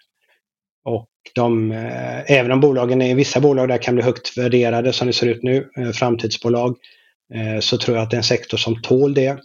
Och 0.84 1.08
de, 1.34 1.72
eh, 1.72 2.32
även 2.32 2.52
om 2.52 2.60
bolagen 2.60 3.02
är, 3.02 3.14
vissa 3.14 3.40
bolag 3.40 3.68
där 3.68 3.78
kan 3.78 3.94
bli 3.94 4.04
högt 4.04 4.38
värderade 4.38 4.92
som 4.92 5.06
det 5.06 5.12
ser 5.12 5.26
ut 5.26 5.42
nu, 5.42 5.70
eh, 5.76 5.90
framtidsbolag, 5.90 6.76
eh, 7.34 7.60
så 7.60 7.78
tror 7.78 7.96
jag 7.96 8.04
att 8.04 8.10
det 8.10 8.14
är 8.14 8.18
en 8.18 8.24
sektor 8.24 8.58
som 8.58 8.82
tål 8.82 9.14
det. 9.14 9.38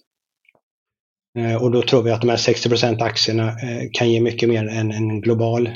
Och 1.62 1.72
då 1.72 1.82
tror 1.82 2.04
vi 2.04 2.12
att 2.12 2.22
de 2.22 2.30
här 2.30 2.38
60% 2.38 3.02
aktierna 3.02 3.52
kan 3.94 4.12
ge 4.12 4.22
mycket 4.22 4.50
mer 4.50 4.68
än 4.68 4.92
en 4.92 5.22
global, 5.22 5.70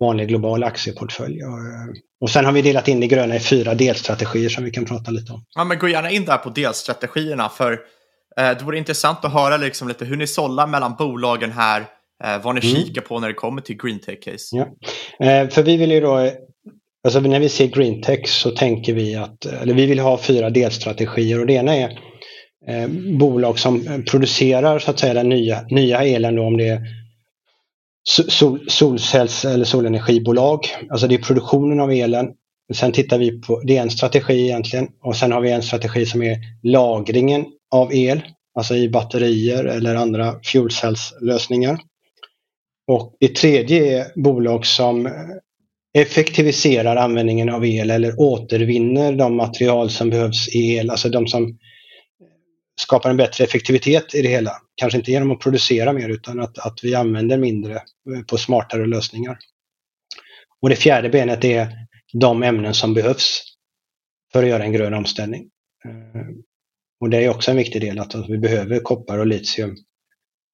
vanlig 0.00 0.28
global 0.28 0.64
aktieportfölj. 0.64 1.40
Och 2.20 2.30
sen 2.30 2.44
har 2.44 2.52
vi 2.52 2.62
delat 2.62 2.88
in 2.88 3.00
det 3.00 3.06
gröna 3.06 3.36
i 3.36 3.40
fyra 3.40 3.74
delstrategier 3.74 4.48
som 4.48 4.64
vi 4.64 4.70
kan 4.70 4.84
prata 4.84 5.10
lite 5.10 5.32
om. 5.32 5.44
Ja, 5.54 5.64
men 5.64 5.78
gå 5.78 5.88
gärna 5.88 6.10
in 6.10 6.24
där 6.24 6.36
på 6.36 6.50
delstrategierna 6.50 7.48
för 7.48 7.80
det 8.36 8.62
vore 8.62 8.78
intressant 8.78 9.24
att 9.24 9.32
höra 9.32 9.56
liksom 9.56 9.88
lite 9.88 10.04
hur 10.04 10.16
ni 10.16 10.26
sållar 10.26 10.66
mellan 10.66 10.94
bolagen 10.94 11.52
här, 11.52 11.86
eh, 12.24 12.42
vad 12.42 12.54
ni 12.54 12.70
mm. 12.70 12.82
kikar 12.82 13.02
på 13.02 13.20
när 13.20 13.28
det 13.28 13.34
kommer 13.34 13.62
till 13.62 13.76
greentech 13.76 14.20
case. 14.20 14.56
Ja. 14.56 14.66
Eh, 15.26 15.48
för 15.48 15.62
vi 15.62 15.76
vill 15.76 15.90
ju 15.90 16.00
då, 16.00 16.30
alltså 17.04 17.20
när 17.20 17.40
vi 17.40 17.48
ser 17.48 17.66
greentech 17.66 18.28
så 18.28 18.50
tänker 18.50 18.94
vi 18.94 19.14
att, 19.14 19.44
eller 19.44 19.74
vi 19.74 19.86
vill 19.86 19.98
ha 19.98 20.18
fyra 20.18 20.50
delstrategier 20.50 21.40
och 21.40 21.46
det 21.46 21.52
ena 21.52 21.76
är 21.76 21.98
eh, 22.68 22.88
bolag 23.18 23.58
som 23.58 24.04
producerar 24.10 24.78
så 24.78 24.90
att 24.90 24.98
säga 24.98 25.14
den 25.14 25.28
nya, 25.28 25.62
nya 25.70 26.04
elen 26.04 26.36
då 26.36 26.42
om 26.42 26.56
det 26.56 26.68
är 26.68 26.80
sol, 28.28 28.66
solcells 28.68 29.44
eller 29.44 29.64
solenergibolag. 29.64 30.60
Alltså 30.90 31.06
det 31.06 31.14
är 31.14 31.18
produktionen 31.18 31.80
av 31.80 31.92
elen. 31.92 32.26
Sen 32.74 32.92
tittar 32.92 33.18
vi 33.18 33.40
på, 33.40 33.60
det 33.60 33.76
är 33.76 33.82
en 33.82 33.90
strategi 33.90 34.44
egentligen 34.44 34.88
och 35.02 35.16
sen 35.16 35.32
har 35.32 35.40
vi 35.40 35.50
en 35.50 35.62
strategi 35.62 36.06
som 36.06 36.22
är 36.22 36.36
lagringen 36.62 37.46
av 37.70 37.94
el, 37.94 38.20
alltså 38.54 38.74
i 38.74 38.88
batterier 38.88 39.64
eller 39.64 39.94
andra 39.94 40.34
fuelcellslösningar. 40.52 41.78
Och 42.88 43.16
det 43.20 43.34
tredje 43.34 44.00
är 44.00 44.12
bolag 44.14 44.66
som 44.66 45.10
effektiviserar 45.94 46.96
användningen 46.96 47.48
av 47.48 47.64
el 47.66 47.90
eller 47.90 48.20
återvinner 48.20 49.12
de 49.12 49.36
material 49.36 49.90
som 49.90 50.10
behövs 50.10 50.48
i 50.48 50.76
el, 50.76 50.90
alltså 50.90 51.08
de 51.08 51.26
som 51.26 51.58
skapar 52.80 53.10
en 53.10 53.16
bättre 53.16 53.44
effektivitet 53.44 54.14
i 54.14 54.22
det 54.22 54.28
hela. 54.28 54.52
Kanske 54.74 54.98
inte 54.98 55.10
genom 55.10 55.30
att 55.30 55.40
producera 55.40 55.92
mer 55.92 56.08
utan 56.08 56.40
att, 56.40 56.58
att 56.58 56.78
vi 56.82 56.94
använder 56.94 57.38
mindre 57.38 57.74
eh, 57.74 58.22
på 58.26 58.36
smartare 58.36 58.86
lösningar. 58.86 59.38
Och 60.60 60.68
det 60.68 60.76
fjärde 60.76 61.08
benet 61.08 61.44
är 61.44 61.68
de 62.12 62.42
ämnen 62.42 62.74
som 62.74 62.94
behövs 62.94 63.42
för 64.32 64.42
att 64.42 64.48
göra 64.48 64.64
en 64.64 64.72
grön 64.72 64.94
omställning. 64.94 65.50
Eh, 65.84 66.26
och 67.00 67.10
det 67.10 67.24
är 67.24 67.28
också 67.28 67.50
en 67.50 67.56
viktig 67.56 67.80
del 67.80 67.98
att 67.98 68.14
vi 68.28 68.38
behöver 68.38 68.80
koppar 68.80 69.18
och 69.18 69.26
litium 69.26 69.76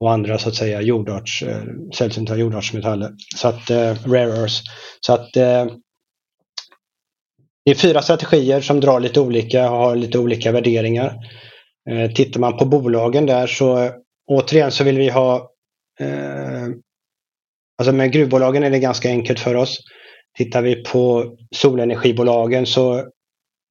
och 0.00 0.12
andra 0.12 0.38
så 0.38 0.48
att 0.48 0.54
säga 0.54 0.80
jordarts, 0.80 1.42
eh, 1.42 1.62
sällsynta 1.94 2.36
jordartsmetaller. 2.36 3.10
Så 3.36 3.48
att, 3.48 3.70
eh, 3.70 3.94
rare 4.06 4.40
earths. 4.40 4.62
Så 5.00 5.12
att 5.12 5.36
eh, 5.36 5.66
det 7.64 7.70
är 7.70 7.74
fyra 7.74 8.02
strategier 8.02 8.60
som 8.60 8.80
drar 8.80 9.00
lite 9.00 9.20
olika 9.20 9.70
och 9.70 9.76
har 9.76 9.96
lite 9.96 10.18
olika 10.18 10.52
värderingar. 10.52 11.16
Eh, 11.90 12.10
tittar 12.10 12.40
man 12.40 12.56
på 12.56 12.64
bolagen 12.64 13.26
där 13.26 13.46
så 13.46 13.90
återigen 14.26 14.70
så 14.70 14.84
vill 14.84 14.98
vi 14.98 15.08
ha 15.08 15.50
eh, 16.00 16.68
Alltså 17.78 17.92
med 17.92 18.12
gruvbolagen 18.12 18.62
är 18.62 18.70
det 18.70 18.78
ganska 18.78 19.08
enkelt 19.08 19.40
för 19.40 19.54
oss. 19.54 19.78
Tittar 20.36 20.62
vi 20.62 20.82
på 20.82 21.36
solenergibolagen 21.56 22.66
så, 22.66 23.04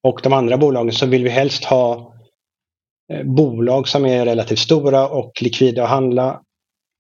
och 0.04 0.20
de 0.24 0.34
andra 0.34 0.58
bolagen 0.58 0.92
så 0.94 1.06
vill 1.06 1.24
vi 1.24 1.30
helst 1.30 1.66
ha 1.66 1.94
eh, 1.96 2.13
Eh, 3.10 3.24
bolag 3.24 3.88
som 3.88 4.06
är 4.06 4.26
relativt 4.26 4.60
stora 4.60 5.08
och 5.08 5.42
likvida 5.42 5.84
att 5.84 5.90
handla. 5.90 6.42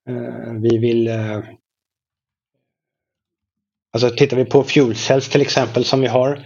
Eh, 0.09 0.53
vi 0.61 0.77
vill 0.77 1.07
eh, 1.07 1.39
Alltså 3.93 4.09
tittar 4.09 4.37
vi 4.37 4.45
på 4.45 4.63
fuel 4.63 4.95
cells 4.95 5.29
till 5.29 5.41
exempel 5.41 5.85
som 5.85 6.01
vi 6.01 6.07
har 6.07 6.45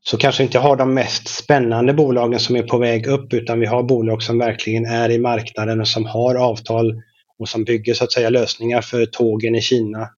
så 0.00 0.16
kanske 0.16 0.42
inte 0.42 0.58
har 0.58 0.76
de 0.76 0.94
mest 0.94 1.28
spännande 1.28 1.94
bolagen 1.94 2.40
som 2.40 2.56
är 2.56 2.62
på 2.62 2.78
väg 2.78 3.06
upp 3.06 3.32
utan 3.32 3.60
vi 3.60 3.66
har 3.66 3.82
bolag 3.82 4.22
som 4.22 4.38
verkligen 4.38 4.86
är 4.86 5.10
i 5.10 5.18
marknaden 5.18 5.80
och 5.80 5.88
som 5.88 6.06
har 6.06 6.34
avtal 6.34 7.02
och 7.38 7.48
som 7.48 7.64
bygger 7.64 7.94
så 7.94 8.04
att 8.04 8.12
säga 8.12 8.30
lösningar 8.30 8.80
för 8.80 9.06
tågen 9.06 9.54
i 9.54 9.60
Kina. 9.60 10.10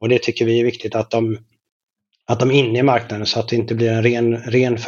Och 0.00 0.08
det 0.08 0.22
tycker 0.22 0.44
vi 0.44 0.60
är 0.60 0.64
viktigt 0.64 0.94
att 0.94 1.10
de, 1.10 1.38
att 2.26 2.40
de 2.40 2.50
är 2.50 2.54
inne 2.54 2.78
i 2.78 2.82
marknaden 2.82 3.26
så 3.26 3.40
att 3.40 3.48
det 3.48 3.56
inte 3.56 3.74
blir 3.74 3.90
en 3.90 4.02
ren, 4.02 4.36
ren 4.36 4.78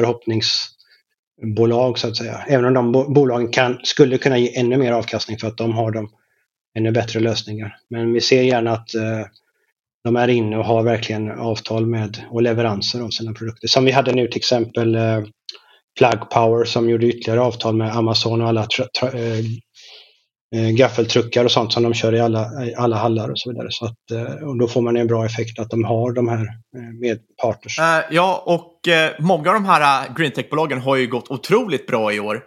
bolag 1.43 1.99
så 1.99 2.09
att 2.09 2.17
säga. 2.17 2.41
Även 2.49 2.77
om 2.77 2.93
de 2.93 3.13
bolagen 3.15 3.49
kan, 3.49 3.79
skulle 3.83 4.19
kunna 4.19 4.39
ge 4.39 4.59
ännu 4.59 4.77
mer 4.77 4.93
avkastning 4.93 5.39
för 5.39 5.49
att 5.49 5.57
de 5.57 5.73
har 5.73 5.91
de 5.91 6.09
ännu 6.79 6.93
bättre 6.93 7.21
lösningar. 7.21 7.77
Men 7.91 8.13
vi 8.13 8.21
ser 8.21 8.43
gärna 8.43 8.73
att 8.73 8.95
eh, 8.95 9.27
de 10.05 10.17
är 10.17 10.29
inne 10.29 10.57
och 10.57 10.65
har 10.65 10.83
verkligen 10.83 11.31
avtal 11.31 11.87
med 11.87 12.19
och 12.31 12.43
leveranser 12.43 13.01
av 13.01 13.09
sina 13.09 13.33
produkter. 13.33 13.69
Som 13.69 13.85
vi 13.85 13.91
hade 13.91 14.13
nu 14.13 14.27
till 14.27 14.39
exempel 14.39 14.95
eh, 14.95 15.21
Plug 15.99 16.31
Power 16.31 16.65
som 16.65 16.91
gjorde 16.91 17.07
ytterligare 17.07 17.41
avtal 17.41 17.77
med 17.77 17.97
Amazon 17.97 18.43
och 18.43 18.49
alla 18.49 18.67
eh, 19.03 19.21
eh, 19.21 19.45
Eh, 20.55 20.71
gaffeltruckar 20.71 21.45
och 21.45 21.51
sånt 21.51 21.73
som 21.73 21.83
de 21.83 21.95
kör 21.95 22.15
i 22.15 22.21
alla, 22.21 22.65
i 22.65 22.75
alla 22.75 22.97
hallar 22.97 23.29
och 23.29 23.39
så 23.39 23.51
vidare. 23.51 23.67
Så 23.71 23.85
att, 23.85 24.11
eh, 24.11 24.49
och 24.49 24.59
då 24.59 24.69
får 24.69 24.83
man 24.83 24.97
en 24.97 25.07
bra 25.07 25.27
effekt 25.27 25.59
att 25.59 25.71
de 25.71 25.85
har 25.85 26.13
de 26.13 26.29
här 26.29 26.43
eh, 26.77 26.83
medpartners. 27.01 27.79
ja, 28.11 28.43
och 28.47 28.89
många 29.19 29.49
av 29.49 29.55
de 29.55 29.65
här 29.65 30.09
greentech-bolagen 30.17 30.81
har 30.81 30.97
ju 30.97 31.07
gått 31.07 31.31
otroligt 31.31 31.87
bra 31.87 32.13
i 32.13 32.21
år. 32.21 32.43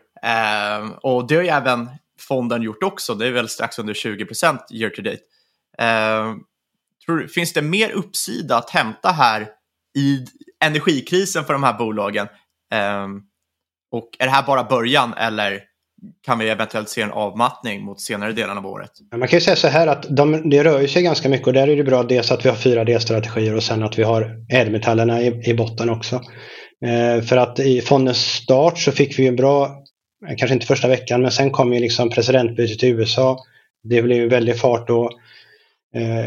och 1.02 1.28
det 1.28 1.36
har 1.36 1.44
ju 1.44 1.50
även 1.50 1.90
fonden 2.20 2.62
gjort 2.62 2.84
också. 2.84 3.16
Det 3.16 3.28
är 3.28 3.32
väl 3.32 3.50
strax 3.50 3.80
under 3.80 3.94
20 3.94 4.28
year 4.72 4.90
to 4.90 5.02
date. 5.02 5.20
Tror, 7.06 7.28
finns 7.28 7.54
det 7.54 7.62
mer 7.62 7.90
uppsida 7.92 8.58
att 8.58 8.70
hämta 8.70 9.10
här 9.10 9.48
i 9.98 10.26
energikrisen 10.66 11.46
för 11.46 11.54
de 11.54 11.64
här 11.64 11.74
bolagen? 11.74 12.28
Och 13.92 14.10
är 14.20 14.26
det 14.26 14.32
här 14.32 14.44
bara 14.46 14.64
början 14.64 15.14
eller 15.14 15.73
kan 16.26 16.40
vi 16.40 16.50
eventuellt 16.50 16.90
se 16.90 17.02
en 17.02 17.12
avmattning 17.12 17.84
mot 17.86 18.02
senare 18.02 18.34
delen 18.34 18.58
av 18.58 18.68
året? 18.68 18.92
Man 19.16 19.28
kan 19.28 19.38
ju 19.38 19.42
säga 19.42 19.56
så 19.56 19.68
här 19.68 19.88
att 19.88 20.06
de, 20.10 20.50
det 20.50 20.64
rör 20.64 20.88
sig 20.88 21.04
ganska 21.04 21.30
mycket 21.30 21.48
och 21.48 21.54
där 21.54 21.68
är 21.68 21.76
det 21.76 21.84
bra 21.84 22.04
dels 22.04 22.32
att 22.32 22.46
vi 22.46 22.50
har 22.50 22.56
fyra 22.56 22.84
delstrategier 22.84 23.56
och 23.56 23.64
sen 23.64 23.84
att 23.84 24.00
vi 24.00 24.04
har 24.04 24.36
ädelmetallerna 24.50 25.22
i, 25.22 25.50
i 25.50 25.54
botten 25.54 25.90
också. 25.90 26.16
Eh, 26.86 27.22
för 27.22 27.38
att 27.38 27.60
i 27.60 27.82
fondens 27.82 28.18
start 28.18 28.78
så 28.78 28.92
fick 28.92 29.20
vi 29.20 29.28
en 29.28 29.36
bra, 29.36 29.66
eh, 30.28 30.36
kanske 30.38 30.54
inte 30.54 30.66
första 30.66 30.88
veckan, 30.88 31.22
men 31.22 31.32
sen 31.32 31.52
kom 31.52 31.74
ju 31.74 31.80
liksom 31.80 32.10
presidentbytet 32.10 32.84
i 32.84 32.88
USA. 32.88 33.40
Det 33.84 34.02
blev 34.02 34.18
ju 34.18 34.28
väldigt 34.28 34.60
fart 34.60 34.88
då 34.88 35.10
eh, 35.96 36.26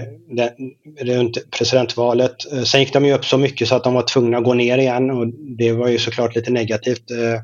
runt 1.00 1.50
presidentvalet. 1.50 2.52
Eh, 2.52 2.62
sen 2.62 2.80
gick 2.80 2.92
de 2.92 3.04
ju 3.04 3.14
upp 3.14 3.24
så 3.24 3.38
mycket 3.38 3.68
så 3.68 3.74
att 3.74 3.84
de 3.84 3.94
var 3.94 4.02
tvungna 4.02 4.38
att 4.38 4.44
gå 4.44 4.54
ner 4.54 4.78
igen 4.78 5.10
och 5.10 5.26
det 5.58 5.72
var 5.72 5.88
ju 5.88 5.98
såklart 5.98 6.34
lite 6.34 6.50
negativt. 6.50 7.10
Eh, 7.10 7.34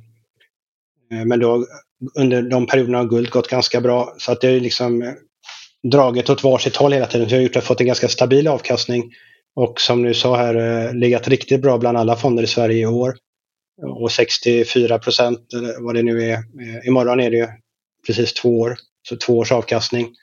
eh 1.18 1.24
men 1.24 1.41
då 1.41 1.66
under 2.14 2.42
de 2.42 2.66
perioderna 2.66 2.98
har 2.98 3.05
guld 3.05 3.30
gått 3.30 3.48
ganska 3.48 3.80
bra 3.80 4.14
så 4.18 4.32
att 4.32 4.40
det 4.40 4.48
är 4.48 4.61
liksom 4.61 5.03
eh, 5.03 5.09
draget 5.09 5.92
dragit 5.92 6.30
åt 6.30 6.44
varsitt 6.44 6.76
håll 6.76 6.92
hela 6.92 7.07
tiden. 7.07 7.28
Så 7.28 7.34
jag 7.34 7.38
har 7.38 7.42
gjort 7.42 7.57
att 7.57 7.64
fått 7.64 7.80
en 7.80 7.86
ganska 7.86 8.09
stabil 8.09 8.48
avkastning 8.48 9.12
och 9.57 9.80
som 9.80 10.03
du 10.03 10.14
sa 10.14 10.36
här 10.36 10.55
eh, 10.55 10.94
legat 10.94 11.28
riktigt 11.28 11.62
bra 11.62 11.78
bland 11.78 11.98
alla 11.98 12.16
fonder 12.16 12.42
i 12.42 12.46
Sverige 12.46 12.78
i 12.78 12.86
år. 12.86 13.16
Och 13.82 14.12
64 14.12 14.98
procent, 14.98 15.40
vad 15.78 15.94
det 15.94 16.03
nu 16.03 16.22
är. 16.22 16.32
Eh, 16.32 16.86
imorgon 16.86 17.20
är 17.20 17.30
det 17.30 17.36
ju 17.36 17.48
precis 18.07 18.34
två 18.34 18.61
år, 18.61 18.76
så 19.09 19.16
två 19.16 19.38
års 19.38 19.53
avkastning. 19.53 20.14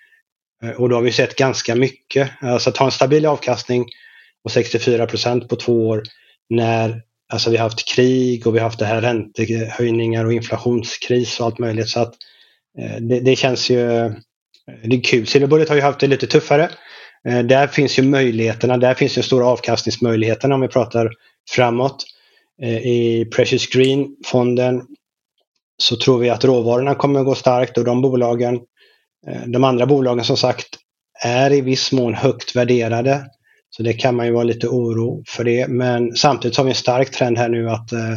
Och 0.78 0.90
då 0.90 0.96
har 0.96 1.02
vi 1.02 1.12
sett 1.12 1.36
ganska 1.36 1.76
mycket. 1.76 2.30
Alltså 2.42 2.70
att 2.70 2.78
ha 2.78 2.86
en 2.86 2.92
stabil 2.92 3.26
avkastning 3.26 3.86
och 4.44 4.52
64 4.52 5.06
procent 5.06 5.50
på 5.50 5.56
två 5.56 5.88
år 5.88 6.04
när 6.50 7.02
alltså 7.30 7.50
vi 7.50 7.58
har 7.58 7.64
haft 7.64 7.88
krig 7.88 8.48
och 8.48 8.56
vi 8.56 8.60
har 8.60 8.64
haft 8.64 8.80
det 8.80 8.86
här 8.86 9.02
räntehöjningar 9.02 10.26
och 10.26 10.34
inflationskris 10.34 11.40
och 11.40 11.46
allt 11.46 11.60
möjligt. 11.60 11.90
Så 11.90 12.00
att 12.00 12.14
eh, 12.80 12.96
det, 13.02 13.20
det, 13.20 13.36
känns 13.36 13.70
ju 13.70 13.92
eh, 13.92 14.12
det 14.84 14.96
är 14.96 15.04
kul. 15.04 15.28
Silverbullet 15.28 15.70
har 15.70 15.76
ju 15.76 15.82
haft 15.82 16.00
det 16.00 16.08
lite 16.08 16.28
tuffare. 16.28 16.70
Eh, 17.28 17.40
där 17.40 17.68
finns 17.68 18.00
ju 18.00 18.04
möjligheterna, 18.04 18.78
där 18.78 18.94
finns 18.94 19.18
ju 19.18 19.22
stora 19.22 19.46
avkastningsmöjligheterna 19.46 20.56
om 20.56 20.62
vi 20.62 20.68
pratar 20.68 21.10
framåt. 21.50 22.06
I 22.84 23.26
Precious 23.26 23.68
Green-fonden 23.68 24.82
så 25.78 25.96
tror 25.96 26.20
vi 26.20 26.30
att 26.30 26.46
råvarorna 26.46 26.96
kommer 26.96 27.20
att 27.20 27.26
gå 27.26 27.36
starkt 27.36 27.78
och 27.78 27.84
de 27.84 28.02
bolagen, 28.02 28.60
de 29.46 29.64
andra 29.64 29.86
bolagen 29.86 30.26
som 30.26 30.38
sagt, 30.38 30.68
är 31.24 31.54
i 31.54 31.62
viss 31.62 31.92
mån 31.92 32.14
högt 32.14 32.56
värderade. 32.56 33.26
Så 33.70 33.84
det 33.84 33.94
kan 33.94 34.16
man 34.16 34.26
ju 34.26 34.32
vara 34.32 34.44
lite 34.44 34.68
oro 34.68 35.24
för 35.28 35.44
det. 35.44 35.68
Men 35.68 36.16
samtidigt 36.16 36.58
har 36.58 36.64
vi 36.64 36.70
en 36.70 36.76
stark 36.76 37.12
trend 37.12 37.38
här 37.38 37.50
nu 37.50 37.70
att 37.70 37.92
eh, 37.92 38.16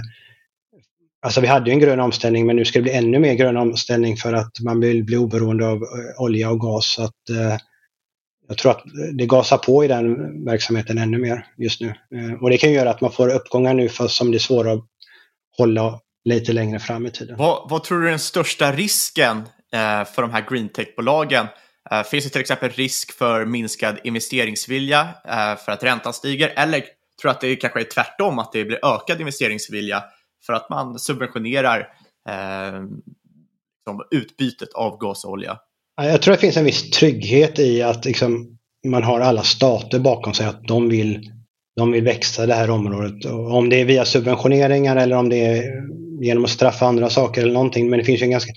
Alltså 1.24 1.40
vi 1.40 1.46
hade 1.46 1.70
ju 1.70 1.74
en 1.74 1.80
grön 1.80 2.00
omställning 2.00 2.46
men 2.46 2.56
nu 2.56 2.64
ska 2.64 2.78
det 2.78 2.82
bli 2.82 2.92
ännu 2.92 3.18
mer 3.18 3.34
grön 3.34 3.56
omställning 3.56 4.16
för 4.16 4.32
att 4.32 4.60
man 4.60 4.80
vill 4.80 5.04
bli 5.04 5.16
oberoende 5.16 5.66
av 5.66 5.76
eh, 5.76 6.22
olja 6.22 6.50
och 6.50 6.60
gas. 6.60 6.86
Så 6.86 7.02
att, 7.02 7.30
eh, 7.30 7.56
jag 8.48 8.58
tror 8.58 8.72
att 8.72 8.82
det 9.12 9.26
gasar 9.26 9.58
på 9.58 9.84
i 9.84 9.88
den 9.88 10.44
verksamheten 10.44 10.98
ännu 10.98 11.18
mer 11.18 11.46
just 11.58 11.80
nu. 11.80 11.88
Eh, 11.88 12.42
och 12.42 12.50
det 12.50 12.58
kan 12.58 12.72
göra 12.72 12.90
att 12.90 13.00
man 13.00 13.12
får 13.12 13.28
uppgångar 13.28 13.74
nu 13.74 13.88
fast 13.88 14.14
som 14.14 14.30
det 14.30 14.36
är 14.36 14.38
svårare 14.38 14.72
att 14.72 14.84
hålla 15.58 16.00
lite 16.24 16.52
längre 16.52 16.78
fram 16.78 17.06
i 17.06 17.10
tiden. 17.10 17.36
Vad, 17.36 17.70
vad 17.70 17.84
tror 17.84 18.00
du 18.00 18.06
är 18.06 18.10
den 18.10 18.18
största 18.18 18.72
risken 18.72 19.36
eh, 19.72 20.04
för 20.04 20.22
de 20.22 20.30
här 20.30 20.46
greentech-bolagen 20.50 21.46
Eh, 21.90 22.02
finns 22.02 22.24
det 22.24 22.30
till 22.30 22.40
exempel 22.40 22.70
risk 22.70 23.12
för 23.12 23.44
minskad 23.44 23.98
investeringsvilja 24.04 25.08
eh, 25.28 25.56
för 25.56 25.72
att 25.72 25.82
räntan 25.82 26.12
stiger? 26.12 26.52
Eller 26.56 26.80
tror 26.80 26.88
du 27.22 27.30
att 27.30 27.40
det 27.40 27.56
kanske 27.56 27.80
är 27.80 27.84
tvärtom, 27.84 28.38
att 28.38 28.52
det 28.52 28.64
blir 28.64 28.84
ökad 28.84 29.20
investeringsvilja 29.20 30.04
för 30.46 30.52
att 30.52 30.70
man 30.70 30.98
subventionerar 30.98 31.88
eh, 32.28 32.82
liksom 33.86 34.06
utbytet 34.10 34.72
av 34.74 34.98
gas 34.98 35.24
och 35.24 35.30
olja? 35.30 35.58
Jag 35.96 36.22
tror 36.22 36.32
det 36.32 36.40
finns 36.40 36.56
en 36.56 36.64
viss 36.64 36.90
trygghet 36.90 37.58
i 37.58 37.82
att 37.82 38.04
liksom, 38.04 38.58
man 38.86 39.02
har 39.02 39.20
alla 39.20 39.42
stater 39.42 39.98
bakom 39.98 40.34
sig, 40.34 40.46
att 40.46 40.62
de 40.62 40.88
vill, 40.88 41.32
de 41.76 41.92
vill 41.92 42.04
växa 42.04 42.46
det 42.46 42.54
här 42.54 42.70
området. 42.70 43.24
Och 43.24 43.54
om 43.54 43.68
det 43.68 43.80
är 43.80 43.84
via 43.84 44.04
subventioneringar 44.04 44.96
eller 44.96 45.16
om 45.16 45.28
det 45.28 45.46
är 45.46 45.64
genom 46.24 46.44
att 46.44 46.50
straffa 46.50 46.86
andra 46.86 47.10
saker 47.10 47.42
eller 47.42 47.52
någonting. 47.52 47.90
Men 47.90 47.98
det 47.98 48.04
finns 48.04 48.20
ju 48.20 48.24
en 48.24 48.30
ganska 48.30 48.52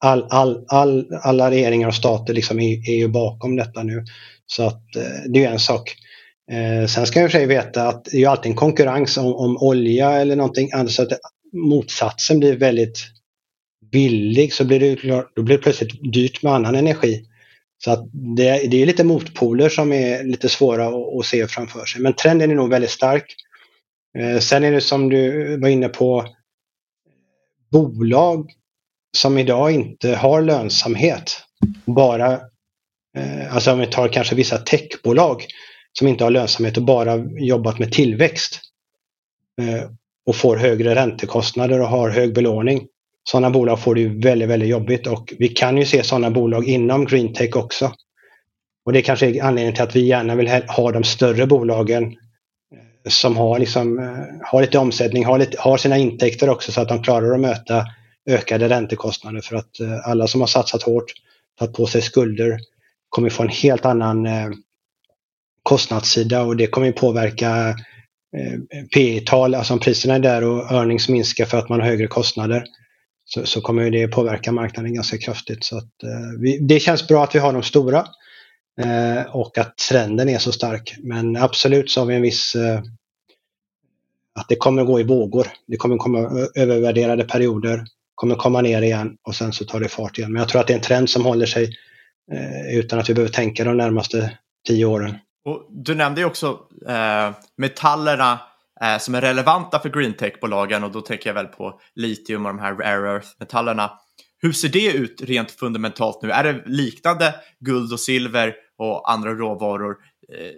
all, 0.00 0.26
all, 0.30 0.64
all, 0.68 1.06
alla 1.22 1.50
regeringar 1.50 1.88
och 1.88 1.94
stater 1.94 2.34
liksom 2.34 2.60
är, 2.60 2.90
är 2.90 2.96
ju 2.96 3.08
bakom 3.08 3.56
detta 3.56 3.82
nu. 3.82 4.04
Så 4.46 4.62
att 4.62 4.96
eh, 4.96 5.30
det 5.32 5.44
är 5.44 5.50
en 5.50 5.58
sak. 5.58 5.96
Eh, 6.52 6.86
sen 6.86 7.06
ska 7.06 7.20
jag 7.20 7.30
för 7.30 7.38
sig 7.38 7.46
veta 7.46 7.88
att 7.88 8.04
det 8.04 8.24
är 8.24 8.28
alltid 8.28 8.50
en 8.50 8.56
konkurrens 8.56 9.16
om, 9.16 9.34
om 9.34 9.56
olja 9.56 10.10
eller 10.10 10.36
någonting 10.36 10.72
annat. 10.72 10.90
Så 10.90 11.02
att 11.02 11.12
motsatsen 11.52 12.38
blir 12.38 12.56
väldigt 12.56 12.98
billig 13.92 14.52
så 14.52 14.64
blir 14.64 14.80
det, 14.80 15.24
då 15.34 15.42
blir 15.42 15.56
det 15.56 15.62
plötsligt 15.62 16.12
dyrt 16.12 16.42
med 16.42 16.52
annan 16.52 16.74
energi. 16.74 17.24
Så 17.84 17.90
att 17.90 18.08
det, 18.12 18.70
det 18.70 18.82
är 18.82 18.86
lite 18.86 19.04
motpoler 19.04 19.68
som 19.68 19.92
är 19.92 20.24
lite 20.24 20.48
svåra 20.48 20.86
att, 20.86 21.18
att, 21.18 21.26
se 21.26 21.46
framför 21.46 21.84
sig. 21.84 22.02
Men 22.02 22.12
trenden 22.12 22.50
är 22.50 22.54
nog 22.54 22.70
väldigt 22.70 22.90
stark. 22.90 23.34
Eh, 24.18 24.38
sen 24.38 24.64
är 24.64 24.72
det 24.72 24.80
som 24.80 25.08
du 25.08 25.56
var 25.60 25.68
inne 25.68 25.88
på 25.88 26.26
bolag 27.70 28.50
som 29.18 29.38
idag 29.38 29.72
inte 29.72 30.14
har 30.14 30.42
lönsamhet. 30.42 31.42
Bara, 31.84 32.32
eh, 33.16 33.54
alltså 33.54 33.72
om 33.72 33.78
vi 33.78 33.86
tar 33.86 34.08
kanske 34.08 34.34
vissa 34.34 34.58
techbolag 34.58 35.44
som 35.98 36.08
inte 36.08 36.24
har 36.24 36.30
lönsamhet 36.30 36.76
och 36.76 36.82
bara 36.82 37.16
jobbat 37.38 37.78
med 37.78 37.92
tillväxt 37.92 38.60
eh, 39.62 39.90
och 40.26 40.36
får 40.36 40.56
högre 40.56 40.94
räntekostnader 40.94 41.80
och 41.80 41.88
har 41.88 42.10
hög 42.10 42.34
belåning. 42.34 42.86
Sådana 43.24 43.50
bolag 43.50 43.80
får 43.80 43.94
det 43.94 44.00
ju 44.00 44.20
väldigt, 44.20 44.48
väldigt 44.48 44.68
jobbigt 44.68 45.06
och 45.06 45.32
vi 45.38 45.48
kan 45.48 45.78
ju 45.78 45.84
se 45.84 46.02
sådana 46.02 46.30
bolag 46.30 46.64
inom 46.68 47.04
greentech 47.04 47.56
också. 47.56 47.92
Och 48.84 48.92
det 48.92 49.02
kanske 49.02 49.26
är 49.26 49.42
anledningen 49.42 49.74
till 49.74 49.82
att 49.82 49.96
vi 49.96 50.00
gärna 50.00 50.34
vill 50.34 50.48
ha 50.48 50.92
de 50.92 51.04
större 51.04 51.46
bolagen 51.46 52.04
eh, 52.04 53.08
som 53.08 53.36
har, 53.36 53.58
liksom, 53.58 53.98
eh, 53.98 54.48
har 54.50 54.60
lite 54.60 54.78
omsättning, 54.78 55.24
har, 55.24 55.38
lite, 55.38 55.60
har 55.60 55.76
sina 55.76 55.98
intäkter 55.98 56.50
också 56.50 56.72
så 56.72 56.80
att 56.80 56.88
de 56.88 57.02
klarar 57.02 57.34
att 57.34 57.40
möta 57.40 57.86
ökade 58.26 58.68
räntekostnader 58.68 59.40
för 59.40 59.56
att 59.56 59.80
eh, 59.80 60.08
alla 60.08 60.26
som 60.26 60.40
har 60.40 60.48
satsat 60.48 60.82
hårt, 60.82 61.12
tagit 61.58 61.76
på 61.76 61.86
sig 61.86 62.02
skulder, 62.02 62.58
kommer 63.08 63.30
få 63.30 63.42
en 63.42 63.48
helt 63.48 63.84
annan 63.84 64.26
eh, 64.26 64.50
kostnadssida 65.62 66.42
och 66.42 66.56
det 66.56 66.66
kommer 66.66 66.92
påverka 66.92 67.68
eh, 68.36 68.84
P 68.94 69.20
tal 69.26 69.54
alltså 69.54 69.72
om 69.72 69.80
priserna 69.80 70.14
är 70.14 70.18
där 70.18 70.44
och 70.44 70.72
earnings 70.72 71.08
minskar 71.08 71.44
för 71.44 71.58
att 71.58 71.68
man 71.68 71.80
har 71.80 71.86
högre 71.86 72.06
kostnader 72.06 72.64
så, 73.24 73.46
så 73.46 73.60
kommer 73.60 73.90
det 73.90 74.08
påverka 74.08 74.52
marknaden 74.52 74.94
ganska 74.94 75.18
kraftigt. 75.18 75.64
Så 75.64 75.78
att, 75.78 75.90
vi, 76.38 76.58
det 76.58 76.80
känns 76.80 77.08
bra 77.08 77.24
att 77.24 77.34
vi 77.34 77.38
har 77.38 77.52
de 77.52 77.62
stora 77.62 78.06
och 79.28 79.58
att 79.58 79.76
trenden 79.90 80.28
är 80.28 80.38
så 80.38 80.52
stark. 80.52 80.94
Men 81.02 81.36
absolut 81.36 81.90
så 81.90 82.00
har 82.00 82.06
vi 82.06 82.14
en 82.14 82.22
viss 82.22 82.56
att 84.34 84.48
det 84.48 84.56
kommer 84.56 84.84
gå 84.84 85.00
i 85.00 85.04
vågor. 85.04 85.46
Det 85.66 85.76
kommer 85.76 85.96
komma 85.96 86.48
övervärderade 86.54 87.24
perioder 87.24 87.84
kommer 88.20 88.34
komma 88.34 88.60
ner 88.60 88.82
igen 88.82 89.16
och 89.22 89.34
sen 89.34 89.52
så 89.52 89.64
tar 89.64 89.80
det 89.80 89.88
fart 89.88 90.18
igen. 90.18 90.32
Men 90.32 90.40
jag 90.40 90.48
tror 90.48 90.60
att 90.60 90.66
det 90.66 90.72
är 90.72 90.76
en 90.76 90.82
trend 90.82 91.10
som 91.10 91.24
håller 91.24 91.46
sig 91.46 91.76
eh, 92.32 92.78
utan 92.78 92.98
att 92.98 93.10
vi 93.10 93.14
behöver 93.14 93.32
tänka 93.32 93.64
de 93.64 93.76
närmaste 93.76 94.38
tio 94.68 94.84
åren. 94.84 95.18
Och 95.44 95.66
du 95.70 95.94
nämnde 95.94 96.20
ju 96.20 96.26
också 96.26 96.58
eh, 96.88 97.30
metallerna 97.56 98.40
eh, 98.82 98.98
som 98.98 99.14
är 99.14 99.20
relevanta 99.20 99.78
för 99.78 99.88
greentech-bolagen 99.88 100.84
och 100.84 100.92
då 100.92 101.00
tänker 101.00 101.30
jag 101.30 101.34
väl 101.34 101.46
på 101.46 101.80
litium 101.94 102.46
och 102.46 102.52
de 102.52 102.58
här 102.58 102.74
rare 102.74 103.10
earth-metallerna. 103.12 103.90
Hur 104.42 104.52
ser 104.52 104.68
det 104.68 104.92
ut 104.92 105.22
rent 105.22 105.50
fundamentalt 105.50 106.22
nu? 106.22 106.30
Är 106.30 106.44
det 106.44 106.62
liknande 106.66 107.34
guld 107.60 107.92
och 107.92 108.00
silver 108.00 108.54
och 108.78 109.12
andra 109.12 109.34
råvaror? 109.34 109.96
Eh, 110.38 110.52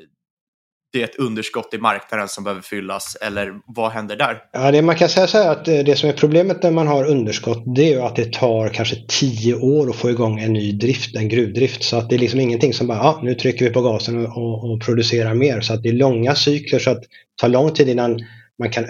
det 0.92 1.00
är 1.00 1.04
ett 1.04 1.16
underskott 1.16 1.74
i 1.74 1.78
marknaden 1.78 2.28
som 2.28 2.44
behöver 2.44 2.62
fyllas 2.62 3.16
eller 3.20 3.52
vad 3.66 3.92
händer 3.92 4.16
där? 4.16 4.42
Ja, 4.52 4.70
det 4.70 4.82
man 4.82 4.96
kan 4.96 5.08
säga 5.08 5.26
så 5.26 5.38
här 5.38 5.50
att 5.50 5.68
eh, 5.68 5.78
det 5.78 5.96
som 5.96 6.08
är 6.08 6.12
problemet 6.12 6.62
när 6.62 6.70
man 6.70 6.86
har 6.86 7.04
underskott 7.04 7.62
det 7.76 7.82
är 7.82 7.94
ju 7.94 8.00
att 8.00 8.16
det 8.16 8.32
tar 8.32 8.68
kanske 8.68 8.96
tio 9.08 9.54
år 9.54 9.90
att 9.90 9.96
få 9.96 10.10
igång 10.10 10.40
en 10.40 10.52
ny 10.52 10.72
drift, 10.72 11.16
en 11.16 11.28
gruvdrift. 11.28 11.82
Så 11.82 11.96
att 11.96 12.10
det 12.10 12.16
är 12.16 12.18
liksom 12.18 12.40
ingenting 12.40 12.72
som 12.72 12.86
bara, 12.86 12.98
ja, 12.98 13.20
nu 13.22 13.34
trycker 13.34 13.64
vi 13.64 13.70
på 13.70 13.82
gasen 13.82 14.26
och, 14.26 14.36
och, 14.36 14.72
och 14.72 14.82
producerar 14.82 15.34
mer. 15.34 15.60
Så 15.60 15.74
att 15.74 15.82
det 15.82 15.88
är 15.88 15.92
långa 15.92 16.34
cykler 16.34 16.78
så 16.78 16.90
att 16.90 17.00
det 17.00 17.08
tar 17.40 17.48
lång 17.48 17.74
tid 17.74 17.88
innan 17.88 18.20
man 18.58 18.70
kan 18.70 18.84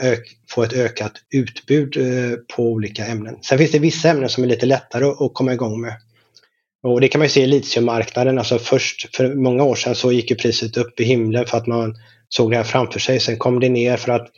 få 0.51 0.63
ett 0.63 0.73
ökat 0.73 1.13
utbud 1.35 1.97
eh, 1.97 2.39
på 2.57 2.63
olika 2.63 3.07
ämnen. 3.07 3.37
Sen 3.43 3.59
finns 3.59 3.71
det 3.71 3.79
vissa 3.79 4.09
ämnen 4.09 4.29
som 4.29 4.45
är 4.45 4.49
lite 4.49 4.67
lättare 4.67 5.05
att 5.05 5.35
komma 5.35 5.53
igång 5.53 5.81
med. 5.81 5.93
Och 6.83 7.01
det 7.01 7.09
kan 7.09 7.19
man 7.19 7.27
ju 7.27 7.31
se 7.31 7.43
i 7.43 7.47
litiummarknaden. 7.47 8.39
Alltså 8.39 8.59
först 8.59 9.17
för 9.17 9.35
många 9.35 9.65
år 9.65 9.75
sedan 9.75 9.95
så 9.95 10.13
gick 10.13 10.31
ju 10.31 10.37
priset 10.37 10.77
upp 10.77 11.01
i 11.01 11.05
himlen 11.05 11.47
för 11.47 11.59
att 11.59 11.67
man 11.67 11.95
såg 12.29 12.51
det 12.51 12.57
här 12.57 12.65
framför 12.65 13.01
sig. 13.01 13.21
Sen 13.21 13.39
kom 13.39 13.61
det 13.61 13.69
ner 13.69 13.97
för 13.97 14.13
att 14.13 14.29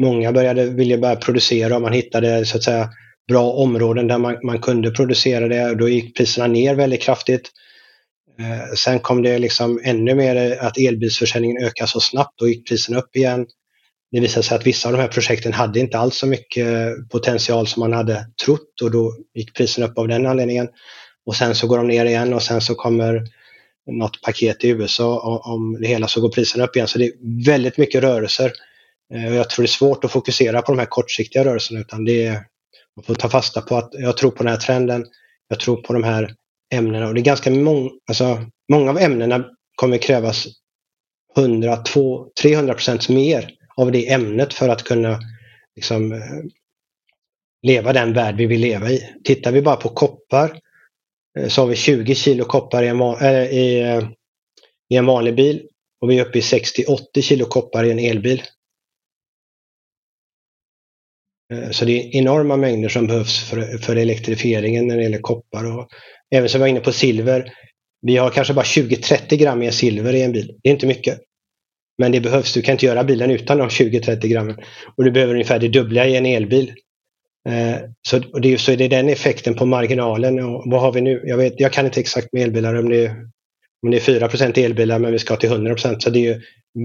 många 0.00 0.32
började 0.32 0.66
vilja 0.66 0.98
börja 0.98 1.16
producera 1.16 1.76
och 1.76 1.82
man 1.82 1.92
hittade 1.92 2.44
så 2.44 2.56
att 2.56 2.62
säga 2.62 2.90
bra 3.28 3.52
områden 3.52 4.06
där 4.06 4.18
man, 4.18 4.38
man 4.42 4.60
kunde 4.60 4.90
producera 4.90 5.48
det 5.48 5.70
och 5.70 5.76
då 5.76 5.88
gick 5.88 6.16
priserna 6.16 6.46
ner 6.46 6.74
väldigt 6.74 7.02
kraftigt. 7.02 7.50
Eh, 8.40 8.74
sen 8.76 8.98
kom 8.98 9.22
det 9.22 9.38
liksom 9.38 9.80
ännu 9.84 10.14
mer 10.14 10.58
att 10.60 10.78
elbilsförsäljningen 10.78 11.64
ökade 11.64 11.88
så 11.88 12.00
snabbt 12.00 12.38
Då 12.38 12.48
gick 12.48 12.68
priserna 12.68 12.98
upp 12.98 13.16
igen. 13.16 13.46
Det 14.12 14.20
visade 14.20 14.42
sig 14.42 14.56
att 14.56 14.66
vissa 14.66 14.88
av 14.88 14.92
de 14.92 15.00
här 15.00 15.08
projekten 15.08 15.52
hade 15.52 15.80
inte 15.80 15.98
alls 15.98 16.16
så 16.16 16.26
mycket 16.26 16.68
potential 17.10 17.66
som 17.66 17.80
man 17.80 17.92
hade 17.92 18.26
trott 18.44 18.82
och 18.82 18.90
då 18.90 19.14
gick 19.34 19.54
priserna 19.54 19.86
upp 19.86 19.98
av 19.98 20.08
den 20.08 20.26
anledningen. 20.26 20.68
Och 21.26 21.36
sen 21.36 21.54
så 21.54 21.66
går 21.66 21.78
de 21.78 21.88
ner 21.88 22.04
igen 22.04 22.34
och 22.34 22.42
sen 22.42 22.60
så 22.60 22.74
kommer 22.74 23.26
något 23.90 24.22
paket 24.22 24.64
i 24.64 24.68
USA 24.68 25.40
om 25.44 25.80
det 25.80 25.88
hela 25.88 26.08
så 26.08 26.20
går 26.20 26.28
priserna 26.28 26.64
upp 26.64 26.76
igen. 26.76 26.88
Så 26.88 26.98
det 26.98 27.04
är 27.04 27.44
väldigt 27.46 27.78
mycket 27.78 28.02
rörelser. 28.02 28.52
Eh, 29.14 29.34
jag 29.36 29.50
tror 29.50 29.62
det 29.62 29.66
är 29.66 29.68
svårt 29.68 30.04
att 30.04 30.12
fokusera 30.12 30.62
på 30.62 30.72
de 30.72 30.78
här 30.78 30.86
kortsiktiga 30.86 31.44
rörelserna 31.44 31.80
utan 31.80 32.04
det 32.04 32.26
är, 32.26 32.32
man 32.96 33.04
får 33.04 33.14
ta 33.14 33.28
fasta 33.28 33.60
på 33.60 33.76
att 33.76 33.90
jag 33.92 34.16
tror 34.16 34.30
på 34.30 34.42
den 34.42 34.52
här 34.52 34.60
trenden. 34.60 35.04
Jag 35.48 35.60
tror 35.60 35.76
på 35.76 35.92
de 35.92 36.04
här 36.04 36.34
ämnena 36.74 37.08
och 37.08 37.14
det 37.14 37.20
är 37.20 37.24
ganska 37.24 37.50
många, 37.50 37.90
alltså 38.08 38.44
många 38.72 38.90
av 38.90 38.98
ämnena 38.98 39.44
kommer 39.74 39.98
krävas 39.98 40.46
100, 41.36 41.76
200, 41.76 42.30
300 42.42 42.74
procent 42.74 43.08
mer 43.08 43.50
av 43.76 43.92
det 43.92 44.12
ämnet 44.12 44.54
för 44.54 44.68
att 44.68 44.82
kunna 44.82 45.20
liksom, 45.76 46.12
eh, 46.12 46.18
leva 47.62 47.92
den 47.92 48.12
värld 48.12 48.36
vi 48.36 48.46
vill 48.46 48.60
leva 48.60 48.90
i. 48.90 49.00
Tittar 49.24 49.52
vi 49.52 49.62
bara 49.62 49.76
på 49.76 49.88
koppar 49.88 50.60
Eh, 51.38 51.48
så 51.48 51.62
har 51.62 51.68
vi 51.68 51.76
20 51.76 52.14
kilo 52.14 52.44
koppar 52.44 52.82
i 52.82 52.88
en, 52.88 53.00
äh, 53.00 53.44
i, 53.44 53.80
eh, 53.80 54.08
i 54.88 54.96
en 54.96 55.06
vanlig 55.06 55.34
bil 55.34 55.68
och 56.00 56.10
vi 56.10 56.18
är 56.18 56.26
uppe 56.26 56.38
i 56.38 56.42
60-80 56.42 57.22
kilo 57.22 57.44
koppar 57.44 57.84
i 57.84 57.90
en 57.90 57.98
elbil. 57.98 58.42
Eh, 61.52 61.70
så 61.70 61.84
det 61.84 61.92
är 61.92 62.16
enorma 62.16 62.56
mängder 62.56 62.88
som 62.88 63.06
behövs 63.06 63.50
för, 63.50 63.78
för 63.78 63.96
elektrifieringen 63.96 64.86
när 64.86 64.96
det 64.96 65.02
gäller 65.02 65.18
koppar. 65.18 65.78
Och 65.78 65.88
även 66.30 66.48
som 66.48 66.60
jag 66.60 66.64
var 66.64 66.70
inne 66.70 66.80
på 66.80 66.92
silver. 66.92 67.52
Vi 68.06 68.16
har 68.16 68.30
kanske 68.30 68.54
bara 68.54 68.64
20-30 68.64 69.36
gram 69.36 69.58
mer 69.58 69.70
silver 69.70 70.14
i 70.14 70.22
en 70.22 70.32
bil. 70.32 70.58
Det 70.62 70.68
är 70.68 70.72
inte 70.72 70.86
mycket. 70.86 71.20
Men 71.98 72.12
det 72.12 72.20
behövs. 72.20 72.54
Du 72.54 72.62
kan 72.62 72.72
inte 72.72 72.86
göra 72.86 73.04
bilen 73.04 73.30
utan 73.30 73.58
de 73.58 73.68
20-30 73.68 74.26
grammen. 74.26 74.56
Och 74.96 75.04
du 75.04 75.10
behöver 75.10 75.34
ungefär 75.34 75.58
det 75.58 75.68
dubbla 75.68 76.06
i 76.06 76.16
en 76.16 76.26
elbil. 76.26 76.74
Eh, 77.48 77.76
så, 78.08 78.20
och 78.32 78.40
det, 78.40 78.52
är, 78.52 78.56
så 78.56 78.72
är 78.72 78.76
det 78.76 78.88
den 78.88 79.08
effekten 79.08 79.54
på 79.54 79.66
marginalen. 79.66 80.44
Och 80.44 80.62
vad 80.66 80.80
har 80.80 80.92
vi 80.92 81.00
nu? 81.00 81.22
Jag, 81.24 81.36
vet, 81.36 81.60
jag 81.60 81.72
kan 81.72 81.84
inte 81.86 82.00
exakt 82.00 82.32
med 82.32 82.42
elbilar 82.42 82.74
om 82.74 82.88
det 82.88 83.04
är, 83.04 83.10
om 83.82 83.90
det 83.90 83.96
är 83.96 84.00
4 84.00 84.64
elbilar 84.64 84.98
men 84.98 85.12
vi 85.12 85.18
ska 85.18 85.36
till 85.36 85.50
100% 85.50 85.98
Så 85.98 86.10
det 86.10 86.18
är 86.18 86.34
ju 86.34 86.40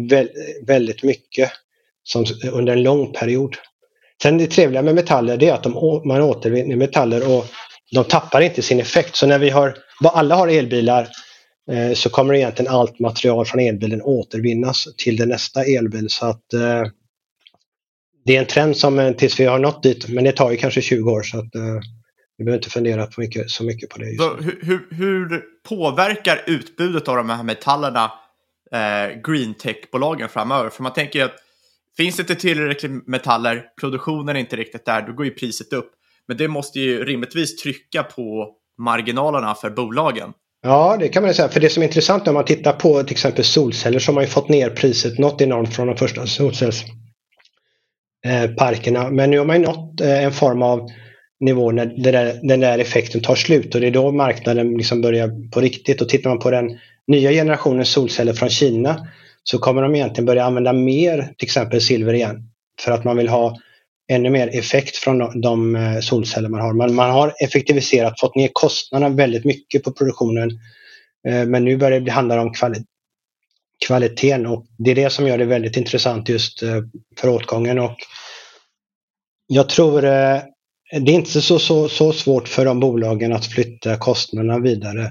vä 0.10 0.28
väldigt 0.68 1.04
mycket 1.04 1.52
som, 2.04 2.26
under 2.52 2.74
en 2.74 2.84
lång 2.84 3.14
period. 3.14 3.56
Sen 4.22 4.38
det 4.38 4.48
trevliga 4.48 4.82
med 4.82 4.96
metaller 4.96 5.38
det 5.38 5.50
är 5.50 5.54
att 5.54 5.64
de, 5.64 6.02
man 6.06 6.22
återvinner 6.22 6.76
metaller 6.76 7.38
och 7.38 7.46
de 7.92 8.04
tappar 8.04 8.42
inte 8.42 8.62
sin 8.62 8.80
effekt. 8.80 9.16
Så 9.16 9.28
när 9.28 9.40
vi 9.40 9.50
har, 9.50 9.78
alla 10.04 10.36
har 10.36 10.48
elbilar 10.48 11.08
eh, 11.72 11.94
så 11.94 12.10
kommer 12.10 12.34
egentligen 12.34 12.72
allt 12.72 13.00
material 13.00 13.46
från 13.46 13.60
elbilen 13.60 14.02
återvinnas 14.02 14.88
till 14.98 15.18
den 15.18 15.30
nästa 15.30 15.64
elbil. 15.64 16.10
Så 16.10 16.26
att 16.26 16.54
eh, 16.54 16.84
det 18.28 18.36
är 18.36 18.40
en 18.40 18.46
trend 18.46 18.78
som 18.78 19.00
eh, 19.00 19.12
tills 19.12 19.40
vi 19.40 19.46
har 19.46 19.60
nått 19.60 19.84
dit, 19.84 20.10
men 20.10 20.24
det 20.24 20.32
tar 20.32 20.52
ju 20.52 20.58
kanske 20.58 20.82
20 20.82 21.12
år 21.12 21.24
så 21.24 21.38
att 21.38 21.56
eh, 21.56 21.62
vi 22.38 22.44
behöver 22.44 22.58
inte 22.58 22.70
fundera 22.70 23.06
på 23.06 23.22
mycket, 23.22 23.50
så 23.50 23.64
mycket 23.64 23.90
på 23.90 24.00
det. 24.00 24.18
Så, 24.18 24.36
hur, 24.36 24.88
hur, 24.92 25.44
påverkar 25.70 26.44
utbudet 26.48 27.08
av 27.08 27.16
de 27.16 27.30
här 27.30 27.44
metallerna 27.44 28.12
eh, 28.72 29.22
green 29.24 29.54
tech-bolagen 29.54 30.30
framöver? 30.30 30.70
För 30.70 30.84
man 30.84 30.94
tänker 30.94 31.24
att 31.24 31.36
finns 31.98 32.16
det 32.16 32.22
inte 32.22 32.36
tillräckligt 32.36 33.08
metaller, 33.08 33.64
produktionen 33.82 34.36
är 34.36 34.40
inte 34.40 34.56
riktigt 34.56 34.86
där, 34.86 35.02
då 35.02 35.14
går 35.14 35.26
ju 35.26 35.32
priset 35.32 35.74
upp. 35.74 35.92
Men 36.28 36.38
det 36.38 36.48
måste 36.48 36.80
ju 36.80 37.06
rimligtvis 37.06 37.56
trycka 37.56 38.04
på 38.04 38.56
marginalerna 38.78 39.56
för 39.56 39.70
bolagen. 39.70 40.34
Ja, 40.64 40.98
det 41.00 41.08
kan 41.08 41.24
man 41.24 41.34
säga. 41.34 41.50
För 41.50 41.60
det 41.60 41.70
som 41.70 41.84
är 41.84 41.88
intressant 41.88 42.26
när 42.26 42.34
man 42.34 42.46
tittar 42.46 42.74
på 42.74 43.04
till 43.04 43.12
exempel 43.12 43.44
solceller 43.44 44.00
så 44.00 44.12
har 44.12 44.14
man 44.16 44.24
ju 44.24 44.30
fått 44.30 44.50
ner 44.50 44.70
priset 44.70 45.20
något 45.20 45.42
enormt 45.42 45.76
från 45.76 45.88
de 45.88 45.98
första 45.98 46.26
solcells 46.26 46.84
Eh, 48.28 48.48
parkerna. 48.48 49.10
Men 49.10 49.32
nu 49.32 49.38
har 49.38 49.46
man 49.46 49.62
nått 49.62 50.02
eh, 50.02 50.24
en 50.24 50.32
form 50.32 50.62
av 50.62 50.90
nivå 51.40 51.72
när 51.72 51.86
där, 51.86 52.40
den 52.44 52.60
där 52.60 52.80
effekten 52.80 53.22
tar 53.22 53.36
slut 53.36 53.76
och 53.76 53.82
det 53.82 53.88
är 53.88 53.92
då 53.92 54.12
marknaden 54.12 54.78
liksom 54.78 55.02
börjar 55.02 55.52
på 55.52 55.62
riktigt. 55.62 56.02
Och 56.02 56.10
tittar 56.10 56.30
man 56.30 56.40
på 56.40 56.52
den 56.52 56.80
nya 57.08 57.32
generationen 57.32 57.86
solceller 57.86 58.34
från 58.34 58.50
Kina 58.50 59.08
så 59.44 59.60
kommer 59.60 59.82
de 59.82 59.96
egentligen 59.96 60.26
börja 60.26 60.46
använda 60.46 60.74
mer 60.74 61.34
till 61.38 61.46
exempel 61.46 61.82
silver 61.82 62.14
igen. 62.14 62.50
För 62.82 62.92
att 62.92 63.04
man 63.04 63.18
vill 63.18 63.30
ha 63.30 63.58
ännu 64.12 64.30
mer 64.30 64.48
effekt 64.48 64.96
från 64.96 65.42
de 65.42 65.76
eh, 65.76 66.00
solceller 66.00 66.50
man 66.50 66.62
har. 66.62 66.74
Man, 66.74 66.96
man 66.96 67.12
har 67.12 67.34
effektiviserat, 67.44 68.20
fått 68.20 68.36
ner 68.36 68.50
kostnaderna 68.54 69.16
väldigt 69.16 69.46
mycket 69.46 69.84
på 69.84 69.92
produktionen. 69.92 70.50
Men 71.48 71.66
nu 71.66 71.78
börjar 71.78 72.00
det 72.00 72.12
handla 72.12 72.42
om 72.42 72.54
kvali 72.54 72.84
kvaliteten 73.88 74.46
och 74.46 74.66
det 74.78 74.92
är 74.92 74.96
det 74.96 75.10
som 75.10 75.28
gör 75.28 75.38
det 75.38 75.46
väldigt 75.46 75.78
intressant 75.78 76.30
just 76.30 76.60
för 77.20 77.30
åtgången. 77.30 77.80
Och 77.80 77.98
jag 79.48 79.70
tror 79.70 80.06
eh, 80.06 80.40
det 80.92 81.12
är 81.12 81.16
inte 81.16 81.42
så, 81.42 81.60
så, 81.60 81.90
så 81.90 82.14
svårt 82.14 82.48
för 82.48 82.66
de 82.66 82.80
bolagen 82.80 83.34
att 83.34 83.46
flytta 83.46 83.98
kostnaderna 83.98 84.60
vidare 84.60 85.02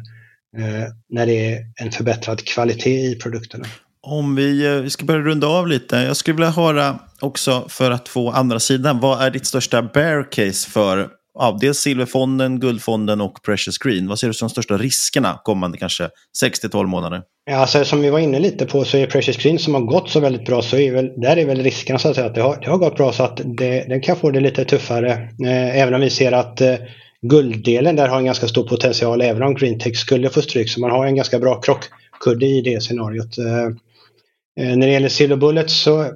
eh, 0.59 0.85
när 1.09 1.27
det 1.27 1.53
är 1.53 1.59
en 1.83 1.93
förbättrad 1.93 2.45
kvalitet 2.45 3.11
i 3.11 3.15
produkterna. 3.15 3.65
Om 4.03 4.35
vi, 4.35 4.67
eh, 4.67 4.73
vi 4.73 4.91
ska 4.91 5.05
börja 5.05 5.21
runda 5.21 5.47
av 5.47 5.69
lite. 5.69 5.97
Jag 5.97 6.17
skulle 6.17 6.35
vilja 6.35 6.51
höra 6.51 6.99
också 7.21 7.65
för 7.69 7.91
att 7.91 8.09
få 8.09 8.31
andra 8.31 8.61
sidan. 8.61 9.01
Vad 9.01 9.23
är 9.23 9.31
ditt 9.31 9.47
största 9.47 9.83
bear 9.83 10.33
case 10.33 10.71
för 10.71 11.09
ja, 11.39 11.59
dels 11.61 11.79
Silverfonden, 11.79 12.61
Guldfonden 12.61 13.21
och 13.21 13.43
Precious 13.43 13.79
Green. 13.79 14.09
Vad 14.09 14.19
ser 14.19 14.27
du 14.27 14.35
som 14.35 14.49
de 14.49 14.53
största 14.53 14.77
riskerna 14.77 15.41
kommande 15.45 15.79
kanske 15.79 16.09
6-12 16.43 16.87
månader? 16.87 17.23
Ja, 17.51 17.57
alltså, 17.57 17.85
som 17.85 18.01
vi 18.01 18.11
var 18.11 18.19
inne 18.19 18.39
lite 18.39 18.67
på 18.67 18.85
så 18.85 18.97
är 18.97 19.07
Precious 19.07 19.37
Green 19.37 19.59
som 19.59 19.75
har 19.75 19.81
gått 19.81 20.11
så 20.11 20.21
väldigt 20.21 20.47
bra 20.47 20.63
så 20.63 20.77
är 20.77 20.93
väl, 20.93 21.21
där 21.21 21.37
är 21.37 21.47
väl 21.47 21.63
riskerna 21.63 21.99
så 21.99 22.09
att 22.09 22.15
säga 22.15 22.27
att 22.27 22.35
det 22.35 22.43
har, 22.43 22.57
det 22.61 22.71
har 22.71 22.79
gått 22.79 22.97
bra 22.97 23.13
så 23.13 23.23
att 23.23 23.41
det, 23.45 23.85
den 23.89 24.01
kan 24.01 24.17
få 24.17 24.31
det 24.31 24.41
lite 24.41 24.65
tuffare. 24.65 25.13
Eh, 25.45 25.81
även 25.81 25.95
om 25.95 26.01
vi 26.01 26.11
ser 26.11 26.33
att 26.33 26.61
eh, 26.61 26.75
gulddelen 27.23 27.97
där 27.97 28.09
har 28.09 28.19
en 28.19 28.25
ganska 28.25 28.49
stor 28.49 28.69
potential 28.69 29.21
även 29.21 29.43
om 29.43 29.55
Greentech 29.55 29.97
skulle 29.97 30.31
få 30.31 30.43
stryk 30.43 30.71
så 30.71 30.81
man 30.81 30.91
har 30.91 31.07
en 31.07 31.17
ganska 31.17 31.39
bra 31.39 31.61
krockkudde 31.61 32.47
i 32.47 32.61
det 32.61 32.83
scenariot. 32.83 33.39
Eh, 33.39 33.65
eh, 34.61 34.77
när 34.77 34.87
det 34.87 34.93
gäller 34.93 35.09
Silver 35.09 35.37
Bullet 35.37 35.71
så 35.71 36.11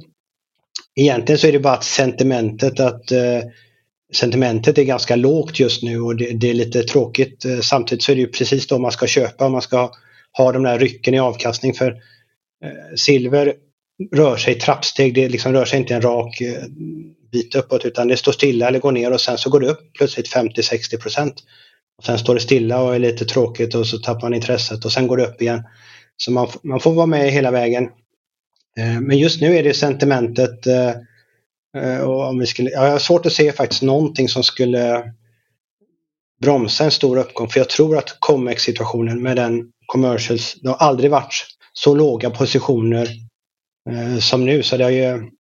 egentligen 1.01 1.39
så 1.39 1.47
är 1.47 1.53
det 1.53 1.61
bara 1.61 1.75
att 1.75 1.85
sentimentet 1.85 2.81
att 2.81 3.13
eh, 3.13 3.41
sentimentet 4.13 4.79
är 4.79 4.85
ganska 4.85 5.17
lågt 5.17 5.61
just 5.61 5.83
nu 5.83 6.01
och 6.01 6.17
det, 6.17 6.31
det, 6.31 6.51
är 6.51 6.55
lite 6.55 6.83
tråkigt. 6.83 7.45
Eh, 7.45 7.61
samtidigt 7.61 8.05
så 8.05 8.13
är 8.13 8.17
det 8.17 8.23
ju 8.23 8.29
precis 8.29 8.67
då 8.67 8.79
man 8.79 8.93
ska 8.93 9.07
köpa, 9.07 9.49
man 9.49 9.63
ska 9.63 9.93
ha 10.39 10.53
de 10.53 10.63
där 10.63 10.79
rycken 10.79 11.15
i 11.15 11.19
avkastning 11.19 11.75
för 11.75 11.91
eh, 12.65 12.97
silver 12.97 13.55
rör 14.13 14.37
sig 14.37 14.57
i 14.57 14.61
trappsteg, 14.61 15.15
det 15.15 15.29
liksom 15.29 15.53
rör 15.53 15.65
sig 15.65 15.79
inte 15.79 15.95
en 15.95 16.03
rak 16.03 16.41
eh, 16.41 16.65
bit 17.33 17.55
uppåt 17.55 17.85
utan 17.85 18.09
det 18.09 18.17
står 18.17 18.33
stilla 18.33 18.69
eller 18.69 18.79
går 18.79 18.93
ner 18.93 19.13
och 19.13 19.21
sen 19.21 19.39
så 19.39 19.51
går 19.51 19.61
det 19.61 19.67
upp 19.67 19.93
plötsligt 19.99 20.35
50-60 20.35 21.01
procent. 21.01 21.35
Och 21.99 22.05
sen 22.05 22.19
står 22.19 22.35
det 22.35 22.41
stilla 22.41 22.83
och 22.83 22.95
är 22.95 22.99
lite 22.99 23.25
tråkigt 23.25 23.75
och 23.75 23.87
så 23.87 23.99
tappar 23.99 24.21
man 24.21 24.35
intresset 24.35 24.85
och 24.85 24.93
sen 24.93 25.07
går 25.07 25.17
det 25.17 25.27
upp 25.27 25.43
igen. 25.43 25.63
Så 26.17 26.33
man, 26.33 26.49
man 26.63 26.81
får 26.81 26.93
vara 26.93 27.07
med 27.07 27.31
hela 27.31 27.51
vägen. 27.51 27.85
Eh, 28.79 29.01
men 29.01 29.19
just 29.19 29.41
nu 29.41 29.57
är 29.57 29.63
det 29.63 29.75
sentimentet 29.75 30.67
Eh, 30.67 30.93
Eh, 31.77 32.01
och 32.01 32.29
om 32.29 32.39
vi 32.39 32.47
skulle, 32.47 32.71
jag 32.71 32.91
har 32.91 32.99
svårt 32.99 33.27
att 33.27 33.33
se 33.33 33.53
faktiskt 33.53 33.83
någonting 33.83 34.29
som 34.29 34.43
skulle 34.43 35.13
bromsa 36.41 36.85
en 36.85 36.91
stor 36.91 37.17
uppgång. 37.17 37.49
För 37.49 37.61
jag 37.61 37.69
tror 37.69 37.99
att 37.99 38.17
Comex-situationen 38.19 39.23
med 39.23 39.37
den 39.37 39.73
commercials, 39.87 40.55
det 40.63 40.69
har 40.69 40.77
aldrig 40.77 41.11
varit 41.11 41.47
så 41.73 41.95
låga 41.95 42.31
positioner 42.31 43.09
eh, 43.91 44.19
som 44.19 44.47
nu. 44.47 44.63
Så 44.63 44.77
det 44.77 44.85
har 44.85 44.91
ju 44.91 45.31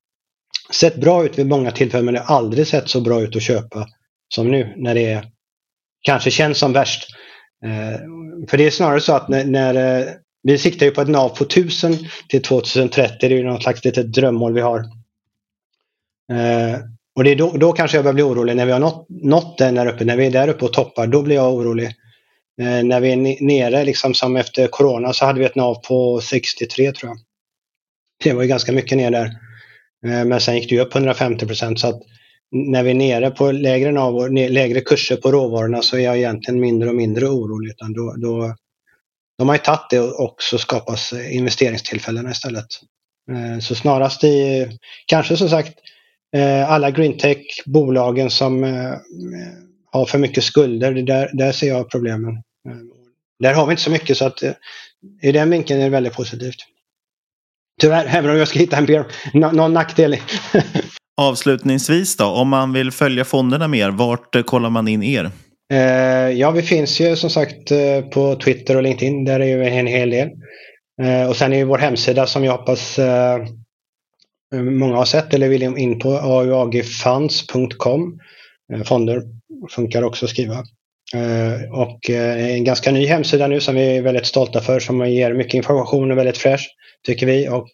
sett 0.72 0.96
bra 0.96 1.24
ut 1.24 1.38
vid 1.38 1.46
många 1.46 1.70
tillfällen 1.70 2.04
men 2.04 2.14
det 2.14 2.20
har 2.20 2.36
aldrig 2.36 2.66
sett 2.66 2.88
så 2.88 3.00
bra 3.00 3.20
ut 3.20 3.36
att 3.36 3.42
köpa 3.42 3.86
som 4.34 4.50
nu 4.50 4.74
när 4.76 4.94
det 4.94 5.12
är, 5.12 5.24
kanske 6.02 6.30
känns 6.30 6.58
som 6.58 6.72
värst. 6.72 7.08
Eh, 7.64 8.00
för 8.48 8.56
det 8.56 8.66
är 8.66 8.70
snarare 8.70 9.00
så 9.00 9.12
att 9.12 9.28
när, 9.28 9.44
när 9.44 10.00
eh, 10.00 10.06
vi 10.42 10.58
siktar 10.58 10.86
ju 10.86 10.92
på 10.92 11.00
ett 11.00 11.08
NAV 11.08 11.28
på 11.28 11.44
1000 11.44 11.96
till 12.28 12.42
2030, 12.42 13.16
det 13.20 13.26
är 13.26 13.30
ju 13.30 13.44
något 13.44 13.62
slags 13.62 13.84
litet 13.84 14.12
drömmål 14.12 14.54
vi 14.54 14.60
har. 14.60 14.84
Eh, 16.30 16.80
och 17.16 17.24
det 17.24 17.30
är 17.30 17.36
då, 17.36 17.50
då 17.56 17.72
kanske 17.72 17.96
jag 17.96 18.04
börjar 18.04 18.14
bli 18.14 18.22
orolig 18.22 18.56
när 18.56 18.66
vi 18.66 18.72
har 18.72 18.78
nått, 18.78 19.06
nått 19.08 19.58
den 19.58 19.74
där 19.74 19.86
uppe, 19.86 20.04
när 20.04 20.16
vi 20.16 20.26
är 20.26 20.30
där 20.30 20.48
uppe 20.48 20.64
och 20.64 20.72
toppar, 20.72 21.06
då 21.06 21.22
blir 21.22 21.36
jag 21.36 21.54
orolig. 21.54 21.86
Eh, 22.60 22.84
när 22.84 23.00
vi 23.00 23.12
är 23.12 23.44
nere, 23.44 23.84
liksom 23.84 24.14
som 24.14 24.36
efter 24.36 24.66
corona, 24.66 25.12
så 25.12 25.24
hade 25.24 25.40
vi 25.40 25.46
ett 25.46 25.54
NAV 25.54 25.74
på 25.74 26.20
63 26.20 26.92
tror 26.92 27.10
jag. 27.10 27.18
Det 28.24 28.32
var 28.32 28.42
ju 28.42 28.48
ganska 28.48 28.72
mycket 28.72 28.98
ner 28.98 29.10
där. 29.10 29.26
Eh, 30.06 30.24
men 30.24 30.40
sen 30.40 30.54
gick 30.54 30.68
det 30.68 30.74
ju 30.74 30.80
upp 30.80 30.94
150 30.94 31.46
procent 31.46 31.80
så 31.80 31.88
att 31.88 32.02
när 32.52 32.82
vi 32.82 32.90
är 32.90 32.94
nere 32.94 33.30
på 33.30 33.52
lägre, 33.52 33.92
NAV, 33.92 34.32
lägre 34.32 34.80
kurser 34.80 35.16
på 35.16 35.32
råvarorna 35.32 35.82
så 35.82 35.96
är 35.96 36.00
jag 36.00 36.16
egentligen 36.16 36.60
mindre 36.60 36.88
och 36.88 36.94
mindre 36.94 37.28
orolig. 37.28 37.70
Utan 37.70 37.92
då, 37.92 38.14
då, 38.16 38.54
de 39.38 39.48
har 39.48 39.54
ju 39.54 39.62
tagit 39.62 39.90
det 39.90 40.00
och 40.00 40.36
så 40.38 40.58
skapas 40.58 41.12
investeringstillfällena 41.12 42.30
istället. 42.30 42.66
Eh, 43.30 43.60
så 43.60 43.74
snarast 43.74 44.24
i, 44.24 44.66
kanske 45.06 45.36
som 45.36 45.48
sagt, 45.48 45.78
Eh, 46.36 46.72
alla 46.72 46.90
greentech-bolagen 46.90 48.30
som 48.30 48.64
eh, 48.64 48.92
har 49.92 50.06
för 50.06 50.18
mycket 50.18 50.44
skulder, 50.44 50.92
där, 50.92 51.30
där 51.32 51.52
ser 51.52 51.68
jag 51.68 51.90
problemen. 51.90 52.34
Eh, 52.68 52.76
där 53.40 53.54
har 53.54 53.66
vi 53.66 53.70
inte 53.70 53.82
så 53.82 53.90
mycket 53.90 54.16
så 54.16 54.24
att 54.24 54.42
i 55.22 55.32
den 55.32 55.50
vinkeln 55.50 55.80
är 55.80 55.84
det 55.84 55.90
väldigt 55.90 56.12
positivt. 56.12 56.56
Tyvärr, 57.80 58.06
även 58.16 58.30
om 58.30 58.36
jag 58.36 58.48
ska 58.48 58.58
hitta 58.58 58.76
en 58.76 58.86
beer, 58.86 59.04
någon 59.32 59.72
nackdel. 59.72 60.16
Avslutningsvis 61.20 62.16
då, 62.16 62.24
om 62.24 62.48
man 62.48 62.72
vill 62.72 62.90
följa 62.90 63.24
fonderna 63.24 63.68
mer, 63.68 63.90
vart 63.90 64.46
kollar 64.46 64.70
man 64.70 64.88
in 64.88 65.02
er? 65.02 65.30
Ja, 66.34 66.50
vi 66.50 66.62
finns 66.62 67.00
ju 67.00 67.16
som 67.16 67.30
sagt 67.30 67.68
på 68.10 68.36
Twitter 68.44 68.76
och 68.76 68.82
LinkedIn. 68.82 69.24
Där 69.24 69.40
är 69.40 69.58
vi 69.58 69.78
en 69.78 69.86
hel 69.86 70.10
del. 70.10 70.28
Och 71.28 71.36
sen 71.36 71.52
är 71.52 71.56
ju 71.56 71.64
vår 71.64 71.78
hemsida 71.78 72.26
som 72.26 72.44
jag 72.44 72.52
hoppas 72.52 72.98
Eh, 72.98 73.46
Eh, 74.54 74.62
många 74.62 74.96
har 74.96 75.04
sett 75.04 75.34
eller 75.34 75.48
vill 75.48 75.62
in 75.62 75.98
på 75.98 76.12
auagfunds.com. 76.12 78.20
Eh, 78.72 78.82
fonder 78.82 79.22
funkar 79.70 80.02
också 80.02 80.24
att 80.24 80.30
skriva. 80.30 80.64
Eh, 81.14 81.72
och 81.72 82.10
en 82.10 82.64
ganska 82.64 82.92
ny 82.92 83.06
hemsida 83.06 83.46
nu 83.46 83.60
som 83.60 83.74
vi 83.74 83.96
är 83.96 84.02
väldigt 84.02 84.26
stolta 84.26 84.60
för 84.60 84.80
som 84.80 85.10
ger 85.10 85.34
mycket 85.34 85.54
information 85.54 86.10
och 86.10 86.18
väldigt 86.18 86.38
fräsch 86.38 86.76
tycker 87.06 87.26
vi. 87.26 87.48
Och 87.48 87.68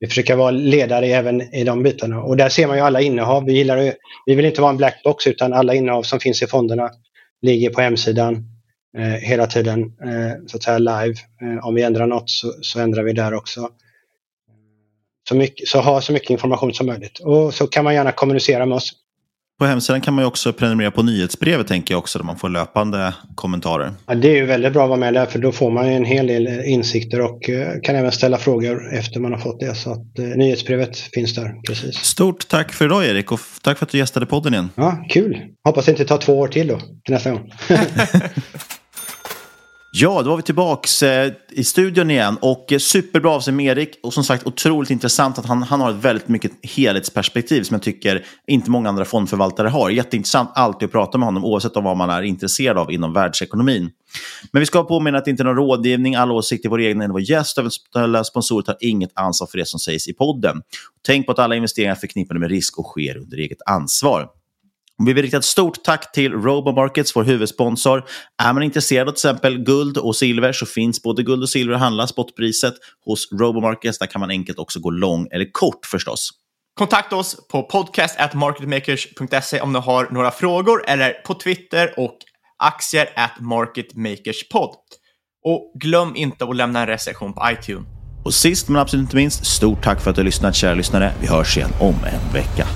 vi 0.00 0.06
försöker 0.06 0.36
vara 0.36 0.50
ledare 0.50 1.06
även 1.06 1.54
i 1.54 1.64
de 1.64 1.82
bitarna. 1.82 2.22
Och 2.22 2.36
där 2.36 2.48
ser 2.48 2.66
man 2.66 2.76
ju 2.76 2.82
alla 2.82 3.00
innehav. 3.00 3.44
Vi, 3.44 3.52
gillar, 3.52 3.92
vi 4.26 4.34
vill 4.34 4.44
inte 4.44 4.60
vara 4.60 4.70
en 4.70 4.76
black 4.76 5.00
box 5.04 5.26
utan 5.26 5.52
alla 5.52 5.74
innehav 5.74 6.02
som 6.02 6.20
finns 6.20 6.42
i 6.42 6.46
fonderna 6.46 6.90
ligger 7.42 7.70
på 7.70 7.80
hemsidan 7.80 8.44
hela 9.20 9.46
tiden 9.46 9.92
så 10.46 10.56
att 10.56 10.62
säga 10.62 10.78
live. 10.78 11.14
om 11.62 11.74
vi 11.74 11.82
ändrar 11.82 12.06
något 12.06 12.30
så, 12.30 12.52
så 12.60 12.80
ändrar 12.80 13.02
vi 13.02 13.12
där 13.12 13.34
också 13.34 13.70
så, 15.28 15.34
mycket, 15.34 15.68
så 15.68 15.80
ha 15.80 16.00
så 16.00 16.12
mycket 16.12 16.30
information 16.30 16.74
som 16.74 16.86
möjligt. 16.86 17.18
Och 17.18 17.54
så 17.54 17.66
kan 17.66 17.84
man 17.84 17.94
gärna 17.94 18.12
kommunicera 18.12 18.66
med 18.66 18.76
oss. 18.76 18.92
På 19.58 19.64
hemsidan 19.64 20.00
kan 20.00 20.14
man 20.14 20.24
ju 20.24 20.28
också 20.28 20.52
prenumerera 20.52 20.90
på 20.90 21.02
nyhetsbrevet, 21.02 21.66
tänker 21.66 21.94
jag 21.94 21.98
också, 21.98 22.18
där 22.18 22.26
man 22.26 22.36
får 22.36 22.48
löpande 22.48 23.14
kommentarer. 23.34 23.92
Ja, 24.06 24.14
det 24.14 24.28
är 24.28 24.34
ju 24.34 24.44
väldigt 24.44 24.72
bra 24.72 24.82
att 24.82 24.88
vara 24.88 25.00
med 25.00 25.14
där, 25.14 25.26
för 25.26 25.38
då 25.38 25.52
får 25.52 25.70
man 25.70 25.86
en 25.86 26.04
hel 26.04 26.26
del 26.26 26.46
insikter 26.64 27.20
och 27.20 27.50
eh, 27.50 27.80
kan 27.82 27.96
även 27.96 28.12
ställa 28.12 28.38
frågor 28.38 28.94
efter 28.94 29.20
man 29.20 29.32
har 29.32 29.38
fått 29.38 29.60
det. 29.60 29.74
Så 29.74 29.92
att 29.92 30.18
eh, 30.18 30.24
nyhetsbrevet 30.24 30.98
finns 30.98 31.34
där, 31.34 31.54
precis. 31.66 31.96
Stort 31.96 32.48
tack 32.48 32.72
för 32.72 32.84
idag, 32.84 33.06
Erik, 33.06 33.32
och 33.32 33.40
tack 33.62 33.78
för 33.78 33.86
att 33.86 33.92
du 33.92 33.98
gästade 33.98 34.26
podden 34.26 34.54
igen. 34.54 34.70
Ja, 34.74 35.04
kul. 35.08 35.40
Hoppas 35.64 35.84
det 35.84 35.90
inte 35.90 36.04
tar 36.04 36.18
två 36.18 36.38
år 36.38 36.48
till 36.48 36.68
då, 36.68 36.78
till 36.78 37.14
nästa 37.14 37.30
gång. 37.30 37.52
Ja, 39.98 40.22
då 40.22 40.30
var 40.30 40.36
vi 40.36 40.42
tillbaks 40.42 41.02
eh, 41.02 41.32
i 41.50 41.64
studion 41.64 42.10
igen 42.10 42.38
och 42.40 42.72
eh, 42.72 42.78
superbra 42.78 43.30
av 43.30 43.40
sig 43.40 43.54
med 43.54 43.78
Erik. 43.78 43.98
Och 44.02 44.14
som 44.14 44.24
sagt 44.24 44.46
otroligt 44.46 44.90
intressant 44.90 45.38
att 45.38 45.46
han, 45.46 45.62
han 45.62 45.80
har 45.80 45.90
ett 45.90 45.96
väldigt 45.96 46.28
mycket 46.28 46.52
helhetsperspektiv 46.62 47.62
som 47.62 47.74
jag 47.74 47.82
tycker 47.82 48.26
inte 48.46 48.70
många 48.70 48.88
andra 48.88 49.04
fondförvaltare 49.04 49.68
har. 49.68 49.90
Jätteintressant 49.90 50.50
alltid 50.54 50.86
att 50.86 50.92
prata 50.92 51.18
med 51.18 51.26
honom 51.26 51.44
oavsett 51.44 51.76
om 51.76 51.84
vad 51.84 51.96
man 51.96 52.10
är 52.10 52.22
intresserad 52.22 52.78
av 52.78 52.92
inom 52.92 53.12
världsekonomin. 53.12 53.90
Men 54.52 54.60
vi 54.60 54.66
ska 54.66 54.82
påminna 54.82 55.18
att 55.18 55.24
det 55.24 55.30
inte 55.30 55.42
är 55.42 55.44
någon 55.44 55.56
rådgivning, 55.56 56.14
alla 56.14 56.32
åsikter 56.32 56.74
är 56.74 56.78
egen 56.78 57.02
egna, 57.02 57.12
vår 57.12 57.20
gäst 57.20 57.58
eventuella 57.58 58.24
sponsorer 58.24 58.62
tar 58.62 58.76
inget 58.80 59.10
ansvar 59.14 59.48
för 59.50 59.58
det 59.58 59.66
som 59.66 59.80
sägs 59.80 60.08
i 60.08 60.12
podden. 60.12 60.62
Tänk 61.06 61.26
på 61.26 61.32
att 61.32 61.38
alla 61.38 61.56
investeringar 61.56 61.92
är 61.94 61.98
förknippade 61.98 62.40
med 62.40 62.50
risk 62.50 62.78
och 62.78 62.86
sker 62.86 63.16
under 63.16 63.36
eget 63.36 63.58
ansvar. 63.66 64.28
Vi 65.04 65.12
vill 65.12 65.22
rikta 65.22 65.36
ett 65.36 65.44
stort 65.44 65.84
tack 65.84 66.12
till 66.12 66.32
Robomarkets, 66.32 67.16
vår 67.16 67.24
huvudsponsor. 67.24 68.04
Är 68.42 68.52
man 68.52 68.62
intresserad 68.62 69.08
av 69.08 69.12
till 69.12 69.16
exempel 69.16 69.58
guld 69.58 69.98
och 69.98 70.16
silver 70.16 70.52
så 70.52 70.66
finns 70.66 71.02
både 71.02 71.22
guld 71.22 71.42
och 71.42 71.48
silver 71.48 71.74
att 71.74 71.80
handla 71.80 72.06
spotpriset 72.06 72.74
hos 73.04 73.32
Robomarkets. 73.32 73.98
Där 73.98 74.06
kan 74.06 74.20
man 74.20 74.30
enkelt 74.30 74.58
också 74.58 74.80
gå 74.80 74.90
lång 74.90 75.28
eller 75.30 75.52
kort 75.52 75.86
förstås. 75.86 76.30
Kontakta 76.78 77.16
oss 77.16 77.48
på 77.48 77.62
podcast.marketmakers.se 77.62 79.60
om 79.60 79.72
du 79.72 79.78
har 79.78 80.08
några 80.10 80.30
frågor 80.30 80.84
eller 80.86 81.12
på 81.12 81.34
Twitter 81.34 81.94
och 81.96 82.18
aktier 82.58 83.08
at 83.16 83.40
marketmakerspod. 83.40 84.70
Och 85.44 85.72
glöm 85.80 86.16
inte 86.16 86.44
att 86.44 86.56
lämna 86.56 86.80
en 86.80 86.86
recension 86.86 87.32
på 87.34 87.48
iTunes. 87.52 87.86
Och 88.24 88.34
sist 88.34 88.68
men 88.68 88.82
absolut 88.82 89.02
inte 89.02 89.16
minst, 89.16 89.46
stort 89.46 89.84
tack 89.84 90.00
för 90.00 90.10
att 90.10 90.16
du 90.16 90.22
har 90.22 90.24
lyssnat 90.24 90.56
kära 90.56 90.74
lyssnare. 90.74 91.12
Vi 91.20 91.26
hörs 91.26 91.56
igen 91.56 91.70
om 91.80 91.94
en 91.94 92.32
vecka. 92.32 92.66